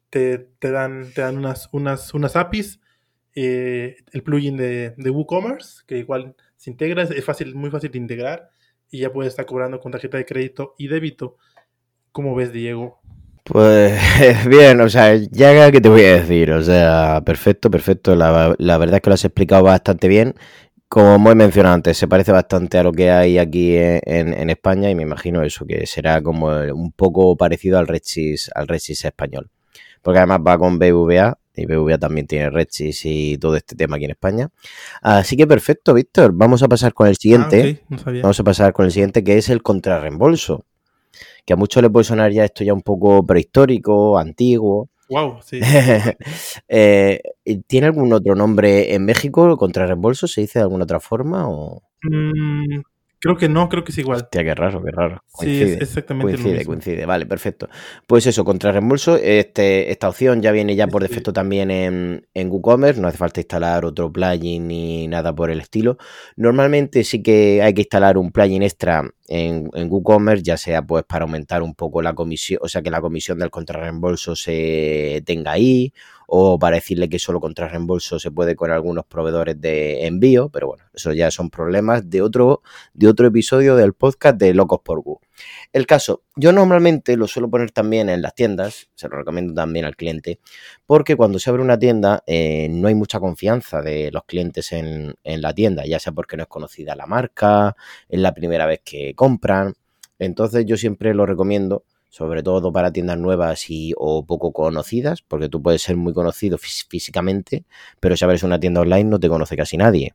te, 0.09 0.39
te 0.39 0.71
dan, 0.71 1.13
te 1.13 1.21
dan 1.21 1.37
unas, 1.37 1.69
unas, 1.73 2.15
unas 2.15 2.37
APIs, 2.37 2.81
eh, 3.35 3.97
el 4.13 4.23
plugin 4.23 4.57
de, 4.57 4.95
de 4.97 5.11
WooCommerce, 5.11 5.83
que 5.87 5.99
igual 5.99 6.37
se 6.57 6.71
integra, 6.71 7.03
es 7.03 7.23
fácil, 7.23 7.55
muy 7.55 7.69
fácil 7.71 7.91
de 7.91 7.99
integrar 7.99 8.49
y 8.91 9.01
ya 9.01 9.13
puedes 9.13 9.33
estar 9.35 9.45
cobrando 9.45 9.79
con 9.79 9.93
tarjeta 9.93 10.17
de 10.17 10.25
crédito 10.25 10.75
y 10.79 10.89
débito. 10.89 11.37
¿Cómo 12.13 12.35
ves, 12.35 12.51
Diego? 12.51 13.03
Pues 13.51 13.99
bien, 14.49 14.81
o 14.81 14.89
sea, 14.89 15.17
ya 15.17 15.73
que 15.73 15.81
te 15.81 15.89
voy 15.89 16.03
a 16.03 16.21
decir, 16.21 16.53
o 16.53 16.63
sea, 16.63 17.21
perfecto, 17.27 17.69
perfecto, 17.69 18.15
la, 18.15 18.55
la, 18.59 18.79
verdad 18.79 18.97
es 18.97 19.03
que 19.03 19.11
lo 19.11 19.15
has 19.15 19.25
explicado 19.25 19.65
bastante 19.65 20.07
bien. 20.07 20.35
Como 20.89 21.33
he 21.33 21.35
mencionado 21.35 21.75
antes, 21.75 21.97
se 21.97 22.07
parece 22.07 22.31
bastante 22.31 22.79
a 22.79 22.85
lo 22.85 22.93
que 22.93 23.11
hay 23.11 23.39
aquí 23.39 23.77
en, 23.77 24.35
en 24.35 24.51
España 24.51 24.89
y 24.91 24.95
me 24.95 25.03
imagino 25.03 25.43
eso, 25.43 25.67
que 25.67 25.85
será 25.87 26.23
como 26.23 26.49
un 26.49 26.93
poco 26.93 27.37
parecido 27.37 27.79
al 27.79 27.89
Redsis, 27.89 28.51
al 28.55 28.69
español. 28.71 29.51
Porque 30.03 30.19
además 30.19 30.41
va 30.47 30.59
con 30.59 30.79
BVA 30.79 31.39
y 31.55 31.67
BVA 31.67 31.99
también 31.99 32.27
tiene 32.29 32.51
Redsis 32.51 33.05
y 33.05 33.37
todo 33.39 33.57
este 33.57 33.75
tema 33.75 33.97
aquí 33.97 34.05
en 34.05 34.13
España. 34.13 34.49
Así 35.03 35.37
que 35.37 35.47
perfecto, 35.47 35.95
Víctor, 35.95 36.33
vamos 36.35 36.63
a 36.63 36.69
pasar 36.69 36.95
con 36.95 37.09
el 37.09 37.17
siguiente. 37.17 37.83
Ah, 37.83 37.95
okay. 37.97 38.15
no 38.15 38.23
vamos 38.23 38.39
a 38.41 38.45
pasar 38.45 38.73
con 38.73 38.85
el 38.85 38.93
siguiente 38.93 39.25
que 39.25 39.39
es 39.39 39.49
el 39.49 39.63
contrarreembolso 39.63 40.67
que 41.51 41.55
a 41.55 41.57
muchos 41.57 41.83
les 41.83 41.91
puede 41.91 42.05
sonar 42.05 42.31
ya 42.31 42.45
esto 42.45 42.63
ya 42.63 42.73
un 42.73 42.83
poco 42.83 43.27
prehistórico, 43.27 44.17
antiguo. 44.17 44.89
Wow, 45.09 45.41
sí. 45.43 45.59
eh, 46.69 47.21
¿Tiene 47.67 47.89
algún 47.89 48.13
otro 48.13 48.37
nombre 48.37 48.95
en 48.95 49.05
México? 49.05 49.57
¿Contrarreembolso 49.57 50.29
se 50.29 50.43
dice 50.43 50.61
de 50.61 50.63
alguna 50.63 50.85
otra 50.85 51.01
forma? 51.01 51.49
O... 51.51 51.83
Mm, 52.05 52.83
Creo 53.23 53.37
que 53.37 53.51
no, 53.51 53.69
creo 53.69 53.85
que 53.85 53.93
es 53.93 53.99
igual. 53.99 54.23
Hostia, 54.23 54.43
qué 54.43 54.55
raro, 54.55 54.83
qué 54.83 54.91
raro. 54.93 55.23
Coincide, 55.31 55.67
sí, 55.67 55.73
es 55.75 55.83
exactamente 55.83 56.33
coincide, 56.33 56.49
lo 56.53 56.59
mismo. 56.59 56.71
coincide. 56.73 57.05
Vale, 57.05 57.27
perfecto. 57.27 57.69
Pues 58.07 58.27
eso, 58.27 58.45
contra 58.45 58.73
reembolso, 58.73 59.17
este, 59.17 59.91
esta 59.91 60.09
opción 60.09 60.41
ya 60.41 60.53
viene 60.53 60.75
ya 60.75 60.87
por 60.87 61.03
defecto 61.03 61.31
también 61.31 61.71
en, 61.71 62.27
en 62.33 62.51
WooCommerce, 62.51 62.99
no 62.99 63.09
hace 63.09 63.19
falta 63.19 63.41
instalar 63.41 63.85
otro 63.85 64.11
plugin 64.11 64.69
ni 64.69 65.07
nada 65.07 65.35
por 65.35 65.51
el 65.51 65.61
estilo. 65.61 65.99
Normalmente 66.37 67.05
sí 67.05 67.23
que 67.23 67.61
hay 67.63 67.75
que 67.75 67.83
instalar 67.83 68.17
un 68.17 68.33
plugin 68.33 68.63
extra 68.63 69.03
en, 69.29 69.69
en 69.75 69.91
WooCommerce, 69.91 70.43
ya 70.43 70.57
sea 70.57 70.81
pues 70.81 71.05
para 71.05 71.25
aumentar 71.25 71.63
un 71.63 71.75
poco 71.75 72.01
la 72.01 72.15
comisión, 72.15 72.61
o 72.63 72.69
sea 72.69 72.81
que 72.81 72.91
la 72.91 73.03
comisión 73.03 73.39
del 73.39 73.51
contrarreembolso 73.51 74.35
se 74.35 75.23
tenga 75.27 75.53
ahí, 75.53 75.93
o 76.33 76.61
para 76.61 76.77
decirle 76.77 77.09
que 77.09 77.19
solo 77.19 77.41
contra 77.41 77.67
reembolso 77.67 78.21
se 78.21 78.31
puede 78.31 78.55
con 78.55 78.71
algunos 78.71 79.05
proveedores 79.05 79.61
de 79.61 80.07
envío, 80.07 80.49
pero 80.49 80.69
bueno, 80.69 80.85
eso 80.95 81.13
ya 81.13 81.29
son 81.33 81.51
problemas 81.51 82.09
de 82.09 82.23
otro, 82.23 82.63
de 82.95 83.09
otro 83.09 83.27
episodio 83.27 83.75
del 83.75 83.95
podcast 83.95 84.39
de 84.39 84.55
Locos 84.55 84.79
por 84.85 85.03
Gu. 85.03 85.19
El 85.73 85.89
caso, 85.89 86.23
yo 86.37 86.53
normalmente 86.53 87.17
lo 87.17 87.27
suelo 87.27 87.51
poner 87.51 87.73
también 87.73 88.09
en 88.09 88.23
las 88.23 88.37
tiendas, 88.37 88.91
se 88.95 89.09
lo 89.09 89.17
recomiendo 89.17 89.55
también 89.55 89.85
al 89.85 89.97
cliente, 89.97 90.39
porque 90.87 91.17
cuando 91.17 91.41
se 91.41 91.51
abre 91.51 91.63
una 91.63 91.81
tienda 91.81 92.23
eh, 92.29 92.69
no 92.71 92.87
hay 92.87 92.95
mucha 92.95 93.19
confianza 93.19 93.83
de 93.83 94.13
los 94.13 94.23
clientes 94.23 94.71
en, 94.71 95.15
en 95.25 95.43
la 95.43 95.53
tienda, 95.53 95.85
ya 95.85 95.99
sea 95.99 96.13
porque 96.13 96.37
no 96.37 96.45
es 96.45 96.49
conocida 96.49 96.95
la 96.95 97.07
marca, 97.07 97.75
es 98.09 98.21
la 98.21 98.33
primera 98.35 98.67
vez 98.67 98.83
que 98.85 99.17
compran, 99.17 99.75
entonces 100.21 100.65
yo 100.65 100.77
siempre 100.77 101.13
lo 101.13 101.27
recomiendo 101.27 101.83
sobre 102.11 102.43
todo 102.43 102.73
para 102.73 102.93
tiendas 102.93 103.19
nuevas 103.19 103.71
y 103.71 103.95
o 103.97 104.27
poco 104.27 104.53
conocidas, 104.53 105.23
porque 105.23 105.49
tú 105.49 105.63
puedes 105.63 105.81
ser 105.83 105.97
muy 105.97 106.13
conocido 106.13 106.59
físicamente, 106.59 107.65
pero 108.01 108.17
si 108.17 108.25
abres 108.25 108.43
una 108.43 108.61
tienda 108.61 108.83
online 108.83 109.05
no 109.05 109.19
te 109.19 109.29
conoce 109.29 109.57
casi 109.57 109.79
nadie. 109.79 110.13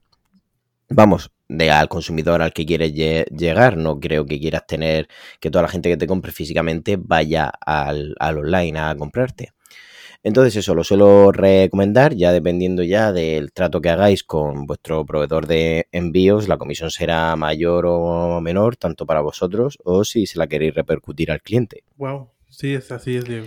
Vamos, 0.89 1.31
de, 1.47 1.71
al 1.71 1.89
consumidor 1.89 2.41
al 2.41 2.53
que 2.53 2.65
quieres 2.65 2.93
llegar. 2.93 3.77
No 3.77 3.99
creo 3.99 4.25
que 4.25 4.39
quieras 4.39 4.67
tener 4.67 5.07
que 5.39 5.49
toda 5.49 5.63
la 5.63 5.67
gente 5.67 5.89
que 5.89 5.97
te 5.97 6.05
compre 6.05 6.31
físicamente 6.31 6.97
vaya 6.99 7.51
al, 7.65 8.15
al 8.19 8.37
online 8.37 8.79
a 8.79 8.95
comprarte. 8.95 9.53
Entonces 10.25 10.55
eso 10.55 10.73
lo 10.73 10.83
suelo 10.83 11.31
recomendar, 11.31 12.15
ya 12.15 12.31
dependiendo 12.31 12.81
ya 12.81 13.13
del 13.13 13.51
trato 13.51 13.79
que 13.79 13.91
hagáis 13.91 14.23
con 14.23 14.65
vuestro 14.65 15.05
proveedor 15.05 15.45
de 15.45 15.87
envíos, 15.91 16.47
la 16.47 16.57
comisión 16.57 16.89
será 16.89 17.35
mayor 17.35 17.85
o 17.87 18.41
menor, 18.41 18.75
tanto 18.75 19.05
para 19.05 19.21
vosotros 19.21 19.77
o 19.83 20.03
si 20.03 20.25
se 20.25 20.39
la 20.39 20.47
queréis 20.47 20.73
repercutir 20.73 21.29
al 21.29 21.43
cliente. 21.43 21.83
Wow, 21.97 22.31
sí, 22.49 22.73
es 22.73 22.91
así, 22.91 23.17
es 23.17 23.25
Diego. 23.25 23.45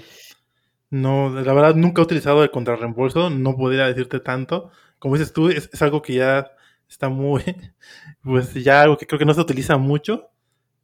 No, 0.89 1.31
la 1.31 1.53
verdad 1.53 1.75
nunca 1.75 2.01
he 2.01 2.05
utilizado 2.05 2.45
el 2.45 2.53
contrarreembolso, 2.53 3.29
no 3.29 3.57
podría 3.57 3.87
decirte 3.87 4.21
tanto. 4.21 4.71
Como 5.01 5.17
dices 5.17 5.33
tú, 5.33 5.49
es, 5.49 5.69
es 5.73 5.83
algo 5.83 6.01
que 6.01 6.15
ya 6.15 6.53
está 6.89 7.09
muy, 7.09 7.43
pues 8.23 8.55
ya 8.55 8.83
algo 8.83 8.97
que 8.97 9.09
creo 9.09 9.19
que 9.19 9.25
no 9.25 9.35
se 9.35 9.41
utiliza 9.41 9.79
mucho, 9.79 10.31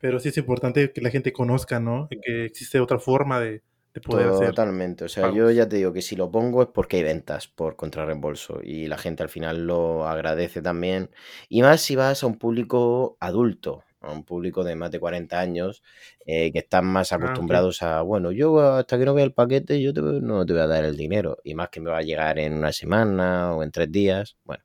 pero 0.01 0.19
sí 0.19 0.31
es 0.31 0.37
importante 0.39 0.91
que 0.91 1.01
la 1.01 1.11
gente 1.11 1.33
conozca, 1.33 1.79
¿no? 1.79 2.09
Que 2.25 2.47
existe 2.47 2.81
otra 2.81 2.99
forma 2.99 3.39
de, 3.39 3.63
Totalmente. 4.01 5.05
O 5.05 5.09
sea, 5.09 5.33
yo 5.33 5.51
ya 5.51 5.69
te 5.69 5.77
digo 5.77 5.93
que 5.93 6.03
si 6.03 6.17
lo 6.17 6.31
pongo 6.31 6.63
es 6.63 6.69
porque 6.69 6.97
hay 6.97 7.05
ventas 7.05 7.47
por 7.47 7.77
contrarreembolso 7.77 8.61
y 8.63 8.89
la 8.89 8.99
gente 8.99 9.23
al 9.23 9.29
final 9.29 9.67
lo 9.67 10.07
agradece 10.07 10.63
también. 10.63 11.11
Y 11.49 11.63
más 11.63 11.81
si 11.81 11.95
vas 11.95 12.23
a 12.23 12.27
un 12.27 12.37
público 12.37 13.17
adulto, 13.21 13.85
a 14.01 14.11
un 14.11 14.25
público 14.25 14.65
de 14.65 14.75
más 14.75 14.91
de 14.91 14.99
40 14.99 15.39
años 15.39 15.83
eh, 16.27 16.51
que 16.53 16.59
están 16.59 16.87
más 16.87 17.13
ah, 17.13 17.17
acostumbrados 17.17 17.83
a, 17.83 18.03
bueno, 18.03 18.33
yo 18.33 18.61
hasta 18.61 18.99
que 18.99 19.05
no 19.05 19.15
vea 19.15 19.25
el 19.25 19.33
paquete 19.33 19.81
yo 19.81 19.93
no 19.93 20.45
te 20.45 20.53
voy 20.53 20.63
a 20.63 20.67
dar 20.67 20.85
el 20.85 20.97
dinero. 20.97 21.39
Y 21.45 21.55
más 21.55 21.69
que 21.69 21.81
me 21.81 21.91
va 21.91 21.99
a 21.99 22.03
llegar 22.03 22.39
en 22.41 22.55
una 22.55 22.73
semana 22.73 23.55
o 23.55 23.63
en 23.63 23.71
tres 23.71 23.93
días. 23.93 24.37
Bueno, 24.45 24.65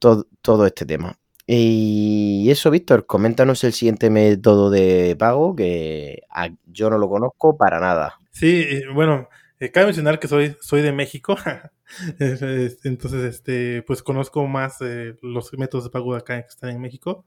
todo, 0.00 0.26
todo 0.42 0.66
este 0.66 0.84
tema. 0.84 1.19
Y 1.52 2.48
eso, 2.48 2.70
Víctor, 2.70 3.06
coméntanos 3.06 3.64
el 3.64 3.72
siguiente 3.72 4.08
método 4.08 4.70
de 4.70 5.16
pago 5.18 5.56
que 5.56 6.22
yo 6.66 6.90
no 6.90 6.96
lo 6.96 7.08
conozco 7.08 7.56
para 7.56 7.80
nada. 7.80 8.20
Sí, 8.30 8.82
bueno, 8.94 9.28
eh, 9.58 9.72
cabe 9.72 9.86
mencionar 9.86 10.20
que 10.20 10.28
soy, 10.28 10.54
soy 10.60 10.80
de 10.80 10.92
México, 10.92 11.36
entonces 12.20 13.24
este, 13.24 13.82
pues 13.82 14.00
conozco 14.00 14.46
más 14.46 14.76
eh, 14.80 15.16
los 15.22 15.52
métodos 15.54 15.82
de 15.82 15.90
pago 15.90 16.12
de 16.12 16.20
acá 16.20 16.40
que 16.40 16.46
están 16.50 16.70
en 16.70 16.80
México. 16.80 17.26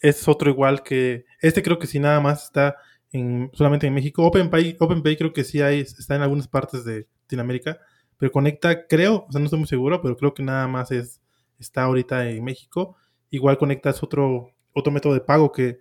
Es 0.00 0.26
otro 0.28 0.48
igual 0.48 0.82
que, 0.82 1.26
este 1.42 1.62
creo 1.62 1.78
que 1.78 1.86
sí 1.86 1.98
nada 1.98 2.20
más 2.20 2.44
está 2.44 2.76
en, 3.12 3.50
solamente 3.52 3.86
en 3.86 3.92
México. 3.92 4.24
OpenPay, 4.24 4.78
OpenPay 4.80 5.18
creo 5.18 5.34
que 5.34 5.44
sí 5.44 5.60
hay, 5.60 5.80
está 5.80 6.16
en 6.16 6.22
algunas 6.22 6.48
partes 6.48 6.86
de 6.86 7.06
Latinoamérica, 7.24 7.78
pero 8.16 8.32
conecta, 8.32 8.86
creo, 8.86 9.26
o 9.28 9.30
sea, 9.30 9.40
no 9.40 9.44
estoy 9.44 9.58
muy 9.58 9.68
seguro, 9.68 10.00
pero 10.00 10.16
creo 10.16 10.32
que 10.32 10.42
nada 10.42 10.66
más 10.68 10.90
es, 10.90 11.20
está 11.58 11.82
ahorita 11.82 12.30
en 12.30 12.42
México 12.42 12.96
igual 13.30 13.58
conectas 13.58 14.02
otro, 14.02 14.52
otro 14.72 14.92
método 14.92 15.14
de 15.14 15.20
pago 15.20 15.52
que, 15.52 15.78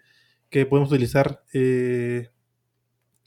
podemos 0.69 0.89
utilizar 0.89 1.43
eh, 1.53 2.29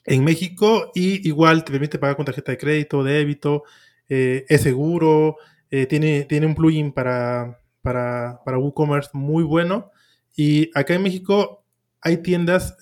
en 0.05 0.25
México 0.25 0.91
y 0.95 1.29
igual 1.29 1.65
te 1.65 1.71
permite 1.71 1.99
pagar 1.99 2.17
con 2.17 2.25
tarjeta 2.25 2.51
de 2.51 2.59
crédito, 2.59 3.05
débito, 3.05 3.65
eh, 4.09 4.47
es 4.49 4.63
seguro, 4.63 5.37
eh, 5.71 5.87
tiene, 5.87 6.25
tiene 6.25 6.47
un 6.47 6.55
plugin 6.55 6.93
para, 6.93 7.61
para, 7.83 8.41
para 8.45 8.59
WooCommerce 8.59 9.11
muy 9.13 9.45
bueno. 9.45 9.91
Y 10.35 10.71
acá 10.75 10.95
en 10.95 11.03
México 11.03 11.65
hay 12.01 12.17
tiendas, 12.19 12.77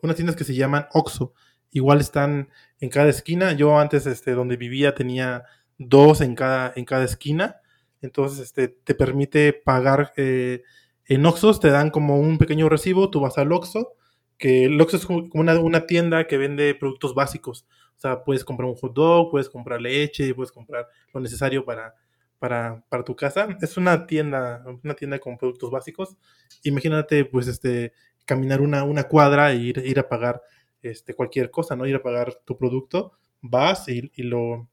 unas 0.00 0.16
tiendas 0.16 0.36
que 0.36 0.44
se 0.44 0.54
llaman 0.54 0.86
Oxo. 0.92 1.34
Igual 1.72 2.00
están 2.00 2.48
en 2.78 2.88
cada 2.88 3.10
esquina. 3.10 3.52
Yo 3.52 3.78
antes, 3.78 4.06
este, 4.06 4.30
donde 4.32 4.56
vivía, 4.56 4.94
tenía 4.94 5.44
dos 5.76 6.20
en 6.20 6.34
cada, 6.36 6.72
en 6.76 6.84
cada 6.84 7.04
esquina. 7.04 7.56
Entonces, 8.04 8.40
este, 8.40 8.68
te 8.68 8.94
permite 8.94 9.52
pagar 9.54 10.12
eh, 10.16 10.62
en 11.06 11.24
Oxos, 11.24 11.58
te 11.58 11.70
dan 11.70 11.90
como 11.90 12.20
un 12.20 12.36
pequeño 12.36 12.68
recibo, 12.68 13.10
tú 13.10 13.20
vas 13.20 13.38
al 13.38 13.50
Oxo, 13.50 13.94
que 14.36 14.66
el 14.66 14.78
Oxxo 14.80 14.98
es 14.98 15.06
como 15.06 15.26
una, 15.32 15.86
tienda 15.86 16.26
que 16.26 16.36
vende 16.36 16.74
productos 16.74 17.14
básicos. 17.14 17.66
O 17.96 18.00
sea, 18.00 18.22
puedes 18.22 18.44
comprar 18.44 18.68
un 18.68 18.74
hot 18.74 18.92
dog, 18.92 19.30
puedes 19.30 19.48
comprar 19.48 19.80
leche, 19.80 20.34
puedes 20.34 20.52
comprar 20.52 20.86
lo 21.14 21.20
necesario 21.20 21.64
para, 21.64 21.94
para, 22.38 22.84
para, 22.90 23.04
tu 23.04 23.16
casa. 23.16 23.48
Es 23.62 23.76
una 23.78 24.06
tienda, 24.06 24.62
una 24.82 24.94
tienda 24.94 25.18
con 25.18 25.38
productos 25.38 25.70
básicos. 25.70 26.16
Imagínate, 26.62 27.24
pues, 27.24 27.46
este, 27.46 27.94
caminar 28.26 28.60
una, 28.60 28.84
una 28.84 29.04
cuadra 29.04 29.52
e 29.52 29.56
ir, 29.56 29.78
ir 29.78 29.98
a 29.98 30.08
pagar 30.08 30.42
este, 30.82 31.14
cualquier 31.14 31.50
cosa, 31.50 31.74
¿no? 31.74 31.86
Ir 31.86 31.96
a 31.96 32.02
pagar 32.02 32.34
tu 32.44 32.58
producto, 32.58 33.12
vas 33.40 33.88
y, 33.88 34.10
lo, 34.22 34.68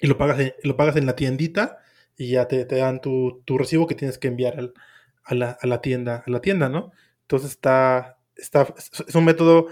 y 0.00 0.08
lo, 0.08 0.18
pagas 0.18 0.54
lo 0.64 0.76
pagas 0.76 0.96
en 0.96 1.06
la 1.06 1.14
tiendita 1.14 1.78
y 2.18 2.32
ya 2.32 2.48
te, 2.48 2.64
dan 2.66 3.00
tu, 3.00 3.42
recibo 3.46 3.86
que 3.86 3.94
tienes 3.94 4.18
que 4.18 4.28
enviar 4.28 4.58
a, 5.24 5.34
la, 5.34 5.80
tienda, 5.80 6.24
a 6.26 6.30
la 6.30 6.40
tienda, 6.40 6.68
¿no? 6.68 6.90
Entonces 7.22 7.52
está, 7.52 8.18
está 8.36 8.74
es 9.06 9.14
un 9.14 9.24
método 9.24 9.68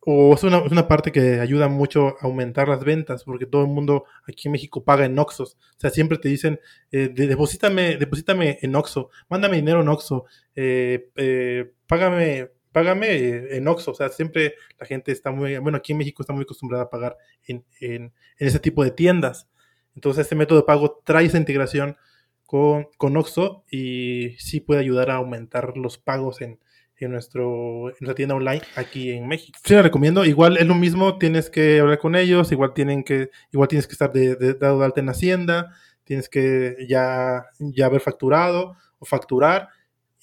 o 0.00 0.34
es 0.34 0.42
una, 0.44 0.88
parte 0.88 1.10
que 1.10 1.40
ayuda 1.40 1.68
mucho 1.68 2.16
a 2.20 2.26
aumentar 2.26 2.68
las 2.68 2.84
ventas, 2.84 3.24
porque 3.24 3.46
todo 3.46 3.62
el 3.62 3.68
mundo 3.68 4.04
aquí 4.28 4.46
en 4.48 4.52
México 4.52 4.84
paga 4.84 5.04
en 5.04 5.18
Oxos. 5.18 5.56
O 5.76 5.80
sea, 5.80 5.90
siempre 5.90 6.18
te 6.18 6.28
dicen, 6.28 6.60
eh, 6.92 7.08
deposítame, 7.08 8.58
en 8.62 8.76
Oxo, 8.76 9.10
mándame 9.28 9.56
dinero 9.56 9.80
en 9.80 9.88
Oxo, 9.88 10.26
eh, 10.54 11.10
eh, 11.16 11.72
págame, 11.88 12.50
págame 12.70 13.56
en 13.56 13.66
Oxo. 13.68 13.92
O 13.92 13.94
sea, 13.94 14.08
siempre 14.08 14.54
la 14.78 14.86
gente 14.86 15.10
está 15.12 15.30
muy, 15.32 15.58
bueno, 15.58 15.78
aquí 15.78 15.92
en 15.92 15.98
México 15.98 16.22
está 16.22 16.32
muy 16.32 16.42
acostumbrada 16.42 16.84
a 16.84 16.90
pagar 16.90 17.16
en, 17.46 17.64
en 17.80 18.12
ese 18.38 18.60
tipo 18.60 18.84
de 18.84 18.92
tiendas. 18.92 19.48
Entonces 19.96 20.22
este 20.22 20.36
método 20.36 20.60
de 20.60 20.66
pago 20.66 21.02
trae 21.04 21.26
esa 21.26 21.38
integración 21.38 21.96
con, 22.44 22.86
con 22.96 23.16
Oxo 23.16 23.64
y 23.70 24.36
sí 24.38 24.60
puede 24.60 24.80
ayudar 24.80 25.10
a 25.10 25.16
aumentar 25.16 25.76
los 25.76 25.98
pagos 25.98 26.40
en, 26.42 26.60
nuestro, 27.00 27.88
nuestra 28.00 28.14
tienda 28.14 28.36
online 28.36 28.62
aquí 28.76 29.10
en 29.10 29.26
México. 29.26 29.58
Sí, 29.64 29.74
la 29.74 29.82
recomiendo. 29.82 30.24
Igual 30.24 30.58
es 30.58 30.66
lo 30.66 30.74
mismo, 30.74 31.18
tienes 31.18 31.50
que 31.50 31.80
hablar 31.80 31.98
con 31.98 32.14
ellos, 32.14 32.52
igual 32.52 32.72
tienen 32.74 33.02
que, 33.02 33.30
igual 33.52 33.68
tienes 33.68 33.86
que 33.86 33.92
estar 33.92 34.12
de, 34.12 34.54
dado 34.54 34.78
de 34.78 34.84
alta 34.84 35.00
en 35.00 35.08
Hacienda, 35.08 35.74
tienes 36.04 36.28
que 36.28 36.76
ya, 36.88 37.46
ya 37.58 37.86
haber 37.86 38.00
facturado 38.00 38.76
o 38.98 39.04
facturar 39.04 39.68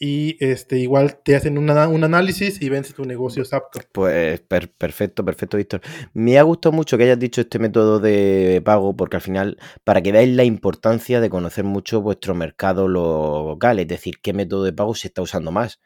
y 0.06 0.36
este 0.42 0.80
igual 0.80 1.22
te 1.24 1.34
hacen 1.34 1.58
un 1.58 1.70
análisis 1.70 2.62
y 2.62 2.68
ven 2.68 2.84
si 2.84 2.92
tu 2.92 3.06
negocio 3.06 3.42
es 3.42 3.54
apto. 3.54 3.80
Pues 3.94 4.42
perfecto, 4.42 5.24
perfecto, 5.24 5.56
Víctor. 5.56 5.80
Me 6.12 6.38
ha 6.38 6.44
gustado 6.44 6.74
mucho 6.74 6.98
que 6.98 7.06
hayas 7.06 7.20
dicho 7.20 7.40
este 7.40 7.58
método 7.58 8.02
de 8.02 8.62
pago 8.66 8.98
porque 8.98 9.16
al 9.16 9.22
final, 9.22 9.58
para 9.86 10.02
que 10.02 10.12
veáis 10.12 10.36
la 10.36 10.44
importancia 10.44 11.22
de 11.22 11.30
conocer 11.30 11.64
mucho 11.64 12.02
vuestro 12.02 12.36
mercado 12.36 12.90
local, 12.90 13.80
es 13.80 13.88
decir, 13.88 14.16
qué 14.22 14.34
método 14.34 14.66
de 14.66 14.74
pago 14.74 14.94
se 14.94 15.08
está 15.08 15.22
usando 15.22 15.54
más. 15.54 15.80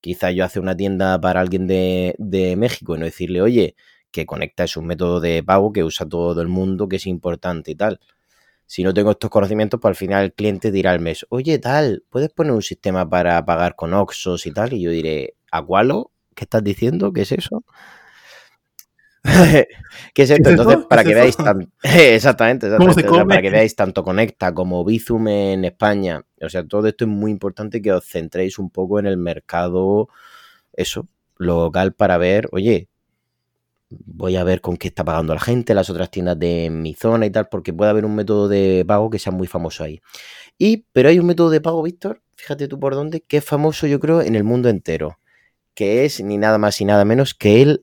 Quizá 0.00 0.30
yo 0.30 0.44
hace 0.44 0.60
una 0.60 0.76
tienda 0.76 1.20
para 1.20 1.40
alguien 1.40 1.66
de, 1.66 2.14
de 2.18 2.54
México 2.54 2.94
y 2.94 3.00
no 3.00 3.06
decirle, 3.06 3.42
oye, 3.42 3.74
que 4.12 4.24
conecta 4.24 4.62
es 4.62 4.76
un 4.76 4.86
método 4.86 5.18
de 5.18 5.42
pago 5.42 5.72
que 5.72 5.82
usa 5.82 6.08
todo 6.08 6.40
el 6.40 6.46
mundo, 6.46 6.88
que 6.88 6.96
es 6.96 7.08
importante 7.08 7.72
y 7.72 7.74
tal 7.74 7.98
si 8.66 8.82
no 8.82 8.94
tengo 8.94 9.12
estos 9.12 9.30
conocimientos, 9.30 9.80
pues 9.80 9.90
al 9.90 9.96
final 9.96 10.24
el 10.24 10.32
cliente 10.32 10.70
dirá 10.70 10.92
al 10.92 11.00
mes, 11.00 11.26
oye, 11.28 11.58
tal, 11.58 12.04
¿puedes 12.10 12.30
poner 12.30 12.52
un 12.52 12.62
sistema 12.62 13.08
para 13.08 13.44
pagar 13.44 13.76
con 13.76 13.94
Oxos 13.94 14.46
y 14.46 14.52
tal? 14.52 14.72
Y 14.72 14.82
yo 14.82 14.90
diré, 14.90 15.34
¿Acualo? 15.50 16.10
¿Qué 16.34 16.44
estás 16.44 16.64
diciendo? 16.64 17.12
¿Qué 17.12 17.22
es 17.22 17.32
eso? 17.32 17.64
¿Qué 20.14 20.22
es 20.22 20.30
esto? 20.30 20.50
Entonces, 20.50 20.84
para 20.88 21.04
que 21.04 21.14
veáis 21.14 21.36
exactamente. 21.82 22.68
para 22.68 23.42
que 23.42 23.50
veáis 23.50 23.74
tanto 23.74 24.04
Conecta 24.04 24.52
como 24.52 24.84
Bizum 24.84 25.28
en 25.28 25.64
España. 25.64 26.24
O 26.40 26.48
sea, 26.48 26.66
todo 26.66 26.86
esto 26.88 27.04
es 27.04 27.10
muy 27.10 27.30
importante 27.30 27.80
que 27.80 27.92
os 27.92 28.04
centréis 28.06 28.58
un 28.58 28.70
poco 28.70 28.98
en 28.98 29.06
el 29.06 29.16
mercado, 29.16 30.08
eso, 30.72 31.08
local, 31.38 31.94
para 31.94 32.18
ver, 32.18 32.48
oye, 32.52 32.88
voy 34.04 34.36
a 34.36 34.44
ver 34.44 34.60
con 34.60 34.76
qué 34.76 34.88
está 34.88 35.04
pagando 35.04 35.34
la 35.34 35.40
gente, 35.40 35.74
las 35.74 35.90
otras 35.90 36.10
tiendas 36.10 36.38
de 36.38 36.70
mi 36.70 36.94
zona 36.94 37.26
y 37.26 37.30
tal, 37.30 37.48
porque 37.48 37.72
puede 37.72 37.90
haber 37.90 38.04
un 38.04 38.14
método 38.14 38.48
de 38.48 38.84
pago 38.86 39.10
que 39.10 39.18
sea 39.18 39.32
muy 39.32 39.46
famoso 39.46 39.84
ahí. 39.84 40.00
Y, 40.58 40.86
pero 40.92 41.08
hay 41.08 41.18
un 41.18 41.26
método 41.26 41.50
de 41.50 41.60
pago, 41.60 41.82
Víctor, 41.82 42.22
fíjate 42.36 42.68
tú 42.68 42.78
por 42.78 42.94
dónde, 42.94 43.20
que 43.20 43.38
es 43.38 43.44
famoso 43.44 43.86
yo 43.86 44.00
creo 44.00 44.22
en 44.22 44.34
el 44.34 44.44
mundo 44.44 44.68
entero, 44.68 45.18
que 45.74 46.04
es 46.04 46.22
ni 46.22 46.38
nada 46.38 46.58
más 46.58 46.80
ni 46.80 46.86
nada 46.86 47.04
menos 47.04 47.34
que 47.34 47.62
el 47.62 47.82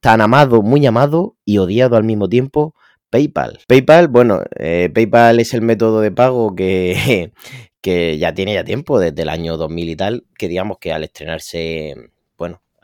tan 0.00 0.20
amado, 0.20 0.62
muy 0.62 0.84
amado 0.86 1.36
y 1.44 1.58
odiado 1.58 1.96
al 1.96 2.04
mismo 2.04 2.28
tiempo, 2.28 2.74
PayPal. 3.10 3.60
PayPal, 3.68 4.08
bueno, 4.08 4.42
eh, 4.58 4.90
PayPal 4.92 5.40
es 5.40 5.54
el 5.54 5.62
método 5.62 6.00
de 6.00 6.10
pago 6.10 6.54
que, 6.54 7.32
que 7.80 8.18
ya 8.18 8.34
tiene 8.34 8.54
ya 8.54 8.64
tiempo, 8.64 8.98
desde 8.98 9.22
el 9.22 9.28
año 9.28 9.56
2000 9.56 9.88
y 9.88 9.96
tal, 9.96 10.26
que 10.36 10.48
digamos 10.48 10.78
que 10.78 10.92
al 10.92 11.04
estrenarse 11.04 11.94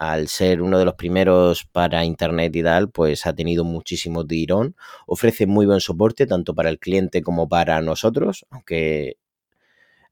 al 0.01 0.28
ser 0.28 0.62
uno 0.62 0.78
de 0.80 0.86
los 0.86 0.94
primeros 0.94 1.64
para 1.66 2.05
Internet 2.05 2.57
y 2.57 2.62
tal, 2.64 2.90
pues 2.90 3.26
ha 3.26 3.34
tenido 3.34 3.64
muchísimo 3.64 4.26
tirón. 4.26 4.74
Ofrece 5.07 5.46
muy 5.46 5.66
buen 5.66 5.80
soporte 5.80 6.26
tanto 6.26 6.55
para 6.55 6.70
el 6.70 6.78
cliente 6.80 7.22
como 7.22 7.48
para 7.48 7.80
nosotros, 7.82 8.46
aunque 8.51 9.18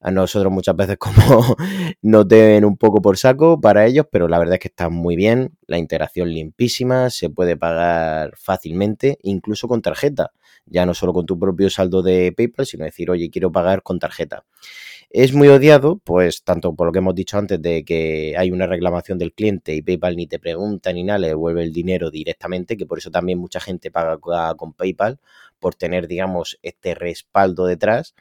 A 0.01 0.11
nosotros 0.11 0.51
muchas 0.51 0.75
veces 0.77 0.97
como 0.99 1.57
nos 2.01 2.27
den 2.27 2.63
un 2.65 2.77
poco 2.77 3.01
por 3.01 3.17
saco 3.17 3.59
para 3.59 3.85
ellos, 3.85 4.05
pero 4.11 4.27
la 4.29 4.39
verdad 4.39 4.55
es 4.55 4.59
que 4.61 4.67
está 4.69 4.89
muy 4.89 5.15
bien, 5.17 5.57
la 5.67 5.77
integración 5.77 6.29
limpísima, 6.29 7.09
se 7.09 7.29
puede 7.29 7.57
pagar 7.57 8.31
fácilmente, 8.37 9.17
incluso 9.23 9.67
con 9.67 9.81
tarjeta, 9.81 10.31
ya 10.65 10.85
no 10.85 10.93
solo 10.93 11.11
con 11.13 11.25
tu 11.25 11.37
propio 11.37 11.69
saldo 11.69 12.01
de 12.01 12.31
PayPal, 12.35 12.65
sino 12.65 12.85
decir, 12.85 13.11
oye, 13.11 13.29
quiero 13.29 13.51
pagar 13.51 13.83
con 13.83 13.99
tarjeta. 13.99 14.45
Es 15.11 15.33
muy 15.33 15.47
odiado, 15.47 15.97
pues 16.03 16.43
tanto 16.43 16.75
por 16.75 16.85
lo 16.87 16.91
que 16.91 16.99
hemos 16.99 17.15
dicho 17.15 17.37
antes 17.37 17.59
de 17.61 17.83
que 17.83 18.35
hay 18.37 18.51
una 18.51 18.67
reclamación 18.67 19.17
del 19.17 19.33
cliente 19.33 19.73
y 19.73 19.81
PayPal 19.81 20.15
ni 20.15 20.27
te 20.27 20.37
pregunta 20.37 20.93
ni 20.93 21.03
nada, 21.03 21.17
le 21.19 21.27
devuelve 21.29 21.63
el 21.63 21.73
dinero 21.73 22.11
directamente, 22.11 22.77
que 22.77 22.85
por 22.85 22.99
eso 22.99 23.09
también 23.09 23.39
mucha 23.39 23.59
gente 23.59 23.89
paga 23.89 24.19
con 24.55 24.73
PayPal, 24.73 25.19
por 25.59 25.73
tener, 25.75 26.07
digamos, 26.07 26.59
este 26.61 26.93
respaldo 26.93 27.65
detrás. 27.65 28.13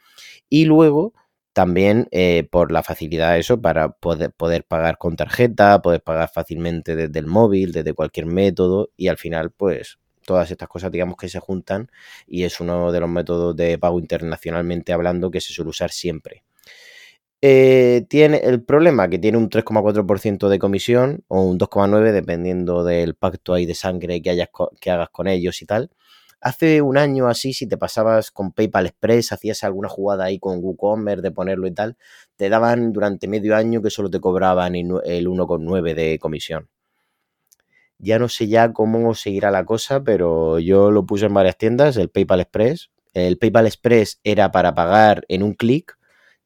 Y 0.49 0.65
luego 0.65 1.13
también 1.53 2.09
eh, 2.11 2.49
por 2.51 2.73
la 2.73 2.83
facilidad 2.83 3.35
de 3.35 3.41
eso 3.41 3.61
para 3.61 3.91
poder, 3.91 4.33
poder 4.33 4.65
pagar 4.65 4.97
con 4.99 5.17
tarjeta, 5.17 5.83
poder 5.83 6.03
pagar 6.03 6.31
fácilmente 6.33 6.97
desde 6.97 7.19
el 7.19 7.27
móvil, 7.27 7.73
desde 7.73 7.93
cualquier 7.95 8.27
método 8.27 8.91
y 8.97 9.09
al 9.09 9.19
final 9.19 9.51
pues 9.51 9.99
todas 10.25 10.51
estas 10.51 10.69
cosas 10.69 10.93
digamos 10.93 11.17
que 11.17 11.29
se 11.29 11.41
juntan 11.41 11.91
y 12.27 12.45
es 12.45 12.61
uno 12.61 12.93
de 12.93 13.01
los 13.01 13.11
métodos 13.11 13.57
de 13.57 13.79
pago 13.79 13.99
internacionalmente 13.99 14.93
hablando 14.93 15.31
que 15.31 15.41
se 15.41 15.53
suele 15.53 15.71
usar 15.71 15.91
siempre. 15.91 16.45
Eh, 17.41 18.05
tiene 18.09 18.39
el 18.39 18.65
problema 18.65 19.09
que 19.09 19.19
tiene 19.19 19.39
un 19.39 19.49
3,4% 19.49 20.49
de 20.49 20.59
comisión 20.59 21.25
o 21.29 21.43
un 21.43 21.57
2,9% 21.59 22.13
dependiendo 22.13 22.83
del 22.83 23.15
pacto 23.15 23.55
ahí 23.55 23.65
de 23.65 23.77
sangre 23.77 24.21
que, 24.21 24.31
hayas, 24.31 24.49
que 24.81 24.91
hagas 24.91 25.11
con 25.11 25.29
ellos 25.29 25.63
y 25.63 25.67
tal. 25.67 25.91
Hace 26.41 26.83
un 26.83 26.99
año 26.99 27.29
así, 27.29 27.53
si 27.53 27.67
te 27.69 27.77
pasabas 27.77 28.31
con 28.31 28.53
PayPal 28.53 28.87
Express, 28.87 29.33
hacías 29.33 29.65
alguna 29.65 29.89
jugada 29.89 30.25
ahí 30.25 30.39
con 30.39 30.59
WooCommerce 30.63 31.23
de 31.23 31.31
ponerlo 31.33 31.67
y 31.67 31.75
tal, 31.75 31.97
te 32.37 32.49
daban 32.49 32.93
durante 32.93 33.29
medio 33.29 33.57
año 33.57 33.83
que 33.83 33.91
solo 33.91 34.11
te 34.11 34.21
cobraban 34.21 34.75
el 34.77 34.87
1,9 35.29 35.95
de 35.95 36.19
comisión. 36.21 36.69
Ya 37.99 38.19
no 38.21 38.29
sé 38.29 38.47
ya 38.47 38.73
cómo 38.73 39.15
seguirá 39.15 39.51
la 39.51 39.65
cosa, 39.65 40.03
pero 40.05 40.61
yo 40.61 40.93
lo 40.93 41.05
puse 41.07 41.27
en 41.27 41.35
varias 41.35 41.59
tiendas, 41.59 41.97
el 41.97 42.11
PayPal 42.11 42.41
Express. 42.41 42.91
El 43.15 43.39
PayPal 43.39 43.67
Express 43.67 44.21
era 44.23 44.53
para 44.53 44.75
pagar 44.75 45.25
en 45.29 45.43
un 45.43 45.55
clic 45.55 45.98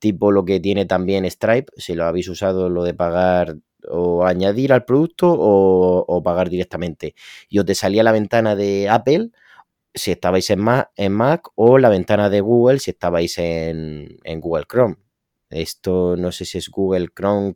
tipo 0.02 0.32
lo 0.32 0.44
que 0.44 0.58
tiene 0.58 0.84
también 0.84 1.30
Stripe, 1.30 1.72
si 1.76 1.94
lo 1.94 2.04
habéis 2.04 2.28
usado 2.28 2.68
lo 2.68 2.82
de 2.82 2.92
pagar 2.92 3.56
o 3.88 4.24
añadir 4.26 4.72
al 4.72 4.84
producto 4.84 5.32
o, 5.32 6.22
pagar 6.24 6.50
directamente. 6.50 7.14
Y 7.48 7.60
os 7.60 7.66
te 7.66 7.76
salía 7.76 8.02
la 8.02 8.10
ventana 8.10 8.56
de 8.56 8.88
Apple 8.88 9.30
si 9.94 10.10
estabais 10.10 10.50
en 10.50 10.60
Mac, 10.60 10.90
en 10.96 11.12
Mac 11.12 11.50
o 11.54 11.78
la 11.78 11.88
ventana 11.88 12.30
de 12.30 12.40
Google 12.40 12.80
si 12.80 12.90
estabais 12.90 13.38
en, 13.38 14.18
Google 14.40 14.64
Chrome. 14.68 14.96
Esto 15.50 16.16
no 16.16 16.32
sé 16.32 16.46
si 16.46 16.58
es 16.58 16.68
Google 16.68 17.08
Chrome 17.14 17.54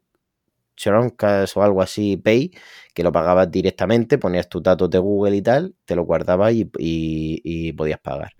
Chromecast 0.76 1.56
o 1.56 1.62
algo 1.62 1.82
así, 1.82 2.16
Pay, 2.16 2.52
que 2.94 3.02
lo 3.02 3.10
pagabas 3.12 3.50
directamente, 3.50 4.18
ponías 4.18 4.48
tus 4.48 4.62
datos 4.62 4.90
de 4.90 4.98
Google 4.98 5.36
y 5.36 5.42
tal, 5.42 5.74
te 5.84 5.96
lo 5.96 6.04
guardabas 6.04 6.54
y 6.54 7.72
podías 7.72 8.00
pagar. 8.00 8.32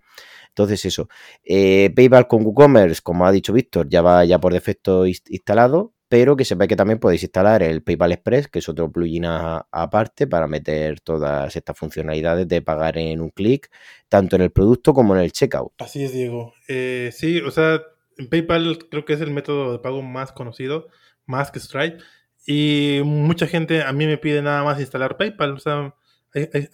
Entonces, 0.57 0.87
eso. 0.87 1.11
Eh, 1.45 1.93
PayPal 1.95 2.27
con 2.27 2.43
WooCommerce, 2.43 3.03
como 3.03 3.27
ha 3.27 3.33
dicho 3.33 3.53
Víctor, 3.53 3.91
ya 3.91 4.01
va 4.01 4.25
ya 4.25 4.39
por 4.39 4.55
defecto 4.55 5.07
instalado, 5.07 5.93
pero 6.09 6.35
que 6.35 6.47
sepáis 6.47 6.71
que 6.71 6.77
también 6.77 6.99
podéis 6.99 7.23
instalar 7.25 7.63
el 7.63 7.83
PayPal 7.83 8.13
Express, 8.13 8.49
que 8.49 8.61
es 8.61 8.69
otro 8.71 8.91
plugin 8.91 9.27
aparte 9.27 10.27
para 10.27 10.47
meter 10.47 11.01
todas 11.01 11.55
estas 11.55 11.77
funcionalidades 11.77 12.49
de 12.49 12.63
pagar 12.63 12.97
en 12.97 13.21
un 13.21 13.29
clic, 13.29 13.71
tanto 14.09 14.37
en 14.37 14.43
el 14.43 14.51
producto 14.51 14.95
como 14.95 15.15
en 15.15 15.21
el 15.23 15.33
checkout. 15.33 15.75
Así 15.79 16.05
es, 16.05 16.15
Diego. 16.15 16.55
Eh, 16.69 17.11
sí, 17.13 17.43
o 17.43 17.51
sea, 17.51 17.83
PayPal 18.31 18.79
creo 18.91 19.05
que 19.05 19.13
es 19.13 19.21
el 19.21 19.33
método 19.33 19.73
de 19.73 19.79
pago 19.81 20.01
más 20.01 20.33
conocido, 20.33 20.89
más 21.27 21.51
que 21.51 21.61
Stripe. 21.61 21.99
Y 22.47 23.03
mucha 23.05 23.47
gente 23.47 23.83
a 23.83 23.93
mí 23.93 24.07
me 24.07 24.17
pide 24.17 24.41
nada 24.41 24.65
más 24.65 24.81
instalar 24.81 25.19
PayPal. 25.19 25.53
O 25.53 25.59
sea, 25.59 25.93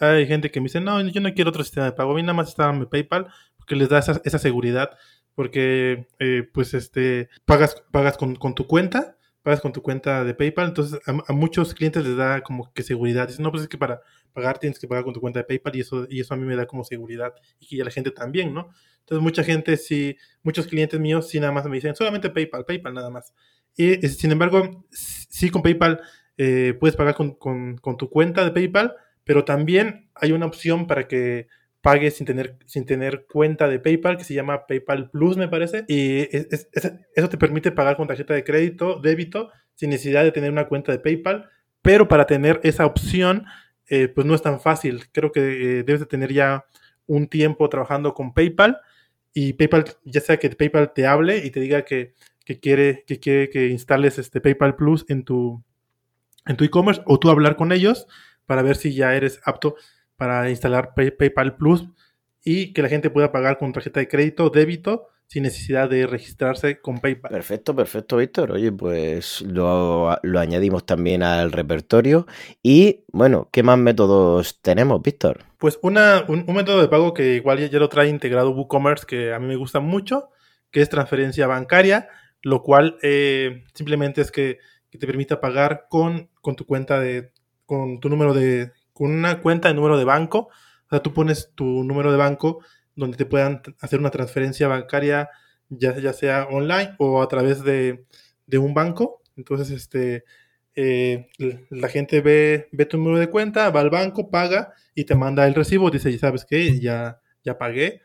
hay, 0.01 0.27
gente 0.27 0.51
que 0.51 0.61
me 0.61 0.65
dice, 0.65 0.81
no, 0.81 1.01
yo 1.01 1.21
no 1.21 1.35
quiero 1.35 1.51
otro 1.51 1.63
sistema 1.63 1.87
de 1.87 1.93
pago, 1.93 2.13
a 2.13 2.15
mí 2.15 2.23
nada 2.23 2.35
más 2.35 2.49
instalar 2.49 2.75
mi 2.75 2.87
PayPal 2.87 3.29
que 3.67 3.77
les 3.77 3.89
da 3.89 3.99
esa, 3.99 4.39
seguridad, 4.39 4.91
porque 5.35 6.07
eh, 6.19 6.49
pues 6.53 6.75
este, 6.75 7.29
pagas, 7.45 7.83
pagas 7.91 8.17
con, 8.17 8.37
tu 8.55 8.67
cuenta, 8.67 9.17
pagas 9.43 9.61
con 9.61 9.73
tu 9.73 9.83
cuenta 9.83 10.25
de 10.25 10.35
PayPal, 10.35 10.69
entonces 10.69 11.01
a, 11.07 11.33
muchos 11.33 11.75
clientes 11.75 12.05
les 12.05 12.17
da 12.17 12.43
como 12.43 12.73
que 12.73 12.83
seguridad. 12.83 13.29
Dicen, 13.29 13.43
no, 13.43 13.51
pues 13.51 13.65
es 13.65 13.69
que 13.69 13.79
para 13.79 14.01
pagar 14.33 14.59
tienes 14.59 14.79
que 14.79 14.89
pagar 14.89 15.05
con 15.05 15.15
tu 15.15 15.21
cuenta 15.21 15.41
de 15.41 15.45
PayPal 15.45 15.77
y 15.77 15.81
eso, 15.81 16.07
y 16.09 16.21
eso 16.21 16.35
a 16.35 16.37
mí 16.37 16.45
me 16.45 16.57
da 16.57 16.67
como 16.67 16.85
seguridad 16.85 17.35
y 17.61 17.81
a 17.81 17.85
la 17.85 17.91
gente 17.91 18.11
también, 18.11 18.53
¿no? 18.55 18.71
Entonces 19.01 19.23
mucha 19.23 19.43
gente 19.43 19.77
sí, 19.77 20.17
muchos 20.43 20.67
clientes 20.67 20.99
míos 21.01 21.29
sí 21.29 21.41
nada 21.41 21.53
más 21.53 21.65
me 21.67 21.77
dicen, 21.77 21.95
solamente 21.97 22.31
PayPal, 22.31 22.65
PayPal 22.65 22.95
nada 22.95 23.11
más. 23.11 23.35
Y 23.77 23.97
sin 24.09 24.33
embargo, 24.33 24.85
sí 24.91 25.51
con 25.51 25.63
PayPal 25.63 26.01
eh, 26.37 26.75
puedes 26.79 26.97
pagar 26.97 27.15
con, 27.15 27.35
con 27.35 27.97
tu 27.97 28.11
cuenta 28.11 28.45
de 28.45 28.51
PayPal, 28.51 28.95
pero 29.25 29.45
también 29.45 30.11
hay 30.15 30.33
una 30.33 30.47
opción 30.47 30.87
para 30.87 31.09
que 31.09 31.49
pagues 31.83 32.17
sin 32.17 32.27
tener, 32.27 32.57
sin 32.65 32.87
tener 32.87 33.27
cuenta 33.27 33.69
de 33.69 33.79
PayPal, 33.79 34.17
que 34.17 34.25
se 34.25 34.35
llama 34.35 34.67
PayPal 34.67 35.11
Plus, 35.11 35.37
me 35.37 35.49
parece. 35.49 35.85
Y 35.89 36.29
eso 36.33 37.29
te 37.29 37.37
permite 37.37 37.73
pagar 37.73 37.97
con 37.97 38.07
tarjeta 38.07 38.35
de 38.35 38.45
crédito, 38.45 39.01
débito, 39.01 39.51
sin 39.75 39.91
necesidad 39.91 40.23
de 40.25 40.33
tener 40.33 40.51
una 40.51 40.69
cuenta 40.69 40.93
de 40.93 41.01
PayPal. 41.01 41.51
Pero 41.83 42.09
para 42.09 42.27
tener 42.27 42.61
esa 42.63 42.87
opción, 42.87 43.45
eh, 43.89 44.09
pues 44.09 44.27
no 44.27 44.35
es 44.35 44.43
tan 44.43 44.61
fácil. 44.61 45.11
Creo 45.13 45.33
que 45.33 45.41
eh, 45.41 45.83
debes 45.83 46.01
de 46.01 46.07
tener 46.07 46.33
ya 46.33 46.65
un 47.07 47.27
tiempo 47.27 47.69
trabajando 47.69 48.15
con 48.15 48.33
PayPal 48.33 48.81
y 49.35 49.55
PayPal, 49.55 49.85
ya 50.05 50.21
sea 50.21 50.37
que 50.37 50.51
PayPal 50.51 50.93
te 50.93 51.07
hable 51.07 51.39
y 51.45 51.51
te 51.51 51.61
diga 51.61 51.85
que, 51.85 52.15
quiere, 52.61 53.05
que 53.07 53.19
quiere 53.19 53.51
que 53.51 53.69
instales 53.69 54.19
este 54.19 54.41
PayPal 54.41 54.77
Plus 54.77 55.05
en 55.09 55.25
tu 55.25 55.63
en 56.47 56.57
tu 56.57 56.65
e-commerce 56.65 57.03
o 57.07 57.19
tú 57.19 57.31
hablar 57.31 57.57
con 57.57 57.73
ellos 57.73 58.07
para 58.47 58.63
ver 58.63 58.77
si 58.77 58.95
ya 58.95 59.15
eres 59.15 59.41
apto 59.45 59.77
para 60.23 60.49
instalar 60.51 60.95
PayPal 60.95 61.57
Plus 61.57 61.89
y 62.45 62.73
que 62.73 62.81
la 62.81 62.89
gente 62.89 63.11
pueda 63.11 63.33
pagar 63.33 63.59
con 63.59 63.73
tarjeta 63.73 63.99
de 63.99 64.07
crédito 64.07 64.45
o 64.45 64.51
débito 64.51 65.09
sin 65.27 65.43
necesidad 65.43 65.91
de 65.91 66.07
registrarse 66.07 66.81
con 66.81 67.01
PayPal. 67.01 67.33
Perfecto, 67.33 67.75
perfecto, 67.75 68.19
Víctor. 68.19 68.53
Oye, 68.53 68.71
pues 68.71 69.41
lo, 69.41 70.17
añadimos 70.39 70.87
también 70.87 71.25
al 71.25 71.51
repertorio. 71.51 72.29
Y 72.63 73.01
bueno, 73.09 73.49
¿qué 73.51 73.65
más 73.65 73.79
métodos 73.79 74.63
tenemos, 74.63 75.03
Víctor? 75.03 75.41
Pues 75.59 75.81
una, 75.83 76.25
un, 76.29 76.45
método 76.55 76.81
de 76.81 76.87
pago 76.87 77.15
que 77.15 77.35
igual 77.35 77.69
ya, 77.69 77.79
lo 77.81 77.89
trae 77.89 78.09
integrado 78.09 78.53
WooCommerce, 78.53 79.05
que 79.05 79.35
a 79.35 79.41
mí 79.41 79.49
me 79.49 79.57
gusta 79.57 79.81
mucho, 79.81 80.29
que 80.71 80.83
es 80.83 80.89
transferencia 80.89 81.49
bancaria, 81.49 82.11
lo 82.43 82.63
cual 82.63 82.97
eh, 83.03 83.65
simplemente 83.75 84.21
es 84.21 84.31
que, 84.31 84.59
que, 84.89 84.99
te 84.99 85.07
permita 85.09 85.41
pagar 85.41 85.87
con, 85.91 86.31
con 86.41 86.55
tu 86.55 86.65
cuenta 86.65 87.01
de, 87.01 87.33
con 87.67 87.99
tu 87.99 88.09
número 88.09 88.35
de 88.35 88.71
una 89.11 89.41
cuenta 89.41 89.69
de 89.69 89.75
número 89.75 89.99
de 89.99 90.05
banco. 90.05 90.49
O 90.87 90.89
sea, 90.91 91.01
tú 91.01 91.13
pones 91.13 91.53
tu 91.55 91.65
número 91.85 92.11
de 92.11 92.19
banco 92.19 92.65
donde 92.95 93.17
te 93.17 93.27
puedan 93.27 93.63
hacer 93.81 93.99
una 93.99 94.11
transferencia 94.11 94.69
bancaria, 94.69 95.31
ya, 95.69 95.97
ya 95.99 96.13
sea 96.13 96.47
online 96.51 96.95
o 96.99 97.23
a 97.23 97.29
través 97.29 97.65
de, 97.65 98.05
un 98.53 98.75
banco. 98.75 99.23
Entonces, 99.37 99.71
este, 99.71 100.25
eh, 100.75 101.29
la 101.71 101.89
gente 101.89 102.21
ve, 102.21 102.69
ve 102.73 102.87
tu 102.87 102.99
número 102.99 103.19
de 103.19 103.31
cuenta, 103.31 103.71
va 103.71 103.81
al 103.81 103.91
banco, 103.91 104.31
paga 104.31 104.75
y 104.95 105.05
te 105.05 105.15
manda 105.15 105.47
el 105.47 105.55
recibo. 105.55 105.91
Dice, 105.91 106.17
¿sabes 106.19 106.45
qué? 106.45 106.79
Ya, 106.81 107.21
ya 107.45 107.59
pagué. 107.59 108.03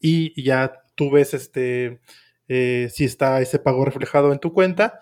Y 0.00 0.42
ya 0.42 0.82
tú 0.94 1.10
ves 1.10 1.34
este, 1.34 2.00
eh, 2.48 2.88
si 2.92 3.04
está 3.04 3.40
ese 3.40 3.58
pago 3.58 3.84
reflejado 3.84 4.32
en 4.32 4.38
tu 4.38 4.52
cuenta 4.52 5.00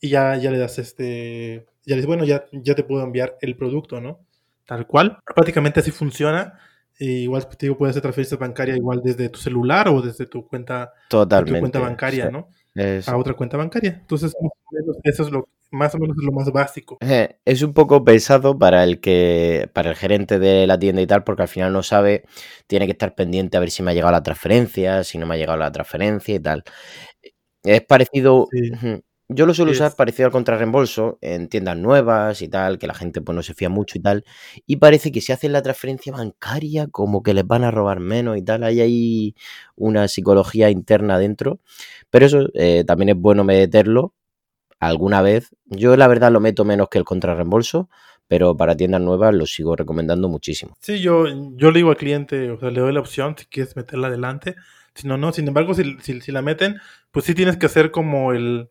y 0.00 0.10
ya, 0.10 0.36
ya 0.36 0.50
le 0.50 0.58
das 0.58 0.78
este, 0.78 1.66
ya 1.84 1.94
le 1.94 1.96
dices, 1.96 2.06
bueno, 2.06 2.24
ya, 2.24 2.44
ya 2.52 2.74
te 2.74 2.84
puedo 2.84 3.02
enviar 3.02 3.36
el 3.40 3.56
producto, 3.56 4.00
¿no? 4.00 4.26
Tal 4.68 4.86
cual. 4.86 5.18
Prácticamente 5.34 5.80
así 5.80 5.90
funciona. 5.90 6.60
igual 6.98 7.48
te 7.48 7.66
digo, 7.66 7.78
puedes 7.78 7.92
hacer 7.92 8.02
transferencias 8.02 8.38
bancarias 8.38 8.76
igual 8.76 9.00
desde 9.02 9.30
tu 9.30 9.38
celular 9.38 9.88
o 9.88 10.02
desde 10.02 10.26
tu 10.26 10.46
cuenta, 10.46 10.92
Totalmente, 11.08 11.58
tu 11.58 11.60
cuenta 11.60 11.78
bancaria, 11.80 12.30
¿no? 12.30 12.50
A 13.06 13.16
otra 13.16 13.32
cuenta 13.32 13.56
bancaria. 13.56 13.96
Entonces, 14.00 14.34
eso 15.04 15.22
es 15.22 15.30
lo 15.30 15.48
más 15.70 15.94
o 15.94 15.98
menos 15.98 16.16
lo 16.18 16.32
más 16.32 16.50
básico. 16.52 16.98
Es 17.00 17.62
un 17.62 17.72
poco 17.72 18.04
pesado 18.04 18.58
para 18.58 18.84
el 18.84 19.00
que, 19.00 19.70
para 19.72 19.90
el 19.90 19.96
gerente 19.96 20.38
de 20.38 20.66
la 20.66 20.78
tienda 20.78 21.00
y 21.00 21.06
tal, 21.06 21.24
porque 21.24 21.42
al 21.42 21.48
final 21.48 21.72
no 21.72 21.82
sabe, 21.82 22.24
tiene 22.66 22.84
que 22.84 22.92
estar 22.92 23.14
pendiente 23.14 23.56
a 23.56 23.60
ver 23.60 23.70
si 23.70 23.82
me 23.82 23.90
ha 23.90 23.94
llegado 23.94 24.12
la 24.12 24.22
transferencia, 24.22 25.02
si 25.02 25.16
no 25.16 25.26
me 25.26 25.34
ha 25.34 25.38
llegado 25.38 25.58
la 25.58 25.72
transferencia 25.72 26.34
y 26.34 26.40
tal. 26.40 26.62
Es 27.62 27.82
parecido. 27.82 28.48
Yo 29.30 29.44
lo 29.44 29.52
suelo 29.52 29.72
usar 29.72 29.94
parecido 29.94 30.26
al 30.26 30.32
contrarreembolso 30.32 31.18
en 31.20 31.48
tiendas 31.48 31.76
nuevas 31.76 32.40
y 32.40 32.48
tal, 32.48 32.78
que 32.78 32.86
la 32.86 32.94
gente 32.94 33.20
pues 33.20 33.36
no 33.36 33.42
se 33.42 33.52
fía 33.52 33.68
mucho 33.68 33.98
y 33.98 34.00
tal. 34.00 34.24
Y 34.66 34.76
parece 34.76 35.12
que 35.12 35.20
si 35.20 35.32
hacen 35.32 35.52
la 35.52 35.62
transferencia 35.62 36.12
bancaria, 36.12 36.88
como 36.88 37.22
que 37.22 37.34
les 37.34 37.46
van 37.46 37.64
a 37.64 37.70
robar 37.70 38.00
menos 38.00 38.38
y 38.38 38.42
tal. 38.42 38.64
Hay 38.64 38.80
ahí 38.80 39.34
una 39.76 40.08
psicología 40.08 40.70
interna 40.70 41.18
dentro. 41.18 41.60
Pero 42.10 42.26
eso 42.26 42.48
eh, 42.54 42.84
también 42.86 43.10
es 43.10 43.16
bueno 43.16 43.44
meterlo 43.44 44.14
alguna 44.80 45.22
vez. 45.22 45.54
Yo 45.66 45.96
la 45.96 46.08
verdad 46.08 46.32
lo 46.32 46.40
meto 46.40 46.64
menos 46.64 46.88
que 46.88 46.98
el 46.98 47.04
contrarreembolso, 47.04 47.88
pero 48.26 48.56
para 48.56 48.76
tiendas 48.76 49.00
nuevas 49.00 49.34
lo 49.34 49.46
sigo 49.46 49.76
recomendando 49.76 50.28
muchísimo. 50.28 50.76
Sí, 50.80 51.00
yo, 51.00 51.26
yo 51.56 51.70
le 51.70 51.78
digo 51.78 51.90
al 51.90 51.96
cliente, 51.96 52.50
o 52.50 52.58
sea, 52.58 52.70
le 52.70 52.80
doy 52.80 52.92
la 52.92 53.00
opción 53.00 53.34
si 53.36 53.46
quieres 53.46 53.76
meterla 53.76 54.08
adelante 54.08 54.56
Si 54.94 55.06
no, 55.08 55.16
no. 55.16 55.32
Sin 55.32 55.48
embargo, 55.48 55.74
si, 55.74 55.98
si, 56.00 56.32
la 56.32 56.42
meten, 56.42 56.80
pues 57.10 57.24
sí 57.24 57.34
tienes 57.34 57.56
que 57.56 57.66
hacer 57.66 57.90
como 57.90 58.32
el... 58.32 58.70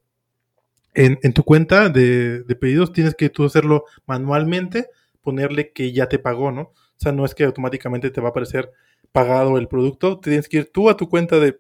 En, 0.94 1.20
en 1.22 1.34
tu 1.34 1.44
cuenta 1.44 1.90
de, 1.90 2.44
de, 2.44 2.56
pedidos 2.56 2.92
tienes 2.92 3.14
que 3.14 3.30
tú 3.30 3.46
hacerlo 3.46 3.86
manualmente, 4.08 4.90
ponerle 5.22 5.72
que 5.72 5.92
ya 5.92 6.08
te 6.08 6.18
pagó, 6.18 6.52
¿no? 6.52 6.62
O 6.62 7.00
sea, 7.00 7.12
no 7.12 7.26
es 7.26 7.36
que 7.36 7.44
automáticamente 7.44 8.10
te 8.10 8.22
va 8.22 8.30
a 8.30 8.32
aparecer 8.32 8.72
pagado 9.12 9.58
el 9.58 9.68
producto, 9.68 10.20
tienes 10.20 10.50
que 10.50 10.58
ir 10.58 10.72
tú 10.72 10.90
a 10.90 10.98
tu 10.98 11.08
cuenta 11.10 11.40
de 11.40 11.60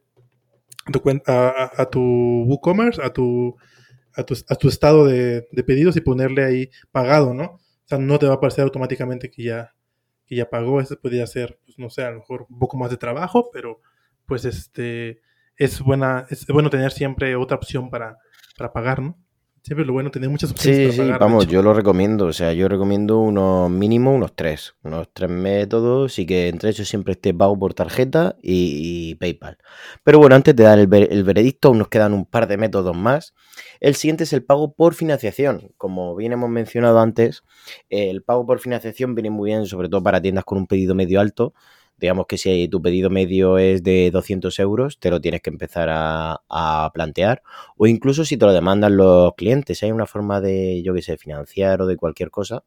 a 0.87 0.91
tu, 0.91 1.01
a, 1.27 1.89
tu 1.89 2.43
WooCommerce, 2.47 3.01
a 3.03 3.11
tu, 3.11 3.55
a 4.15 4.23
tu, 4.23 4.35
a 4.47 4.55
tu 4.55 4.67
estado 4.69 5.05
de, 5.05 5.47
de, 5.51 5.63
pedidos 5.63 5.97
y 5.97 6.01
ponerle 6.01 6.45
ahí 6.45 6.69
pagado, 6.91 7.33
¿no? 7.33 7.43
O 7.43 7.87
sea, 7.87 7.97
no 7.97 8.17
te 8.19 8.25
va 8.25 8.33
a 8.33 8.35
aparecer 8.35 8.63
automáticamente 8.63 9.29
que 9.29 9.43
ya, 9.43 9.73
que 10.25 10.35
ya 10.35 10.49
pagó. 10.49 10.81
Eso 10.81 10.99
podría 10.99 11.27
ser, 11.27 11.59
pues 11.65 11.77
no 11.77 11.89
sé, 11.89 12.03
a 12.03 12.11
lo 12.11 12.19
mejor 12.19 12.45
un 12.49 12.59
poco 12.59 12.77
más 12.77 12.89
de 12.89 12.97
trabajo, 12.97 13.49
pero 13.51 13.81
pues 14.25 14.45
este 14.45 15.21
es 15.57 15.81
buena, 15.81 16.25
es 16.29 16.45
bueno 16.47 16.69
tener 16.69 16.91
siempre 16.91 17.35
otra 17.35 17.57
opción 17.57 17.89
para, 17.89 18.17
para 18.57 18.73
pagar, 18.73 19.01
¿no? 19.01 19.17
Siempre 19.67 19.85
lo 19.85 19.91
bueno 19.91 20.11
tener 20.11 20.29
muchas 20.29 20.51
opciones. 20.51 20.95
Sí, 20.95 21.01
sí, 21.01 21.11
vamos, 21.19 21.45
yo 21.47 21.61
lo 21.61 21.73
recomiendo. 21.73 22.27
O 22.27 22.31
sea, 22.31 22.53
yo 22.53 22.69
recomiendo 22.69 23.19
unos 23.19 23.69
mínimo 23.69 24.15
unos 24.15 24.33
tres. 24.33 24.75
Unos 24.81 25.09
tres 25.11 25.29
métodos 25.29 26.19
y 26.19 26.25
que 26.25 26.47
entre 26.47 26.69
ellos 26.69 26.87
siempre 26.87 27.11
esté 27.13 27.33
pago 27.33 27.59
por 27.59 27.73
tarjeta 27.73 28.37
y, 28.41 29.15
PayPal. 29.15 29.57
Pero 30.05 30.19
bueno, 30.19 30.35
antes 30.35 30.55
de 30.55 30.63
dar 30.63 30.79
el, 30.79 30.87
el, 30.93 31.23
veredicto, 31.25 31.73
nos 31.73 31.89
quedan 31.89 32.13
un 32.13 32.25
par 32.25 32.47
de 32.47 32.55
métodos 32.55 32.95
más. 32.95 33.33
El 33.81 33.95
siguiente 33.95 34.23
es 34.23 34.31
el 34.31 34.45
pago 34.45 34.73
por 34.73 34.93
financiación. 34.93 35.73
Como 35.75 36.15
bien 36.15 36.31
hemos 36.31 36.49
mencionado 36.49 37.01
antes, 37.01 37.43
el 37.89 38.23
pago 38.23 38.45
por 38.45 38.59
financiación 38.59 39.15
viene 39.15 39.31
muy 39.31 39.49
bien, 39.49 39.65
sobre 39.65 39.89
todo 39.89 40.01
para 40.01 40.21
tiendas 40.21 40.45
con 40.45 40.59
un 40.59 40.67
pedido 40.67 40.95
medio 40.95 41.19
alto 41.19 41.53
digamos 41.97 42.27
que 42.27 42.37
si 42.37 42.67
tu 42.67 42.81
pedido 42.81 43.09
medio 43.09 43.57
es 43.57 43.83
de 43.83 44.11
200 44.11 44.57
euros, 44.59 44.99
te 44.99 45.09
lo 45.09 45.19
tienes 45.21 45.41
que 45.41 45.49
empezar 45.49 45.89
a, 45.91 46.91
plantear. 46.93 47.41
O 47.77 47.87
incluso 47.87 48.25
si 48.25 48.37
te 48.37 48.45
lo 48.45 48.53
demandan 48.53 48.97
los 48.97 49.33
clientes, 49.35 49.83
hay 49.83 49.91
una 49.91 50.05
forma 50.05 50.41
de, 50.41 50.81
yo 50.83 50.93
que 50.93 51.01
sé, 51.01 51.17
financiar 51.17 51.81
o 51.81 51.87
de 51.87 51.97
cualquier 51.97 52.31
cosa. 52.31 52.63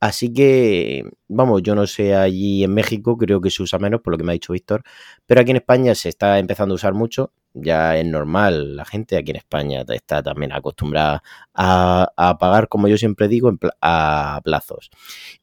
Así 0.00 0.32
que, 0.32 1.04
vamos, 1.28 1.62
yo 1.62 1.74
no 1.74 1.86
sé 1.86 2.14
allí 2.14 2.64
en 2.64 2.72
México, 2.72 3.18
creo 3.18 3.40
que 3.40 3.50
se 3.50 3.62
usa 3.62 3.78
menos, 3.78 4.00
por 4.00 4.12
lo 4.12 4.18
que 4.18 4.24
me 4.24 4.32
ha 4.32 4.34
dicho 4.34 4.54
Víctor, 4.54 4.82
pero 5.26 5.42
aquí 5.42 5.50
en 5.50 5.58
España 5.58 5.94
se 5.94 6.08
está 6.08 6.38
empezando 6.38 6.74
a 6.74 6.76
usar 6.76 6.94
mucho, 6.94 7.32
ya 7.54 7.98
es 7.98 8.06
normal, 8.06 8.76
la 8.76 8.84
gente 8.84 9.16
aquí 9.16 9.30
en 9.30 9.36
España 9.38 9.84
está 9.88 10.22
también 10.22 10.52
acostumbrada 10.52 11.22
a, 11.54 12.36
pagar, 12.38 12.68
como 12.68 12.88
yo 12.88 12.96
siempre 12.96 13.28
digo, 13.28 13.52
a 13.80 14.40
plazos. 14.44 14.90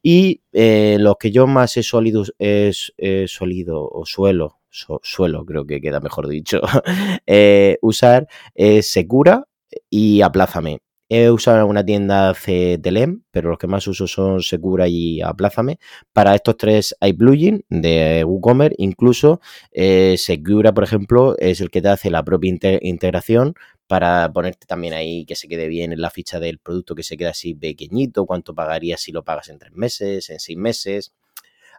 Y 0.02 0.42
eh, 0.52 0.96
los 1.00 1.16
que 1.18 1.30
yo 1.30 1.46
más 1.46 1.76
he 1.76 1.82
solido, 1.82 2.24
es, 2.38 2.92
o 2.98 4.06
suelo, 4.06 4.58
suelo 4.70 5.44
creo 5.44 5.66
que 5.66 5.80
queda 5.80 6.00
mejor 6.00 6.28
dicho, 6.28 6.60
eh, 7.26 7.78
usar 7.82 8.28
es 8.54 8.90
Secura 8.90 9.46
y 9.90 10.22
Aplázame. 10.22 10.80
He 11.10 11.30
usado 11.30 11.66
una 11.66 11.84
tienda 11.84 12.34
CTLM, 12.34 13.22
pero 13.30 13.48
los 13.48 13.58
que 13.58 13.66
más 13.66 13.86
uso 13.86 14.06
son 14.06 14.42
Secura 14.42 14.88
y 14.88 15.22
Aplázame. 15.22 15.78
Para 16.12 16.34
estos 16.34 16.56
tres 16.58 16.94
hay 17.00 17.14
plugin 17.14 17.64
de 17.70 18.24
WooCommerce, 18.24 18.76
incluso 18.78 19.40
eh, 19.72 20.16
Secura, 20.18 20.74
por 20.74 20.84
ejemplo, 20.84 21.34
es 21.38 21.62
el 21.62 21.70
que 21.70 21.80
te 21.80 21.88
hace 21.88 22.10
la 22.10 22.22
propia 22.24 22.54
integración 22.82 23.54
para 23.86 24.30
ponerte 24.32 24.66
también 24.66 24.92
ahí 24.92 25.24
que 25.24 25.34
se 25.34 25.48
quede 25.48 25.66
bien 25.68 25.92
en 25.92 26.02
la 26.02 26.10
ficha 26.10 26.40
del 26.40 26.58
producto, 26.58 26.94
que 26.94 27.02
se 27.02 27.16
quede 27.16 27.28
así 27.28 27.54
pequeñito, 27.54 28.26
cuánto 28.26 28.54
pagarías 28.54 29.00
si 29.00 29.12
lo 29.12 29.24
pagas 29.24 29.48
en 29.48 29.58
tres 29.58 29.72
meses, 29.72 30.28
en 30.28 30.40
seis 30.40 30.58
meses 30.58 31.12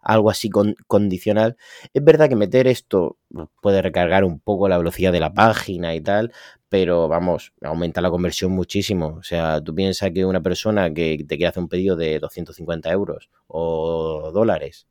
algo 0.02 0.30
así 0.30 0.50
condicional. 0.88 1.58
Es 1.94 2.04
verdad 2.04 2.30
que 2.30 2.36
meter 2.36 2.68
esto 2.68 3.18
puede 3.62 3.82
recargar 3.82 4.24
un 4.24 4.40
poco 4.40 4.68
la 4.70 4.78
velocidad 4.78 5.12
de 5.12 5.20
la 5.20 5.34
página 5.34 5.96
y 5.96 6.02
tal, 6.02 6.32
pero 6.70 7.08
vamos, 7.08 7.54
aumenta 7.62 8.02
la 8.02 8.10
conversión 8.12 8.52
muchísimo. 8.52 9.16
O 9.20 9.24
sea, 9.24 9.62
tú 9.62 9.74
piensas 9.76 10.12
que 10.12 10.26
una 10.26 10.42
persona 10.42 10.94
que 10.94 11.18
te 11.28 11.38
quiere 11.38 11.48
hacer 11.48 11.64
un 11.64 11.70
pedido 11.70 11.96
de 11.96 12.20
250 12.20 12.92
euros 12.92 13.30
o 13.48 14.32
dólares 14.34 14.88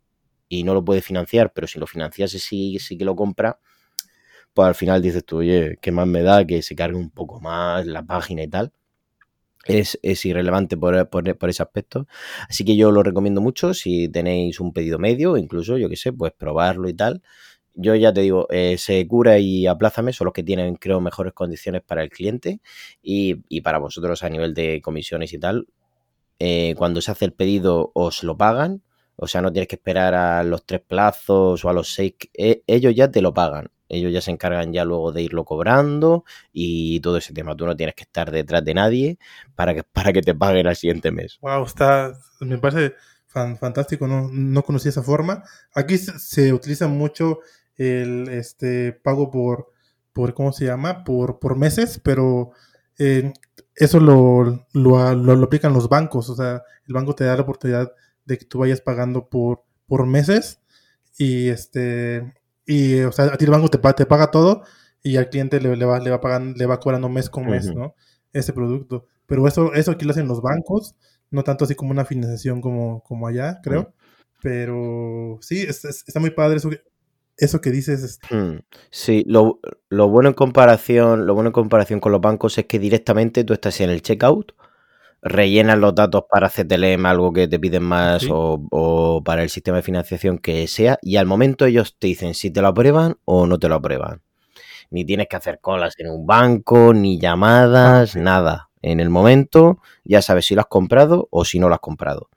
y 0.48 0.64
no 0.64 0.74
lo 0.74 0.84
puede 0.84 1.02
financiar, 1.02 1.52
pero 1.52 1.66
si 1.66 1.78
lo 1.78 1.86
financiase 1.86 2.38
sí, 2.38 2.78
sí 2.78 2.96
que 2.98 3.04
lo 3.04 3.16
compra, 3.16 3.58
pues 4.54 4.68
al 4.68 4.74
final 4.74 5.02
dices 5.02 5.24
tú, 5.24 5.38
oye, 5.38 5.78
¿qué 5.80 5.92
más 5.92 6.06
me 6.06 6.22
da 6.22 6.44
que 6.46 6.62
se 6.62 6.74
cargue 6.74 6.98
un 6.98 7.10
poco 7.10 7.40
más 7.40 7.86
la 7.86 8.04
página 8.04 8.42
y 8.42 8.48
tal? 8.48 8.72
Es, 9.68 10.24
irrelevante 10.24 10.76
por, 10.76 11.08
por, 11.08 11.48
ese 11.50 11.62
aspecto. 11.62 12.06
Así 12.48 12.64
que 12.64 12.76
yo 12.76 12.90
lo 12.90 13.02
recomiendo 13.02 13.40
mucho 13.40 13.74
si 13.74 14.08
tenéis 14.08 14.60
un 14.60 14.72
pedido 14.72 14.98
medio, 14.98 15.36
incluso, 15.36 15.78
yo 15.78 15.88
qué 15.88 15.96
sé, 15.96 16.12
pues 16.12 16.32
probarlo 16.32 16.88
y 16.88 16.94
tal. 16.94 17.22
Yo 17.74 17.94
ya 17.94 18.12
te 18.12 18.22
digo, 18.22 18.48
eh, 18.50 18.76
Secura 18.78 19.38
y 19.38 19.66
Aplázame 19.66 20.12
son 20.12 20.26
los 20.26 20.34
que 20.34 20.42
tienen, 20.42 20.76
creo, 20.76 21.00
mejores 21.00 21.32
condiciones 21.32 21.82
para 21.82 22.02
el 22.02 22.10
cliente 22.10 22.60
y, 23.02 23.60
para 23.60 23.78
vosotros 23.78 24.22
a 24.24 24.28
nivel 24.30 24.54
de 24.54 24.80
comisiones 24.82 25.32
y 25.32 25.38
tal. 25.38 25.68
Eh, 26.40 26.74
cuando 26.78 27.00
se 27.00 27.10
hace 27.12 27.26
el 27.26 27.32
pedido 27.32 27.92
os 27.94 28.22
lo 28.24 28.36
pagan, 28.36 28.82
o 29.16 29.26
sea, 29.28 29.42
no 29.42 29.52
tienes 29.52 29.68
que 29.68 29.76
esperar 29.76 30.14
a 30.14 30.42
los 30.44 30.64
tres 30.66 30.80
plazos 30.80 31.64
o 31.64 31.68
a 31.68 31.72
los 31.72 31.92
seis, 31.94 32.14
eh, 32.34 32.62
ellos 32.66 32.94
ya 32.94 33.10
te 33.10 33.22
lo 33.22 33.34
pagan 33.34 33.70
ellos 33.88 34.12
ya 34.12 34.20
se 34.20 34.30
encargan 34.30 34.72
ya 34.72 34.84
luego 34.84 35.12
de 35.12 35.22
irlo 35.22 35.44
cobrando 35.44 36.24
y 36.52 37.00
todo 37.00 37.16
ese 37.16 37.32
tema. 37.32 37.56
Tú 37.56 37.66
no 37.66 37.76
tienes 37.76 37.94
que 37.94 38.04
estar 38.04 38.30
detrás 38.30 38.64
de 38.64 38.74
nadie 38.74 39.18
para 39.54 39.74
que, 39.74 39.82
para 39.92 40.12
que 40.12 40.22
te 40.22 40.34
paguen 40.34 40.66
al 40.66 40.76
siguiente 40.76 41.10
mes. 41.10 41.38
Wow, 41.40 41.64
está, 41.64 42.12
me 42.40 42.58
parece 42.58 42.94
fantástico, 43.28 44.06
no, 44.06 44.28
no 44.32 44.62
conocía 44.62 44.90
esa 44.90 45.02
forma. 45.02 45.44
Aquí 45.74 45.98
se, 45.98 46.52
utiliza 46.52 46.88
mucho 46.88 47.40
el 47.76 48.28
este 48.28 48.92
pago 48.92 49.30
por, 49.30 49.72
por 50.12 50.34
¿cómo 50.34 50.52
se 50.52 50.64
llama? 50.64 51.04
Por, 51.04 51.38
por 51.38 51.56
meses, 51.56 52.00
pero 52.02 52.50
eh, 52.98 53.32
eso 53.74 54.00
lo, 54.00 54.66
lo, 54.72 55.14
lo, 55.14 55.44
aplican 55.44 55.72
los 55.72 55.88
bancos. 55.88 56.28
O 56.30 56.36
sea, 56.36 56.62
el 56.86 56.94
banco 56.94 57.14
te 57.14 57.24
da 57.24 57.36
la 57.36 57.42
oportunidad 57.42 57.92
de 58.24 58.38
que 58.38 58.44
tú 58.44 58.58
vayas 58.58 58.80
pagando 58.80 59.28
por, 59.28 59.64
por 59.86 60.06
meses 60.06 60.60
y 61.16 61.48
este 61.48 62.34
y, 62.68 63.00
o 63.00 63.12
sea, 63.12 63.24
a 63.24 63.38
ti 63.38 63.46
el 63.46 63.50
banco 63.50 63.70
te, 63.70 63.78
te 63.94 64.04
paga 64.04 64.30
todo 64.30 64.62
y 65.02 65.16
al 65.16 65.30
cliente 65.30 65.58
le, 65.58 65.84
va, 65.86 65.98
le, 66.00 66.10
va 66.10 66.20
pagando, 66.20 66.54
le 66.54 66.66
va 66.66 66.78
cobrando 66.78 67.08
mes 67.08 67.30
con 67.30 67.46
mes, 67.46 67.74
¿no? 67.74 67.94
Ese 68.34 68.52
producto. 68.52 69.06
Pero 69.26 69.48
eso, 69.48 69.72
eso 69.72 69.90
aquí 69.90 70.04
lo 70.04 70.10
hacen 70.10 70.28
los 70.28 70.42
bancos, 70.42 70.94
no 71.30 71.44
tanto 71.44 71.64
así 71.64 71.74
como 71.74 71.92
una 71.92 72.04
financiación 72.04 72.60
como, 72.60 73.02
como 73.04 73.26
allá, 73.26 73.60
creo. 73.62 73.94
Pero 74.42 75.38
sí, 75.40 75.62
está 75.62 76.20
muy 76.20 76.30
padre 76.30 76.58
eso 76.58 76.68
que, 76.68 76.82
eso 77.38 77.62
que 77.62 77.70
dices. 77.70 78.02
Este. 78.02 78.36
Hmm. 78.36 78.60
Sí, 78.90 79.24
lo, 79.26 79.60
lo, 79.88 80.10
bueno 80.10 80.28
en 80.28 80.34
comparación, 80.34 81.26
lo 81.26 81.32
bueno 81.32 81.48
en 81.48 81.54
comparación 81.54 82.00
con 82.00 82.12
los 82.12 82.20
bancos 82.20 82.58
es 82.58 82.66
que 82.66 82.78
directamente 82.78 83.44
tú 83.44 83.54
estás 83.54 83.80
en 83.80 83.88
el 83.88 84.02
checkout 84.02 84.52
rellenas 85.22 85.78
los 85.78 85.94
datos 85.94 86.24
para 86.30 86.48
CTLM, 86.48 87.06
algo 87.06 87.32
que 87.32 87.48
te 87.48 87.58
piden 87.58 87.82
más, 87.82 88.26
o, 88.30 89.22
para 89.24 89.42
el 89.42 89.50
sistema 89.50 89.78
de 89.78 89.82
financiación 89.82 90.38
que 90.38 90.66
sea, 90.68 90.98
y 91.02 91.16
al 91.16 91.26
momento 91.26 91.66
ellos 91.66 91.96
te 91.98 92.06
dicen 92.06 92.34
si 92.34 92.50
te 92.50 92.62
lo 92.62 92.68
aprueban 92.68 93.16
o 93.24 93.46
no 93.46 93.58
te 93.58 93.68
lo 93.68 93.76
aprueban. 93.76 94.22
Ni 94.90 95.04
tienes 95.04 95.28
que 95.28 95.36
hacer 95.36 95.60
colas 95.60 95.94
en 95.98 96.10
un 96.10 96.26
banco, 96.26 96.94
ni 96.94 97.18
llamadas, 97.18 98.16
ah, 98.16 98.20
nada. 98.20 98.70
En 98.80 99.00
el 99.00 99.10
momento 99.10 99.80
ya 100.04 100.22
sabes 100.22 100.46
si 100.46 100.54
lo 100.54 100.62
has 100.62 100.68
comprado 100.68 101.28
o 101.30 101.44
si 101.44 101.58
no 101.58 101.68
lo 101.68 101.74
has 101.74 101.80
comprado. 101.80 102.30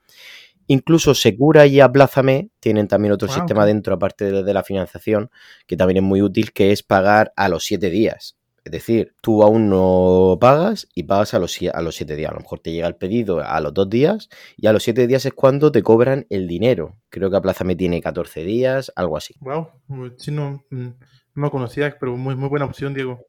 Incluso 0.67 1.13
Secura 1.13 1.65
y 1.67 1.81
Aplázame 1.81 2.49
tienen 2.59 2.87
también 2.87 3.13
otro 3.13 3.27
sistema 3.27 3.65
dentro, 3.65 3.93
aparte 3.93 4.31
de, 4.31 4.43
de, 4.43 4.53
la 4.53 4.63
financiación, 4.63 5.29
que 5.67 5.75
también 5.75 5.97
es 5.97 6.03
muy 6.03 6.21
útil, 6.21 6.53
que 6.53 6.71
es 6.71 6.81
pagar 6.81 7.33
a 7.35 7.49
los 7.49 7.63
siete 7.65 7.89
días. 7.89 8.37
Es 8.63 8.71
decir, 8.71 9.15
tú 9.21 9.41
aún 9.41 9.69
no 9.69 10.37
pagas 10.39 10.87
y 10.93 11.03
pagas 11.03 11.33
a 11.33 11.39
los, 11.39 11.57
a 11.73 11.81
los 11.81 11.95
siete 11.95 12.15
días. 12.15 12.31
A 12.31 12.35
lo 12.35 12.41
mejor 12.41 12.59
te 12.59 12.71
llega 12.71 12.87
el 12.87 12.95
pedido 12.95 13.41
a 13.43 13.59
los 13.59 13.73
dos 13.73 13.89
días 13.89 14.29
y 14.55 14.67
a 14.67 14.73
los 14.73 14.83
siete 14.83 15.07
días 15.07 15.25
es 15.25 15.33
cuando 15.33 15.71
te 15.71 15.81
cobran 15.81 16.27
el 16.29 16.47
dinero. 16.47 16.97
Creo 17.09 17.31
que 17.31 17.37
Aplázame 17.37 17.75
tiene 17.75 18.01
14 18.01 18.43
días, 18.43 18.91
algo 18.95 19.17
así. 19.17 19.33
Wow, 19.39 19.69
sí, 20.17 20.31
no, 20.31 20.63
mm, 20.69 20.89
no 21.35 21.49
conocía, 21.49 21.97
pero 21.99 22.15
muy, 22.17 22.35
muy 22.35 22.49
buena 22.49 22.65
opción, 22.65 22.93
Diego. 22.93 23.25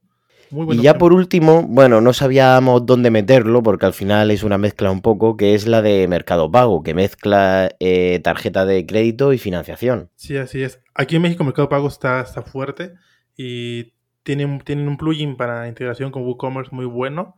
y 0.50 0.82
ya 0.82 0.98
por 0.98 1.14
último, 1.14 1.62
bueno, 1.62 2.02
no 2.02 2.12
sabíamos 2.12 2.84
dónde 2.84 3.10
meterlo 3.10 3.62
porque 3.62 3.86
al 3.86 3.94
final 3.94 4.30
es 4.30 4.42
una 4.42 4.58
mezcla 4.58 4.90
un 4.90 5.00
poco, 5.00 5.38
que 5.38 5.54
es 5.54 5.66
la 5.66 5.80
de 5.80 6.06
Mercado 6.08 6.50
Pago, 6.50 6.82
que 6.82 6.92
mezcla 6.92 7.70
eh, 7.80 8.20
tarjeta 8.22 8.66
de 8.66 8.84
crédito 8.84 9.32
y 9.32 9.38
financiación. 9.38 10.10
Sí, 10.16 10.36
así 10.36 10.62
es. 10.62 10.82
Aquí 10.94 11.16
en 11.16 11.22
México 11.22 11.42
Mercado 11.42 11.70
Pago 11.70 11.88
está, 11.88 12.20
está 12.20 12.42
fuerte 12.42 12.92
y 13.34 13.94
tienen, 14.22 14.60
tienen 14.60 14.88
un 14.88 14.96
plugin 14.96 15.36
para 15.36 15.68
integración 15.68 16.10
con 16.10 16.22
WooCommerce 16.22 16.74
muy 16.74 16.86
bueno 16.86 17.36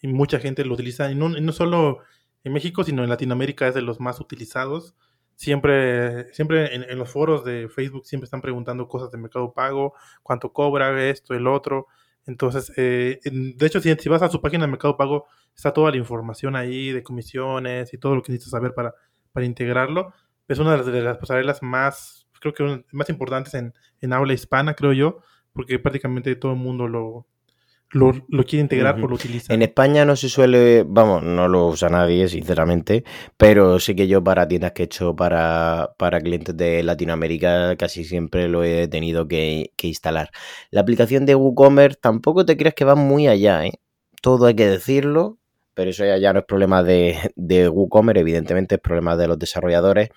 y 0.00 0.08
mucha 0.08 0.38
gente 0.38 0.64
lo 0.64 0.74
utiliza. 0.74 1.10
Y 1.10 1.14
no, 1.14 1.28
no 1.28 1.52
solo 1.52 2.00
en 2.44 2.52
México, 2.52 2.84
sino 2.84 3.02
en 3.02 3.10
Latinoamérica 3.10 3.66
es 3.68 3.74
de 3.74 3.82
los 3.82 4.00
más 4.00 4.20
utilizados. 4.20 4.94
Siempre, 5.34 6.32
siempre 6.32 6.74
en, 6.74 6.98
los 6.98 7.10
foros 7.10 7.44
de 7.44 7.68
Facebook 7.68 8.06
siempre 8.06 8.24
están 8.24 8.40
preguntando 8.40 8.88
cosas 8.88 9.10
de 9.10 9.18
Mercado 9.18 9.52
Pago, 9.52 9.94
cuánto 10.22 10.52
cobra 10.52 11.08
esto, 11.10 11.34
el 11.34 11.46
otro. 11.46 11.88
Entonces, 12.24 12.72
eh, 12.76 13.20
de 13.24 13.66
hecho, 13.66 13.80
si, 13.80 13.94
si, 13.94 14.08
vas 14.08 14.22
a 14.22 14.30
su 14.30 14.40
página 14.40 14.64
de 14.64 14.70
Mercado 14.70 14.96
Pago, 14.96 15.26
está 15.54 15.72
toda 15.72 15.90
la 15.90 15.98
información 15.98 16.56
ahí 16.56 16.90
de 16.90 17.02
comisiones 17.02 17.92
y 17.92 17.98
todo 17.98 18.14
lo 18.14 18.22
que 18.22 18.32
necesitas 18.32 18.52
saber 18.52 18.74
para, 18.74 18.94
para 19.32 19.44
integrarlo. 19.44 20.14
Es 20.48 20.58
una 20.58 20.72
de 20.72 20.76
las, 20.78 20.86
de 20.86 21.02
las 21.02 21.18
pasarelas 21.18 21.62
más, 21.62 22.28
creo 22.40 22.54
que 22.54 22.84
más 22.92 23.10
importantes 23.10 23.52
en, 23.54 23.74
en 24.00 24.12
habla 24.12 24.32
hispana, 24.32 24.74
creo 24.74 24.92
yo, 24.92 25.20
porque 25.56 25.78
prácticamente 25.78 26.36
todo 26.36 26.52
el 26.52 26.58
mundo 26.58 26.86
lo, 26.86 27.26
lo, 27.90 28.44
quiere 28.44 28.60
integrar 28.60 29.02
o 29.02 29.08
lo 29.08 29.14
utiliza. 29.14 29.54
En 29.54 29.62
España 29.62 30.04
no 30.04 30.14
se 30.14 30.28
suele, 30.28 30.84
vamos, 30.86 31.22
no 31.22 31.48
lo 31.48 31.66
usa 31.68 31.88
nadie, 31.88 32.28
sinceramente, 32.28 33.04
pero 33.36 33.80
sí 33.80 33.96
que 33.96 34.06
yo 34.06 34.22
para 34.22 34.46
tiendas 34.46 34.72
que 34.72 34.82
he 34.82 34.84
hecho 34.84 35.16
para, 35.16 35.94
para 35.98 36.20
clientes 36.20 36.56
de 36.56 36.82
Latinoamérica 36.82 37.74
casi 37.76 38.04
siempre 38.04 38.48
lo 38.48 38.62
he 38.64 38.86
tenido 38.86 39.26
que, 39.26 39.72
instalar. 39.82 40.30
La 40.70 40.82
aplicación 40.82 41.26
de 41.26 41.34
WooCommerce 41.34 41.98
tampoco 42.00 42.44
te 42.44 42.56
creas 42.56 42.74
que 42.74 42.84
va 42.84 42.94
muy 42.94 43.26
allá, 43.26 43.64
¿eh? 43.64 43.80
Todo 44.20 44.46
hay 44.46 44.54
que 44.54 44.66
decirlo, 44.66 45.38
pero 45.74 45.90
eso 45.90 46.04
ya, 46.04 46.32
no 46.32 46.40
es 46.40 46.44
problema 46.44 46.82
de, 46.82 47.16
de 47.36 47.68
WooCommerce, 47.68 48.20
evidentemente 48.20 48.74
es 48.74 48.80
problema 48.80 49.16
de 49.16 49.28
los 49.28 49.38
desarrolladores. 49.38 50.10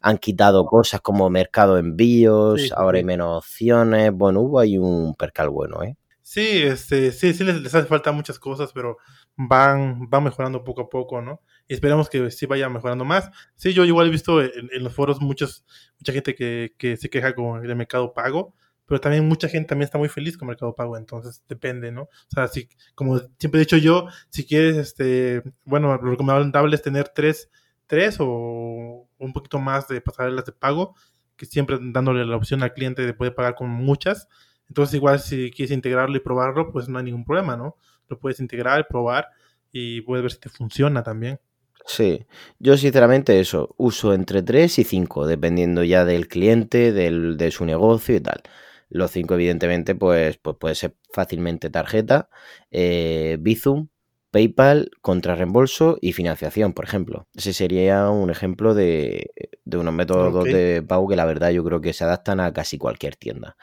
Han 0.00 0.18
quitado 0.18 0.66
cosas 0.66 1.00
como 1.00 1.30
mercado 1.30 1.78
envíos, 1.78 2.72
ahora 2.72 2.98
hay 2.98 3.04
menos 3.04 3.44
opciones. 3.44 4.12
Bueno, 4.12 4.40
hubo 4.40 4.58
ahí 4.58 4.78
un 4.78 5.14
percal 5.14 5.50
bueno, 5.50 5.82
¿eh? 5.82 5.96
Sí, 6.22 6.62
este, 6.62 7.12
sí, 7.12 7.32
sí 7.34 7.44
les, 7.44 7.72
hace 7.72 7.86
falta 7.86 8.10
muchas 8.10 8.38
cosas, 8.40 8.72
pero 8.72 8.98
van, 9.36 10.10
van 10.10 10.24
mejorando 10.24 10.64
poco 10.64 10.82
a 10.82 10.88
poco, 10.88 11.22
¿no? 11.22 11.40
Y 11.68 11.74
esperamos 11.74 12.08
que 12.10 12.30
sí 12.32 12.46
vaya 12.46 12.68
mejorando 12.68 13.04
más. 13.04 13.30
Sí, 13.54 13.72
yo 13.72 13.84
igual 13.84 14.08
he 14.08 14.10
visto 14.10 14.42
en, 14.42 14.50
los 14.82 14.92
foros 14.92 15.20
muchos, 15.20 15.64
mucha 16.00 16.12
gente 16.12 16.34
que, 16.34 16.74
que 16.78 16.96
se 16.96 17.08
queja 17.10 17.34
con 17.34 17.64
el 17.64 17.76
mercado 17.76 18.12
pago, 18.12 18.54
pero 18.86 19.00
también 19.00 19.26
mucha 19.28 19.48
gente 19.48 19.68
también 19.68 19.86
está 19.86 19.98
muy 19.98 20.08
feliz 20.08 20.38
con 20.38 20.48
Mercado 20.48 20.74
Pago, 20.74 20.96
entonces 20.96 21.42
depende, 21.48 21.90
¿no? 21.92 22.02
O 22.02 22.08
sea, 22.32 22.48
si, 22.48 22.68
como 22.94 23.18
siempre 23.38 23.60
he 23.60 23.64
dicho 23.64 23.76
yo, 23.76 24.06
si 24.30 24.46
quieres, 24.46 24.76
este, 24.76 25.42
bueno, 25.64 25.96
lo 25.96 26.10
recomendable 26.10 26.74
es 26.74 26.82
tener 26.82 27.08
tres, 27.08 27.50
tres 27.86 28.16
o 28.20 29.08
un 29.18 29.32
poquito 29.32 29.58
más 29.58 29.88
de 29.88 30.00
pasarelas 30.00 30.44
de 30.44 30.52
pago, 30.52 30.94
que 31.36 31.46
siempre 31.46 31.78
dándole 31.80 32.24
la 32.24 32.36
opción 32.36 32.62
al 32.62 32.72
cliente 32.72 33.04
de 33.04 33.14
poder 33.14 33.34
pagar 33.34 33.54
con 33.54 33.68
muchas, 33.70 34.28
entonces, 34.68 34.94
igual 34.94 35.20
si 35.20 35.50
quieres 35.50 35.72
integrarlo 35.72 36.16
y 36.16 36.20
probarlo, 36.20 36.72
pues 36.72 36.88
no 36.88 36.98
hay 36.98 37.04
ningún 37.04 37.24
problema, 37.24 37.56
¿no? 37.56 37.76
Lo 38.08 38.18
puedes 38.18 38.40
integrar, 38.40 38.86
probar 38.88 39.28
y 39.72 40.00
puedes 40.02 40.22
ver 40.22 40.32
si 40.32 40.40
te 40.40 40.48
funciona 40.48 41.02
también. 41.02 41.40
Sí, 41.86 42.26
yo 42.58 42.76
sinceramente 42.76 43.38
eso, 43.38 43.74
uso 43.76 44.12
entre 44.12 44.42
3 44.42 44.80
y 44.80 44.84
5, 44.84 45.26
dependiendo 45.26 45.84
ya 45.84 46.04
del 46.04 46.26
cliente, 46.26 46.92
del, 46.92 47.36
de 47.36 47.50
su 47.52 47.64
negocio 47.64 48.16
y 48.16 48.20
tal. 48.20 48.42
Los 48.88 49.12
5 49.12 49.34
evidentemente 49.34 49.94
pues, 49.94 50.36
pues 50.38 50.56
puede 50.58 50.74
ser 50.74 50.96
fácilmente 51.12 51.70
tarjeta, 51.70 52.28
eh, 52.72 53.36
Bizum, 53.40 53.88
PayPal, 54.36 54.90
contra 55.00 55.34
reembolso 55.34 55.96
y 56.02 56.12
financiación, 56.12 56.74
por 56.74 56.84
ejemplo. 56.84 57.26
Ese 57.34 57.54
sería 57.54 58.10
un 58.10 58.28
ejemplo 58.28 58.74
de, 58.74 59.30
de 59.64 59.78
unos 59.78 59.94
métodos 59.94 60.44
de 60.44 60.84
pago 60.86 61.08
que 61.08 61.16
la 61.16 61.24
verdad 61.24 61.52
yo 61.52 61.64
creo 61.64 61.80
que 61.80 61.94
se 61.94 62.04
adaptan 62.04 62.40
a 62.40 62.52
casi 62.52 62.76
cualquier 62.76 63.16
tienda. 63.16 63.56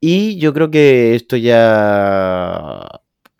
Y 0.00 0.40
yo 0.40 0.52
creo 0.52 0.72
que 0.72 1.14
esto 1.14 1.36
ya 1.36 2.80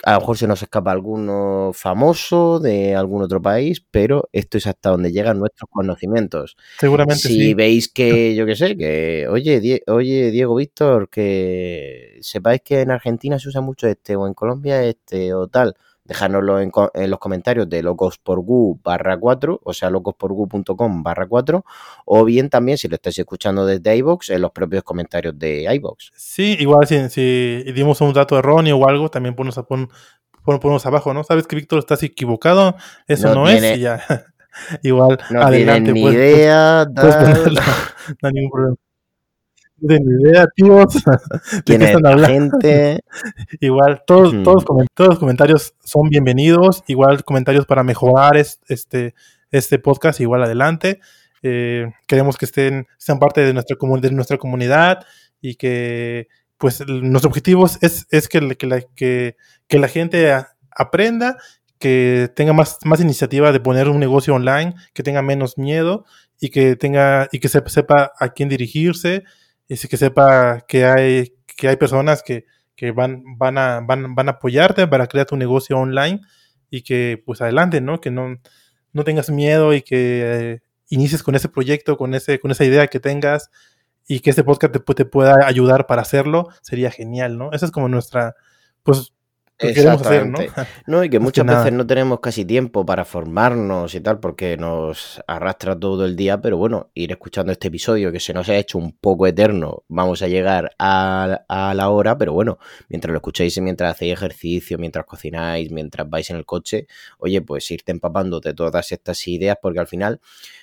a 0.05 0.13
lo 0.13 0.21
mejor 0.21 0.39
se 0.39 0.47
nos 0.47 0.63
escapa 0.63 0.93
alguno 0.93 1.73
famoso 1.75 2.61
de 2.61 2.95
algún 2.95 3.25
otro 3.25 3.43
país, 3.43 3.85
pero 3.91 4.29
esto 4.31 4.59
es 4.59 4.69
hasta 4.69 4.91
donde 4.91 5.11
llegan 5.11 5.41
nuestros 5.41 5.69
conocimientos. 5.69 6.57
Seguramente 6.79 7.27
si 7.27 7.55
veis 7.55 7.89
que, 7.89 8.35
yo 8.37 8.47
qué 8.47 8.55
sé, 8.55 8.77
que, 8.77 9.27
oye, 9.29 9.83
oye, 9.89 10.31
Diego 10.31 10.55
Víctor, 10.55 11.09
que 11.09 12.19
sepáis 12.21 12.61
que 12.65 12.83
en 12.83 12.93
Argentina 12.93 13.41
se 13.41 13.49
usa 13.49 13.61
mucho 13.61 13.89
este, 13.89 14.15
o 14.15 14.29
en 14.29 14.35
Colombia 14.35 14.85
este, 14.85 15.35
o 15.35 15.49
tal, 15.49 15.75
dejárnoslo 16.05 16.61
en, 16.61 16.71
los 17.11 17.19
comentarios 17.19 17.69
de 17.69 17.83
locosporgu 17.83 18.81
barra 18.83 19.17
4, 19.17 19.61
o 19.63 19.73
sea, 19.73 19.91
locosporgu.com 19.91 21.03
barra 21.03 21.27
4, 21.27 21.65
o 22.05 22.25
bien 22.25 22.51
también 22.51 22.79
si 22.79 22.89
lo 22.89 22.97
estáis 22.97 23.19
escuchando 23.19 23.67
desde 23.67 23.97
iBox 23.97 24.31
en 24.31 24.43
los 24.43 24.51
propios 24.51 24.83
comentarios 24.83 25.39
de 25.39 25.73
iBox. 25.75 26.13
Sí, 26.15 26.57
igual 26.59 26.87
si, 26.87 27.09
si 27.09 27.65
dimos 27.73 28.01
un 28.01 28.13
dato 28.13 28.39
erróneo 28.39 28.79
o 28.79 28.89
algo, 28.89 29.11
también 29.11 29.35
ponnos, 29.35 29.61
pon, 29.69 29.89
abajo, 30.85 31.15
¿no? 31.15 31.23
¿Sabes 31.25 31.47
que 31.47 31.57
Víctor 31.57 31.79
estás 31.79 32.03
equivocado? 32.03 32.77
Eso 33.07 33.35
no, 33.35 33.49
es, 33.49 33.77
y 33.77 33.81
ya. 33.81 34.03
igual, 34.83 35.19
no 35.31 35.43
adelante. 35.43 35.93
Ni 35.93 36.03
idea, 36.03 36.85
no 36.95 38.29
hay 38.29 38.33
ningún 38.33 38.51
problema 38.51 38.77
de 39.83 40.01
ni 40.01 40.23
idea, 40.23 40.47
tíos. 40.55 40.95
¿De 41.67 41.79
qué 41.79 41.85
están 41.85 42.07
hablando? 42.07 42.59
Gente? 42.61 43.01
Igual, 43.61 44.03
todos, 44.07 44.33
todos, 44.43 44.65
los 44.97 45.19
comentarios 45.19 45.75
son 45.85 46.09
bienvenidos. 46.09 46.85
Igual, 46.87 47.25
comentarios 47.25 47.67
para 47.67 47.83
mejorar 47.83 48.37
este, 48.37 49.15
este 49.51 49.79
podcast, 49.79 50.21
igual 50.21 50.45
adelante. 50.45 51.01
Eh, 51.43 51.93
queremos 52.07 52.39
que 52.39 52.45
estén, 52.45 52.87
sean 52.97 53.19
parte 53.19 53.41
de 53.41 53.53
nuestra, 53.53 53.77
de 54.01 54.11
nuestra 54.13 54.39
comunidad 54.39 55.05
y 55.41 55.57
que, 55.57 56.29
pues, 56.59 56.87
nuestro 56.87 57.29
objetivo 57.29 57.67
es, 57.67 58.07
es 58.11 58.29
que, 58.29 58.57
que, 58.57 58.67
la, 58.67 58.81
que, 58.81 59.37
que 59.67 59.79
la 59.79 59.89
gente 59.89 60.33
aprenda 60.71 61.37
que 61.81 62.31
tenga 62.37 62.53
más, 62.53 62.79
más 62.85 63.01
iniciativa 63.01 63.51
de 63.51 63.59
poner 63.59 63.89
un 63.89 63.99
negocio 63.99 64.37
online, 64.37 64.77
que 64.95 65.03
tenga 65.03 65.21
menos 65.21 65.59
miedo 65.59 66.05
y 66.39 66.51
que 66.51 66.77
tenga 66.77 67.29
y 67.33 67.41
que 67.41 67.49
sepa 67.49 68.13
a 68.17 68.29
quién 68.29 68.49
dirigirse 68.49 69.25
y 69.69 69.77
que 69.77 69.97
sepa 69.97 70.65
que 70.67 70.85
hay, 70.85 71.35
que 71.57 71.69
hay 71.69 71.77
personas 71.77 72.23
que, 72.23 72.45
van, 72.95 73.23
van, 73.39 73.59
a, 73.59 73.81
van, 73.81 74.15
van 74.15 74.29
apoyarte 74.29 74.87
para 74.89 75.07
crear 75.07 75.27
tu 75.27 75.37
negocio 75.37 75.79
online 75.79 76.21
y 76.69 76.83
que 76.83 77.23
pues 77.25 77.41
adelante, 77.41 77.81
¿no? 77.81 78.01
Que 78.01 78.11
no, 78.11 78.39
no 78.93 79.05
tengas 79.05 79.31
miedo 79.31 79.73
y 79.75 79.83
que 79.83 80.23
eh, 80.25 80.63
inicies 80.89 81.23
con 81.23 81.35
ese 81.35 81.49
proyecto, 81.49 81.97
con, 81.97 82.15
ese, 82.15 82.39
con 82.41 82.51
esa 82.51 82.65
idea 82.65 82.87
que 82.89 83.01
tengas 83.01 83.51
y 84.07 84.21
que 84.21 84.31
este 84.31 84.45
podcast 84.45 84.75
te, 84.75 84.95
te, 84.95 85.05
pueda 85.05 85.47
ayudar 85.47 85.87
para 85.87 86.03
hacerlo, 86.03 86.49
sería 86.61 86.91
genial, 86.91 87.39
¿no? 87.39 87.53
Esa 87.53 87.67
es 87.67 87.73
como 87.73 87.89
nuestra, 87.89 88.35
pues 88.83 89.13
¿no? 90.87 91.05
y 91.05 91.11
que 91.11 91.19
muchas 91.19 91.47
veces 91.47 91.73
no 91.73 91.87
tenemos 91.87 92.21
casi 92.21 92.45
tiempo 92.45 92.85
para 92.85 93.05
formarnos 93.05 93.95
y 93.95 94.01
tal, 94.01 94.19
porque 94.21 94.57
nos 94.57 95.23
arrastra 95.27 95.79
todo 95.79 96.05
el 96.05 96.17
día, 96.17 96.41
pero 96.41 96.57
bueno, 96.57 96.91
ir 96.95 97.13
escuchando 97.13 97.53
este 97.53 97.69
episodio 97.69 98.11
que 98.13 98.21
se 98.21 98.33
nos 98.33 98.49
ha 98.49 98.57
hecho 98.57 98.79
un 98.79 98.93
poco 98.93 99.27
eterno, 99.27 99.85
vamos 99.89 100.23
a 100.23 100.29
llegar 100.29 100.73
a, 100.79 101.45
a 101.49 101.75
la 101.75 101.89
hora, 101.91 102.19
pero 102.19 102.33
bueno, 102.33 102.59
mientras 102.89 103.13
lo 103.13 103.19
escucháis 103.19 103.57
y 103.57 103.61
mientras 103.61 103.95
hacéis 103.95 104.15
ejercicio, 104.15 104.79
mientras 104.79 105.07
cocináis, 105.07 105.71
mientras 105.71 106.09
vais 106.09 106.29
en 106.31 106.37
el 106.37 106.47
coche, 106.47 106.87
oye, 107.19 107.41
pues 107.43 107.71
irte 107.71 107.93
empapando 107.93 108.41
de 108.41 108.55
todas 108.55 108.91
estas 108.93 109.27
ideas, 109.29 109.57
porque 109.61 109.81
al 109.81 109.87
final 109.87 110.21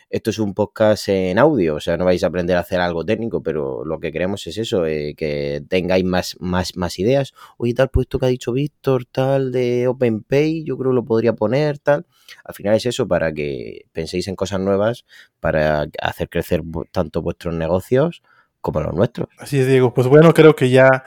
esto 0.09 0.31
es 0.31 0.39
un 0.39 0.55
podcast 0.55 1.07
en 1.09 1.37
audio, 1.37 1.75
o 1.75 1.79
sea, 1.79 1.95
no 1.95 2.05
vais 2.05 2.23
a 2.23 2.27
aprender 2.27 2.57
a 2.57 2.61
hacer 2.61 2.79
algo 2.79 3.05
técnico, 3.05 3.43
pero 3.43 3.85
lo 3.85 3.99
que 3.99 4.11
queremos 4.11 4.45
es 4.47 4.57
eso, 4.57 4.85
eh, 4.87 5.13
que 5.15 5.61
tengáis 5.69 6.03
más, 6.03 6.35
más, 6.39 6.75
más 6.75 6.97
ideas. 6.97 7.33
Oye, 7.57 7.75
tal, 7.75 7.89
pues 7.89 8.05
esto 8.05 8.17
que 8.17 8.25
ha 8.25 8.29
dicho 8.29 8.51
Víctor, 8.51 9.05
tal, 9.05 9.51
de 9.51 9.87
OpenPay, 9.87 10.63
yo 10.63 10.77
creo 10.77 10.91
que 10.91 10.95
lo 10.95 11.05
podría 11.05 11.33
poner, 11.33 11.77
tal. 11.77 12.07
Al 12.43 12.55
final 12.55 12.75
es 12.75 12.87
eso, 12.87 13.07
para 13.07 13.31
que 13.31 13.85
penséis 13.91 14.27
en 14.27 14.35
cosas 14.35 14.59
nuevas, 14.59 15.05
para 15.39 15.85
hacer 16.01 16.27
crecer 16.29 16.63
tanto 16.91 17.21
vuestros 17.21 17.53
negocios 17.53 18.23
como 18.61 18.81
los 18.81 18.95
nuestros. 18.95 19.29
Así 19.37 19.59
es, 19.59 19.67
Diego. 19.67 19.93
Pues 19.93 20.07
bueno, 20.07 20.33
creo 20.33 20.55
que 20.55 20.71
ya, 20.71 21.03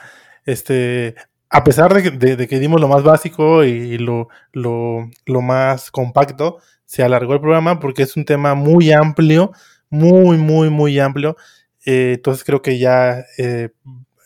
este, 0.46 1.16
a 1.50 1.64
pesar 1.64 1.92
de, 1.92 2.46
que 2.46 2.59
dimos 2.61 2.80
lo 2.80 2.86
más 2.86 3.03
básico 3.03 3.64
y 3.64 3.98
lo, 3.98 4.28
lo, 4.53 5.11
lo 5.26 5.40
más 5.42 5.90
compacto, 5.90 6.59
se 6.93 7.03
alargó 7.03 7.32
el 7.32 7.40
programa 7.40 7.80
porque 7.80 8.03
es 8.03 8.18
un 8.18 8.26
tema 8.26 8.55
muy 8.55 8.93
amplio, 8.93 9.53
muy, 9.88 10.36
muy, 10.36 10.68
muy 10.68 10.99
amplio. 10.99 11.38
Eh, 11.86 12.12
entonces 12.16 12.45
creo 12.45 12.61
que 12.61 12.78
ya, 12.78 13.24
eh, 13.38 13.70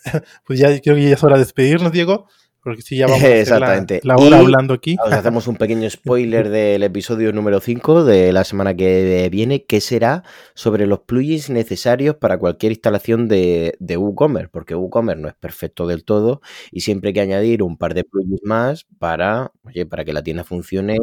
pues 0.44 0.58
ya 0.58 0.80
creo 0.80 0.96
que 0.96 1.02
ya 1.04 1.14
es 1.14 1.22
hora 1.22 1.36
de 1.36 1.44
despedirnos, 1.44 1.92
Diego. 1.92 2.26
Porque 2.64 2.82
sí, 2.82 2.96
ya 2.96 3.06
vamos 3.06 3.22
a 3.22 3.36
Exactamente. 3.36 4.00
La, 4.02 4.16
hora 4.16 4.40
hablando 4.40 4.74
aquí. 4.74 4.96
Os 5.00 5.12
hacemos 5.12 5.46
un 5.46 5.54
pequeño 5.54 5.88
spoiler 5.88 6.48
del 6.50 6.82
episodio 6.82 7.32
número 7.32 7.60
5 7.60 8.02
de 8.02 8.32
la 8.32 8.42
semana 8.42 8.74
que 8.74 9.28
viene, 9.30 9.64
que 9.64 9.80
será 9.80 10.24
sobre 10.54 10.88
los 10.88 10.98
plugins 11.02 11.48
necesarios 11.50 12.16
para 12.16 12.36
cualquier 12.36 12.72
instalación 12.72 13.28
de, 13.28 13.76
de 13.78 13.96
WooCommerce, 13.96 14.48
porque 14.48 14.74
WooCommerce 14.74 15.22
no 15.22 15.28
es 15.28 15.36
perfecto 15.36 15.86
del 15.86 16.02
todo 16.02 16.40
y 16.72 16.80
siempre 16.80 17.10
hay 17.10 17.14
que 17.14 17.20
añadir 17.20 17.62
un 17.62 17.76
par 17.76 17.94
de 17.94 18.02
plugins 18.02 18.42
más 18.42 18.86
para, 18.98 19.52
oye, 19.62 19.86
para 19.86 20.04
que 20.04 20.12
la 20.12 20.24
tienda 20.24 20.42
funcione 20.42 20.96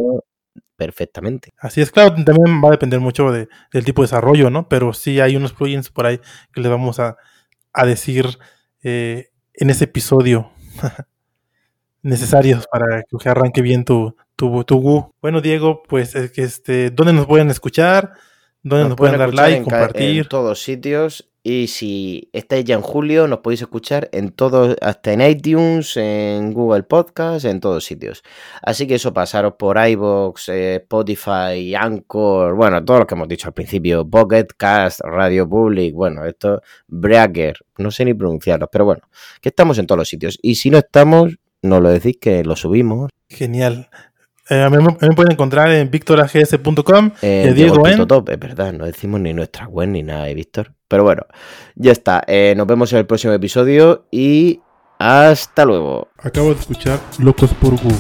perfectamente. 0.75 1.53
Así 1.57 1.81
es, 1.81 1.91
claro, 1.91 2.15
también 2.23 2.61
va 2.63 2.69
a 2.69 2.71
depender 2.71 2.99
mucho 2.99 3.31
de, 3.31 3.47
del 3.71 3.85
tipo 3.85 4.01
de 4.01 4.07
desarrollo, 4.07 4.49
¿no? 4.49 4.67
Pero 4.67 4.93
sí 4.93 5.19
hay 5.19 5.35
unos 5.35 5.53
plugins 5.53 5.89
por 5.89 6.05
ahí 6.05 6.19
que 6.51 6.61
les 6.61 6.69
vamos 6.69 6.99
a, 6.99 7.15
decir 7.85 8.37
eh, 8.83 9.29
en 9.53 9.69
ese 9.69 9.85
episodio 9.85 10.51
necesarios 12.01 12.67
para 12.67 13.03
que 13.03 13.29
arranque 13.29 13.61
bien 13.61 13.83
tu, 13.85 14.15
tu, 14.35 14.63
tu 14.63 15.13
Bueno, 15.21 15.41
Diego, 15.41 15.83
pues 15.83 16.15
este, 16.15 16.91
¿dónde 16.91 17.13
nos 17.13 17.25
pueden 17.25 17.49
escuchar? 17.49 18.13
¿Dónde 18.61 18.89
nos, 18.89 18.97
pueden, 18.97 19.17
dar 19.17 19.33
like, 19.33 19.63
compartir? 19.63 20.21
En 20.21 20.27
todos 20.27 20.61
sitios 20.61 21.32
Y 21.45 21.67
si 21.67 22.29
estáis 22.31 22.63
ya 22.63 22.75
en 22.75 22.81
julio, 22.81 23.27
nos 23.27 23.39
podéis 23.39 23.61
escuchar 23.61 24.07
en 24.13 24.31
todos, 24.31 24.77
hasta 24.81 25.11
en 25.11 25.19
iTunes, 25.19 25.97
en 25.97 26.53
Google 26.53 26.83
Podcast, 26.83 27.43
en 27.43 27.59
todos 27.59 27.83
sitios. 27.83 28.23
Así 28.61 28.87
que 28.87 28.95
eso, 28.95 29.13
pasaros 29.13 29.55
por 29.59 29.77
iBox, 29.77 30.47
eh, 30.47 30.75
Spotify, 30.75 31.75
Anchor, 31.75 32.55
bueno, 32.55 32.83
todo 32.85 32.99
lo 32.99 33.07
que 33.07 33.15
hemos 33.15 33.27
dicho 33.27 33.49
al 33.49 33.53
principio, 33.53 34.09
Pocket 34.09 34.47
Cast, 34.55 35.01
Radio 35.01 35.47
Public, 35.49 35.93
bueno, 35.93 36.23
esto, 36.23 36.61
Breaker, 36.87 37.57
no 37.77 37.91
sé 37.91 38.05
ni 38.05 38.13
pronunciarlos, 38.13 38.69
pero 38.71 38.85
bueno, 38.85 39.01
que 39.41 39.49
estamos 39.49 39.77
en 39.79 39.85
todos 39.85 39.99
los 39.99 40.07
sitios. 40.07 40.39
Y 40.41 40.55
si 40.55 40.69
no 40.69 40.77
estamos, 40.77 41.35
nos 41.61 41.81
lo 41.81 41.89
decís 41.89 42.17
que 42.21 42.45
lo 42.45 42.55
subimos. 42.55 43.09
Genial. 43.27 43.89
Eh, 44.49 44.61
a, 44.61 44.69
mí, 44.69 44.77
me 44.77 45.13
pueden 45.13 45.33
encontrar 45.33 45.69
en 45.71 45.89
victorags.com. 45.89 47.11
Eh, 47.21 47.53
Diego 47.55 47.87
en... 47.87 48.05
Top, 48.07 48.29
es 48.29 48.39
verdad, 48.39 48.73
no 48.73 48.85
decimos 48.85 49.21
ni 49.21 49.33
nuestra 49.33 49.67
web 49.67 49.89
ni 49.89 50.03
nada, 50.03 50.29
¿eh, 50.29 50.35
Víctor? 50.35 50.73
Pero 50.93 51.05
bueno, 51.05 51.25
ya 51.73 51.91
está. 51.91 52.23
Eh, 52.27 52.53
nos 52.55 52.67
vemos 52.67 52.93
en 52.93 52.99
el 52.99 53.07
próximo 53.07 53.33
episodio 53.33 54.05
y 54.11 54.59
hasta 54.99 55.65
luego. 55.65 56.09
Acabo 56.19 56.53
de 56.53 56.59
escuchar 56.59 56.99
Locos 57.17 57.51
por 57.55 57.73
Wu, 57.73 57.91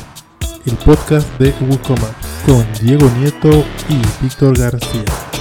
el 0.67 0.75
podcast 0.85 1.27
de 1.39 1.51
WooCommerce 1.61 2.13
con 2.45 2.63
Diego 2.83 3.09
Nieto 3.17 3.49
y 3.89 4.23
Víctor 4.23 4.59
García. 4.59 5.32